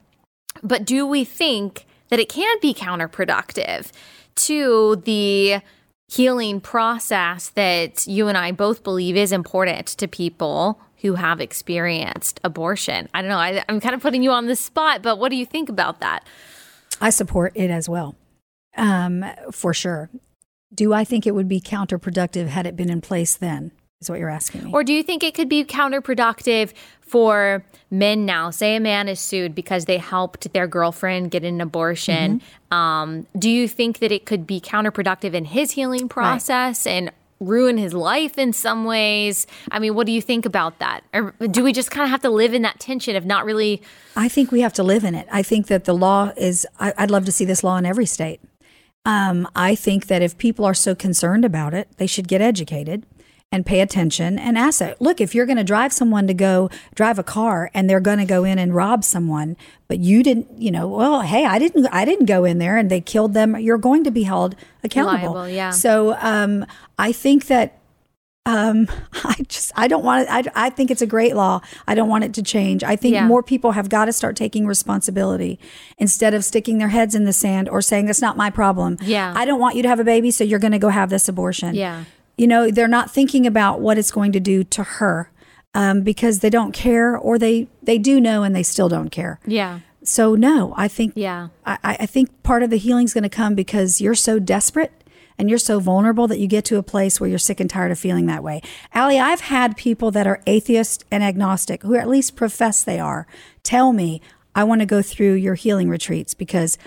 but 0.62 0.86
do 0.86 1.06
we 1.06 1.22
think 1.22 1.84
that 2.08 2.18
it 2.18 2.30
can 2.30 2.56
be 2.62 2.72
counterproductive 2.72 3.92
to 4.36 4.96
the 5.04 5.60
healing 6.08 6.62
process 6.62 7.50
that 7.50 8.06
you 8.06 8.28
and 8.28 8.38
I 8.38 8.52
both 8.52 8.82
believe 8.82 9.18
is 9.18 9.32
important 9.32 9.86
to 9.88 10.08
people 10.08 10.80
who 11.02 11.14
have 11.14 11.40
experienced 11.40 12.40
abortion. 12.42 13.08
I 13.14 13.22
don't 13.22 13.28
know. 13.28 13.38
I, 13.38 13.64
am 13.68 13.80
kind 13.80 13.94
of 13.94 14.00
putting 14.00 14.22
you 14.22 14.30
on 14.32 14.46
the 14.46 14.56
spot, 14.56 15.02
but 15.02 15.18
what 15.18 15.30
do 15.30 15.36
you 15.36 15.46
think 15.46 15.68
about 15.68 16.00
that? 16.00 16.24
I 17.00 17.10
support 17.10 17.52
it 17.54 17.70
as 17.70 17.88
well, 17.88 18.16
um, 18.76 19.24
for 19.50 19.72
sure. 19.72 20.10
Do 20.72 20.92
I 20.92 21.04
think 21.04 21.26
it 21.26 21.34
would 21.34 21.48
be 21.48 21.60
counterproductive 21.60 22.48
had 22.48 22.66
it 22.66 22.76
been 22.76 22.90
in 22.90 23.00
place 23.00 23.34
then? 23.36 23.72
Is 24.00 24.08
what 24.08 24.18
you're 24.18 24.30
asking 24.30 24.64
me. 24.64 24.72
Or 24.72 24.82
do 24.82 24.94
you 24.94 25.02
think 25.02 25.22
it 25.22 25.34
could 25.34 25.48
be 25.48 25.62
counterproductive 25.62 26.72
for 27.02 27.62
men 27.90 28.24
now? 28.24 28.48
Say 28.48 28.76
a 28.76 28.80
man 28.80 29.08
is 29.08 29.20
sued 29.20 29.54
because 29.54 29.84
they 29.84 29.98
helped 29.98 30.50
their 30.54 30.66
girlfriend 30.66 31.30
get 31.30 31.44
an 31.44 31.60
abortion. 31.60 32.40
Mm-hmm. 32.40 32.74
Um, 32.74 33.26
do 33.38 33.50
you 33.50 33.68
think 33.68 33.98
that 33.98 34.10
it 34.10 34.24
could 34.24 34.46
be 34.46 34.58
counterproductive 34.58 35.34
in 35.34 35.44
his 35.44 35.72
healing 35.72 36.08
process? 36.08 36.86
Right. 36.86 36.92
And 36.92 37.12
ruin 37.40 37.78
his 37.78 37.94
life 37.94 38.38
in 38.38 38.52
some 38.52 38.84
ways. 38.84 39.46
I 39.70 39.78
mean, 39.78 39.94
what 39.94 40.06
do 40.06 40.12
you 40.12 40.22
think 40.22 40.44
about 40.46 40.78
that? 40.78 41.02
Or 41.14 41.32
do 41.50 41.64
we 41.64 41.72
just 41.72 41.90
kind 41.90 42.04
of 42.04 42.10
have 42.10 42.20
to 42.22 42.30
live 42.30 42.54
in 42.54 42.62
that 42.62 42.78
tension 42.78 43.16
of 43.16 43.24
not 43.24 43.44
really? 43.44 43.82
I 44.14 44.28
think 44.28 44.52
we 44.52 44.60
have 44.60 44.74
to 44.74 44.82
live 44.82 45.04
in 45.04 45.14
it. 45.14 45.26
I 45.32 45.42
think 45.42 45.66
that 45.68 45.84
the 45.84 45.94
law 45.94 46.32
is, 46.36 46.66
I, 46.78 46.92
would 47.00 47.10
love 47.10 47.24
to 47.24 47.32
see 47.32 47.44
this 47.46 47.64
law 47.64 47.76
in 47.76 47.86
every 47.86 48.06
state. 48.06 48.40
Um, 49.06 49.48
I 49.56 49.74
think 49.74 50.08
that 50.08 50.20
if 50.20 50.36
people 50.36 50.66
are 50.66 50.74
so 50.74 50.94
concerned 50.94 51.44
about 51.44 51.72
it, 51.72 51.88
they 51.96 52.06
should 52.06 52.28
get 52.28 52.42
educated 52.42 53.06
and 53.52 53.66
pay 53.66 53.80
attention 53.80 54.38
and 54.38 54.56
ask 54.56 54.80
it. 54.80 55.00
Look, 55.00 55.20
if 55.20 55.34
you're 55.34 55.46
going 55.46 55.56
to 55.56 55.64
drive 55.64 55.92
someone 55.92 56.26
to 56.28 56.34
go 56.34 56.70
drive 56.94 57.18
a 57.18 57.24
car 57.24 57.70
and 57.74 57.90
they're 57.90 58.00
going 58.00 58.18
to 58.18 58.24
go 58.24 58.44
in 58.44 58.58
and 58.58 58.74
rob 58.74 59.02
someone, 59.02 59.56
but 59.88 59.98
you 59.98 60.22
didn't, 60.22 60.46
you 60.60 60.70
know, 60.70 60.86
well, 60.86 61.22
hey, 61.22 61.44
I 61.44 61.58
didn't, 61.58 61.86
I 61.88 62.04
didn't 62.04 62.26
go 62.26 62.44
in 62.44 62.58
there 62.58 62.76
and 62.76 62.90
they 62.90 63.00
killed 63.00 63.34
them. 63.34 63.58
You're 63.58 63.78
going 63.78 64.04
to 64.04 64.12
be 64.12 64.22
held 64.22 64.54
accountable. 64.84 65.34
Liable, 65.34 65.48
yeah. 65.48 65.70
So 65.70 66.16
um, 66.20 66.64
I 66.96 67.10
think 67.10 67.46
that 67.46 67.80
um, 68.46 68.88
I 69.24 69.34
just 69.48 69.72
I 69.74 69.88
don't 69.88 70.04
want 70.04 70.28
it. 70.28 70.30
I, 70.30 70.66
I 70.66 70.70
think 70.70 70.90
it's 70.90 71.02
a 71.02 71.06
great 71.06 71.34
law. 71.34 71.60
I 71.86 71.94
don't 71.94 72.08
want 72.08 72.24
it 72.24 72.34
to 72.34 72.42
change. 72.42 72.84
I 72.84 72.94
think 72.94 73.14
yeah. 73.14 73.26
more 73.26 73.42
people 73.42 73.72
have 73.72 73.88
got 73.88 74.04
to 74.04 74.12
start 74.12 74.36
taking 74.36 74.66
responsibility 74.66 75.58
instead 75.98 76.34
of 76.34 76.44
sticking 76.44 76.78
their 76.78 76.88
heads 76.88 77.16
in 77.16 77.24
the 77.24 77.32
sand 77.32 77.68
or 77.68 77.82
saying 77.82 78.06
that's 78.06 78.22
not 78.22 78.36
my 78.36 78.50
problem. 78.50 78.96
Yeah, 79.02 79.32
I 79.36 79.44
don't 79.44 79.60
want 79.60 79.76
you 79.76 79.82
to 79.82 79.88
have 79.88 80.00
a 80.00 80.04
baby, 80.04 80.30
so 80.30 80.44
you're 80.44 80.58
going 80.58 80.72
to 80.72 80.78
go 80.78 80.88
have 80.88 81.10
this 81.10 81.28
abortion. 81.28 81.74
Yeah, 81.74 82.04
you 82.40 82.46
know, 82.46 82.70
they're 82.70 82.88
not 82.88 83.10
thinking 83.10 83.46
about 83.46 83.80
what 83.80 83.98
it's 83.98 84.10
going 84.10 84.32
to 84.32 84.40
do 84.40 84.64
to 84.64 84.82
her 84.82 85.30
um, 85.74 86.00
because 86.00 86.38
they 86.38 86.48
don't 86.48 86.72
care 86.72 87.14
or 87.14 87.38
they, 87.38 87.68
they 87.82 87.98
do 87.98 88.18
know 88.18 88.42
and 88.42 88.56
they 88.56 88.62
still 88.62 88.88
don't 88.88 89.10
care. 89.10 89.38
Yeah. 89.46 89.80
So 90.02 90.34
no, 90.34 90.72
I 90.74 90.88
think 90.88 91.12
yeah, 91.16 91.48
I, 91.66 91.78
I 92.00 92.06
think 92.06 92.42
part 92.42 92.62
of 92.62 92.70
the 92.70 92.78
healing 92.78 93.04
is 93.04 93.12
going 93.12 93.24
to 93.24 93.28
come 93.28 93.54
because 93.54 94.00
you're 94.00 94.14
so 94.14 94.38
desperate 94.38 94.90
and 95.36 95.50
you're 95.50 95.58
so 95.58 95.80
vulnerable 95.80 96.26
that 96.28 96.38
you 96.38 96.46
get 96.46 96.64
to 96.64 96.78
a 96.78 96.82
place 96.82 97.20
where 97.20 97.28
you're 97.28 97.38
sick 97.38 97.60
and 97.60 97.68
tired 97.68 97.92
of 97.92 97.98
feeling 97.98 98.24
that 98.24 98.42
way. 98.42 98.62
Allie, 98.94 99.20
I've 99.20 99.42
had 99.42 99.76
people 99.76 100.10
that 100.12 100.26
are 100.26 100.40
atheist 100.46 101.04
and 101.10 101.22
agnostic, 101.22 101.82
who 101.82 101.94
at 101.94 102.08
least 102.08 102.36
profess 102.36 102.82
they 102.82 102.98
are, 102.98 103.26
tell 103.62 103.92
me, 103.92 104.22
I 104.54 104.64
want 104.64 104.80
to 104.80 104.86
go 104.86 105.02
through 105.02 105.34
your 105.34 105.56
healing 105.56 105.90
retreats 105.90 106.32
because 106.32 106.78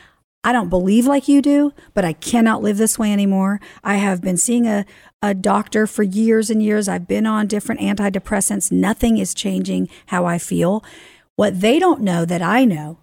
I 0.43 0.51
don't 0.51 0.69
believe 0.69 1.05
like 1.05 1.27
you 1.27 1.41
do, 1.41 1.73
but 1.93 2.03
I 2.03 2.13
cannot 2.13 2.61
live 2.61 2.77
this 2.77 2.99
way 2.99 3.13
anymore. 3.13 3.61
I 3.83 3.95
have 3.95 4.21
been 4.21 4.37
seeing 4.37 4.67
a, 4.67 4.85
a 5.21 5.33
doctor 5.33 5.87
for 5.87 6.03
years 6.03 6.49
and 6.49 6.61
years. 6.61 6.89
I've 6.89 7.07
been 7.07 7.25
on 7.25 7.47
different 7.47 7.79
antidepressants. 7.79 8.71
Nothing 8.71 9.17
is 9.17 9.33
changing 9.33 9.87
how 10.07 10.25
I 10.25 10.37
feel. 10.37 10.83
What 11.35 11.61
they 11.61 11.79
don't 11.79 12.01
know 12.01 12.25
that 12.25 12.41
I 12.41 12.65
know 12.65 12.97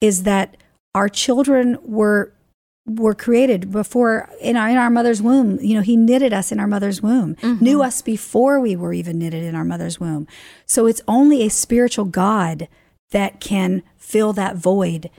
is 0.00 0.24
that 0.24 0.56
our 0.94 1.08
children 1.08 1.78
were 1.82 2.32
were 2.88 3.14
created 3.14 3.72
before 3.72 4.30
in 4.40 4.56
our 4.56 4.68
in 4.68 4.76
our 4.76 4.90
mother's 4.90 5.20
womb. 5.20 5.58
You 5.60 5.74
know, 5.74 5.80
he 5.80 5.96
knitted 5.96 6.32
us 6.32 6.52
in 6.52 6.60
our 6.60 6.66
mother's 6.68 7.02
womb, 7.02 7.34
mm-hmm. 7.36 7.64
knew 7.64 7.82
us 7.82 8.00
before 8.02 8.60
we 8.60 8.76
were 8.76 8.92
even 8.92 9.18
knitted 9.18 9.42
in 9.42 9.54
our 9.54 9.64
mother's 9.64 9.98
womb. 9.98 10.28
So 10.66 10.86
it's 10.86 11.02
only 11.08 11.42
a 11.42 11.50
spiritual 11.50 12.04
God 12.04 12.68
that 13.10 13.40
can 13.40 13.82
fill 13.96 14.32
that 14.34 14.56
void 14.56 15.10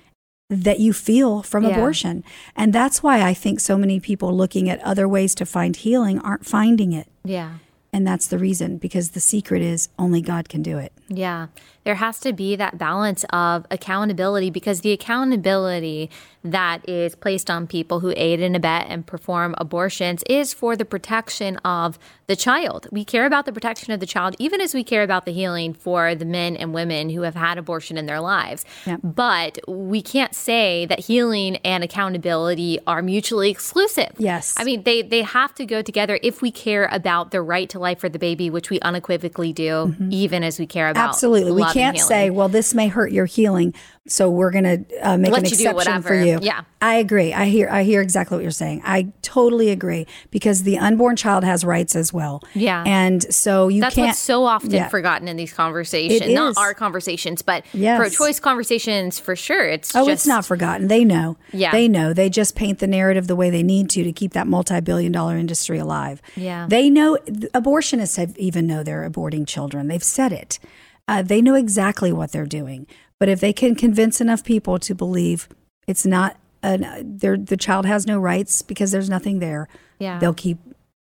that 0.49 0.79
you 0.79 0.93
feel 0.93 1.43
from 1.43 1.63
Yeah. 1.63 1.71
abortion. 1.71 2.23
And 2.55 2.71
that's 2.71 3.03
why 3.03 3.21
I 3.21 3.33
think 3.33 3.59
so 3.59 3.77
many 3.77 3.99
people 3.99 4.35
looking 4.35 4.69
at 4.69 4.81
other 4.81 5.07
ways 5.07 5.35
to 5.35 5.45
find 5.45 5.75
healing 5.75 6.19
aren't 6.19 6.45
finding 6.45 6.93
it. 6.93 7.07
Yeah. 7.25 7.55
And 7.91 8.05
that's 8.07 8.27
the 8.27 8.37
reason 8.37 8.77
because 8.77 9.09
the 9.11 9.19
secret 9.19 9.61
is 9.61 9.89
only 9.97 10.21
God 10.21 10.49
can 10.49 10.61
do 10.61 10.77
it. 10.77 10.93
Yeah. 11.09 11.47
There 11.87 11.95
has 11.95 12.19
to 12.19 12.33
be 12.33 12.57
that 12.57 12.77
balance 12.77 13.23
of 13.29 13.65
accountability 13.71 14.49
because 14.49 14.81
the 14.81 14.91
accountability 14.91 16.09
that 16.43 16.87
is 16.87 17.15
placed 17.15 17.49
on 17.49 17.65
people 17.65 18.01
who 18.01 18.13
aid 18.17 18.41
and 18.41 18.57
abet 18.57 18.87
and 18.89 19.07
perform 19.07 19.55
abortions 19.57 20.21
is 20.29 20.53
for 20.53 20.75
the 20.75 20.83
protection 20.83 21.55
of 21.57 21.97
the 22.27 22.35
child. 22.35 22.87
We 22.91 23.05
care 23.05 23.25
about 23.25 23.45
the 23.45 23.53
protection 23.53 23.93
of 23.93 24.01
the 24.01 24.05
child 24.05 24.35
even 24.37 24.59
as 24.59 24.73
we 24.73 24.83
care 24.83 25.01
about 25.01 25.25
the 25.25 25.31
healing 25.31 25.73
for 25.73 26.13
the 26.13 26.25
men 26.25 26.57
and 26.57 26.73
women 26.73 27.09
who 27.09 27.21
have 27.21 27.35
had 27.35 27.57
abortion 27.57 27.97
in 27.97 28.05
their 28.05 28.19
lives. 28.19 28.65
Yep. 28.85 28.99
But 29.03 29.59
we 29.65 30.01
can't 30.01 30.35
say 30.35 30.85
that 30.87 30.99
healing 30.99 31.55
and 31.57 31.85
accountability 31.85 32.79
are 32.85 33.01
mutually 33.01 33.49
exclusive. 33.49 34.11
Yes. 34.17 34.55
I 34.57 34.65
mean, 34.65 34.83
they 34.83 35.03
they 35.03 35.21
have 35.21 35.55
to 35.55 35.65
go 35.65 35.81
together 35.81 36.19
if 36.21 36.41
we 36.41 36.51
care 36.51 36.89
about 36.91 37.31
the 37.31 37.41
right 37.41 37.69
to 37.69 37.79
life 37.79 37.99
for 37.99 38.09
the 38.09 38.19
baby, 38.19 38.49
which 38.49 38.69
we 38.69 38.81
unequivocally 38.81 39.53
do, 39.53 39.95
even 40.09 40.43
as 40.43 40.59
we 40.59 40.67
care 40.67 40.89
about 40.89 40.97
Mm-hmm. 40.97 41.09
Absolutely. 41.09 41.51
We 41.51 41.63
can't 41.77 41.95
healing. 41.97 42.07
say, 42.07 42.29
well, 42.29 42.49
this 42.49 42.73
may 42.73 42.87
hurt 42.87 43.11
your 43.11 43.25
healing, 43.25 43.73
so 44.07 44.29
we're 44.29 44.51
going 44.51 44.63
to 44.85 44.85
uh, 45.01 45.17
make 45.17 45.31
Let 45.31 45.39
an 45.41 45.45
exception 45.47 46.01
for 46.01 46.15
you. 46.15 46.39
Yeah. 46.41 46.61
I 46.81 46.95
agree. 46.95 47.33
I 47.33 47.45
hear 47.45 47.67
I 47.69 47.81
hear 47.83 48.01
exactly 48.01 48.37
what 48.37 48.43
you're 48.43 48.51
saying. 48.51 48.83
I 48.85 49.11
totally 49.23 49.69
agree 49.71 50.05
because 50.29 50.61
the 50.63 50.77
unborn 50.77 51.15
child 51.15 51.43
has 51.43 51.65
rights 51.65 51.95
as 51.95 52.13
well. 52.13 52.43
Yeah. 52.53 52.83
And 52.85 53.33
so 53.33 53.67
you 53.67 53.81
That's 53.81 53.95
can't 53.95 54.09
what's 54.09 54.19
so 54.19 54.45
often 54.45 54.69
Yeah. 54.71 54.87
forgotten 54.87 55.27
in 55.27 55.37
these 55.37 55.51
conversations. 55.51 56.31
Not 56.31 56.55
our 56.57 56.75
conversations, 56.75 57.41
but 57.41 57.65
Yes. 57.73 57.99
pro-choice 57.99 58.39
conversations 58.39 59.17
for 59.17 59.35
sure. 59.35 59.65
It's 59.67 59.95
Oh, 59.95 60.01
just, 60.05 60.09
it's 60.11 60.27
not 60.27 60.45
forgotten. 60.45 60.87
They 60.87 61.03
know. 61.03 61.37
Yeah. 61.51 61.71
They 61.71 61.87
know. 61.87 62.13
They 62.13 62.29
just 62.29 62.55
paint 62.55 62.77
the 62.77 62.87
narrative 62.87 63.25
the 63.25 63.35
way 63.35 63.49
they 63.49 63.63
need 63.63 63.89
to 63.91 64.03
to 64.03 64.11
keep 64.11 64.33
that 64.33 64.45
multi-billion 64.45 65.11
dollar 65.11 65.35
industry 65.35 65.79
alive. 65.79 66.21
Yeah. 66.35 66.67
They 66.69 66.91
know 66.91 67.17
abortionists 67.55 68.17
have 68.17 68.37
even 68.37 68.67
know 68.67 68.83
they're 68.83 69.09
aborting 69.09 69.47
children. 69.47 69.87
They've 69.87 70.03
said 70.03 70.31
it. 70.31 70.59
Uh, 71.07 71.21
they 71.21 71.41
know 71.41 71.55
exactly 71.55 72.11
what 72.11 72.31
they're 72.31 72.45
doing. 72.45 72.85
But 73.19 73.29
if 73.29 73.39
they 73.39 73.53
can 73.53 73.75
convince 73.75 74.21
enough 74.21 74.43
people 74.43 74.77
to 74.79 74.93
believe 74.93 75.47
it's 75.87 76.05
not 76.05 76.37
an, 76.61 77.17
their 77.17 77.37
the 77.37 77.57
child 77.57 77.85
has 77.85 78.05
no 78.05 78.19
rights 78.19 78.61
because 78.61 78.91
there's 78.91 79.09
nothing 79.09 79.39
there, 79.39 79.67
Yeah. 79.99 80.19
they'll 80.19 80.33
keep 80.33 80.57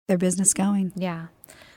their 0.08 0.18
business 0.18 0.54
going. 0.54 0.92
Yeah. 0.96 1.28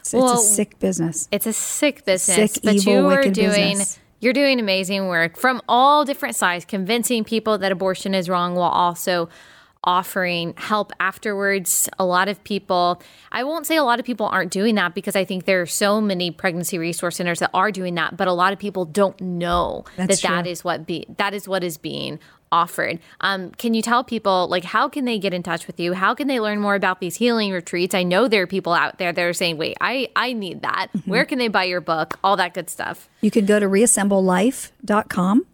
It's, 0.01 0.13
Well, 0.13 0.33
it's 0.35 0.43
a 0.45 0.55
sick 0.55 0.79
business. 0.79 1.29
It's 1.33 1.47
a 1.47 1.53
sick 1.53 2.05
business, 2.05 2.53
Sick, 2.53 2.63
but 2.63 2.75
evil, 2.77 2.93
you 2.93 2.99
are 3.07 3.17
wicked 3.19 3.33
doing 3.35 3.71
business. 3.79 3.99
you're 4.21 4.33
doing 4.35 4.61
amazing 4.61 5.09
work 5.09 5.37
from 5.39 5.61
all 5.69 6.05
different 6.05 6.37
sides, 6.37 6.65
convincing 6.65 7.25
people 7.25 7.57
that 7.59 7.73
abortion 7.73 8.15
is 8.15 8.29
wrong 8.29 8.55
while 8.55 8.71
also 8.71 9.29
offering 9.85 10.55
help 10.57 10.93
afterwards. 11.01 11.89
A 11.99 12.05
lot 12.05 12.29
of 12.29 12.43
people, 12.45 13.01
I 13.31 13.45
won't 13.45 13.67
say 13.67 13.77
a 13.77 13.85
lot 13.85 14.01
of 14.01 14.05
people 14.05 14.27
aren't 14.27 14.51
doing 14.51 14.75
that 14.75 14.95
because 14.95 15.15
I 15.17 15.25
think 15.25 15.45
there 15.45 15.63
are 15.63 15.67
so 15.67 16.01
many 16.01 16.31
pregnancy 16.31 16.79
resource 16.79 17.17
centers 17.17 17.39
that 17.39 17.51
are 17.55 17.71
doing 17.71 17.95
that, 17.95 18.17
but 18.17 18.27
a 18.29 18.33
lot 18.33 18.53
of 18.53 18.59
people 18.59 18.85
don't 18.85 19.19
know 19.21 19.85
That's 19.97 20.21
that 20.21 20.29
that 20.29 20.43
true. 20.43 20.51
is 20.51 20.65
what 20.65 20.87
be 20.87 21.07
that 21.17 21.35
is 21.35 21.47
what 21.47 21.63
is 21.63 21.77
being 21.77 22.19
offered. 22.53 23.01
Um, 23.21 23.51
can 23.51 23.75
you 23.75 23.83
tell 23.83 24.05
people 24.05 24.47
like 24.49 24.65
how 24.65 24.89
can 24.89 25.05
they 25.05 25.19
get 25.19 25.35
in 25.35 25.43
touch 25.43 25.67
with 25.67 25.81
you? 25.81 25.93
How 25.93 26.15
can 26.15 26.29
they 26.29 26.39
learn 26.41 26.61
more 26.61 26.77
about 26.77 27.01
these 27.01 27.17
healing 27.17 27.53
retreats? 27.53 27.95
I 27.95 28.05
know 28.05 28.29
there 28.29 28.43
are 28.43 28.47
people 28.47 28.73
out 28.73 28.99
there 28.99 29.13
that 29.13 29.23
are 29.23 29.33
saying, 29.33 29.59
"Wait, 29.59 29.77
I 29.81 30.09
I 30.15 30.33
need 30.33 30.63
that." 30.63 30.89
Mm-hmm. 30.97 31.11
Where 31.11 31.25
can 31.25 31.39
they 31.39 31.49
buy 31.49 31.65
your 31.65 31.81
book? 31.81 32.19
All 32.23 32.37
that 32.37 32.55
good 32.55 32.71
stuff. 32.71 33.09
You 33.21 33.31
could 33.31 33.47
go 33.47 33.59
to 33.59 33.67
reassemblelife.com 33.67 35.47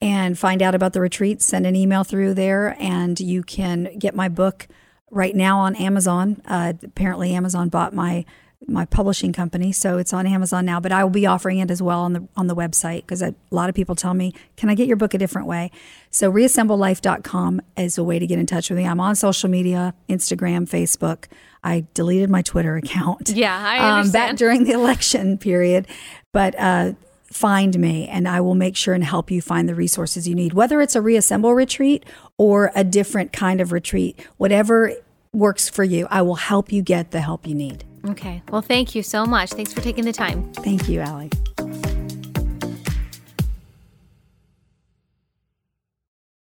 and 0.00 0.38
find 0.38 0.62
out 0.62 0.74
about 0.74 0.92
the 0.92 1.00
retreat. 1.00 1.42
Send 1.42 1.66
an 1.66 1.74
email 1.76 2.04
through 2.04 2.34
there, 2.34 2.76
and 2.78 3.18
you 3.18 3.42
can 3.42 3.96
get 3.98 4.14
my 4.14 4.28
book 4.28 4.68
right 5.10 5.34
now 5.34 5.58
on 5.60 5.74
Amazon. 5.76 6.40
Uh, 6.46 6.74
apparently, 6.82 7.34
Amazon 7.34 7.68
bought 7.68 7.94
my 7.94 8.24
my 8.66 8.84
publishing 8.84 9.32
company, 9.32 9.70
so 9.70 9.98
it's 9.98 10.12
on 10.12 10.26
Amazon 10.26 10.66
now. 10.66 10.80
But 10.80 10.90
I 10.90 11.04
will 11.04 11.10
be 11.10 11.26
offering 11.26 11.58
it 11.58 11.70
as 11.70 11.80
well 11.80 12.00
on 12.00 12.12
the 12.12 12.28
on 12.36 12.48
the 12.48 12.56
website 12.56 13.02
because 13.02 13.22
a 13.22 13.34
lot 13.50 13.68
of 13.68 13.74
people 13.74 13.94
tell 13.94 14.14
me, 14.14 14.34
"Can 14.56 14.68
I 14.68 14.74
get 14.74 14.86
your 14.88 14.96
book 14.96 15.14
a 15.14 15.18
different 15.18 15.46
way?" 15.46 15.70
So 16.10 16.30
reassemblelife.com 16.30 17.60
is 17.76 17.98
a 17.98 18.04
way 18.04 18.18
to 18.18 18.26
get 18.26 18.38
in 18.38 18.46
touch 18.46 18.70
with 18.70 18.78
me. 18.78 18.86
I'm 18.86 19.00
on 19.00 19.14
social 19.14 19.48
media, 19.48 19.94
Instagram, 20.08 20.68
Facebook. 20.68 21.26
I 21.62 21.86
deleted 21.94 22.30
my 22.30 22.42
Twitter 22.42 22.76
account. 22.82 23.30
Yeah, 23.30 23.56
I 23.56 24.00
um, 24.00 24.10
back 24.10 24.36
during 24.36 24.64
the 24.64 24.72
election 24.72 25.38
period. 25.38 25.86
But 26.32 26.54
uh, 26.58 26.92
find 27.30 27.78
me, 27.78 28.08
and 28.08 28.26
I 28.28 28.40
will 28.40 28.54
make 28.54 28.76
sure 28.76 28.94
and 28.94 29.04
help 29.04 29.30
you 29.30 29.40
find 29.42 29.68
the 29.68 29.74
resources 29.74 30.26
you 30.28 30.34
need, 30.34 30.52
whether 30.52 30.80
it's 30.80 30.96
a 30.96 31.02
reassemble 31.02 31.54
retreat 31.54 32.04
or 32.36 32.70
a 32.74 32.84
different 32.84 33.32
kind 33.32 33.60
of 33.60 33.72
retreat, 33.72 34.24
whatever 34.36 34.92
works 35.32 35.68
for 35.68 35.84
you. 35.84 36.06
I 36.10 36.22
will 36.22 36.36
help 36.36 36.72
you 36.72 36.82
get 36.82 37.10
the 37.10 37.20
help 37.20 37.46
you 37.46 37.54
need. 37.54 37.84
Okay. 38.06 38.42
Well, 38.50 38.62
thank 38.62 38.94
you 38.94 39.02
so 39.02 39.26
much. 39.26 39.50
Thanks 39.50 39.72
for 39.72 39.80
taking 39.80 40.04
the 40.04 40.12
time. 40.12 40.52
Thank 40.54 40.88
you, 40.88 41.00
Allie. 41.00 41.30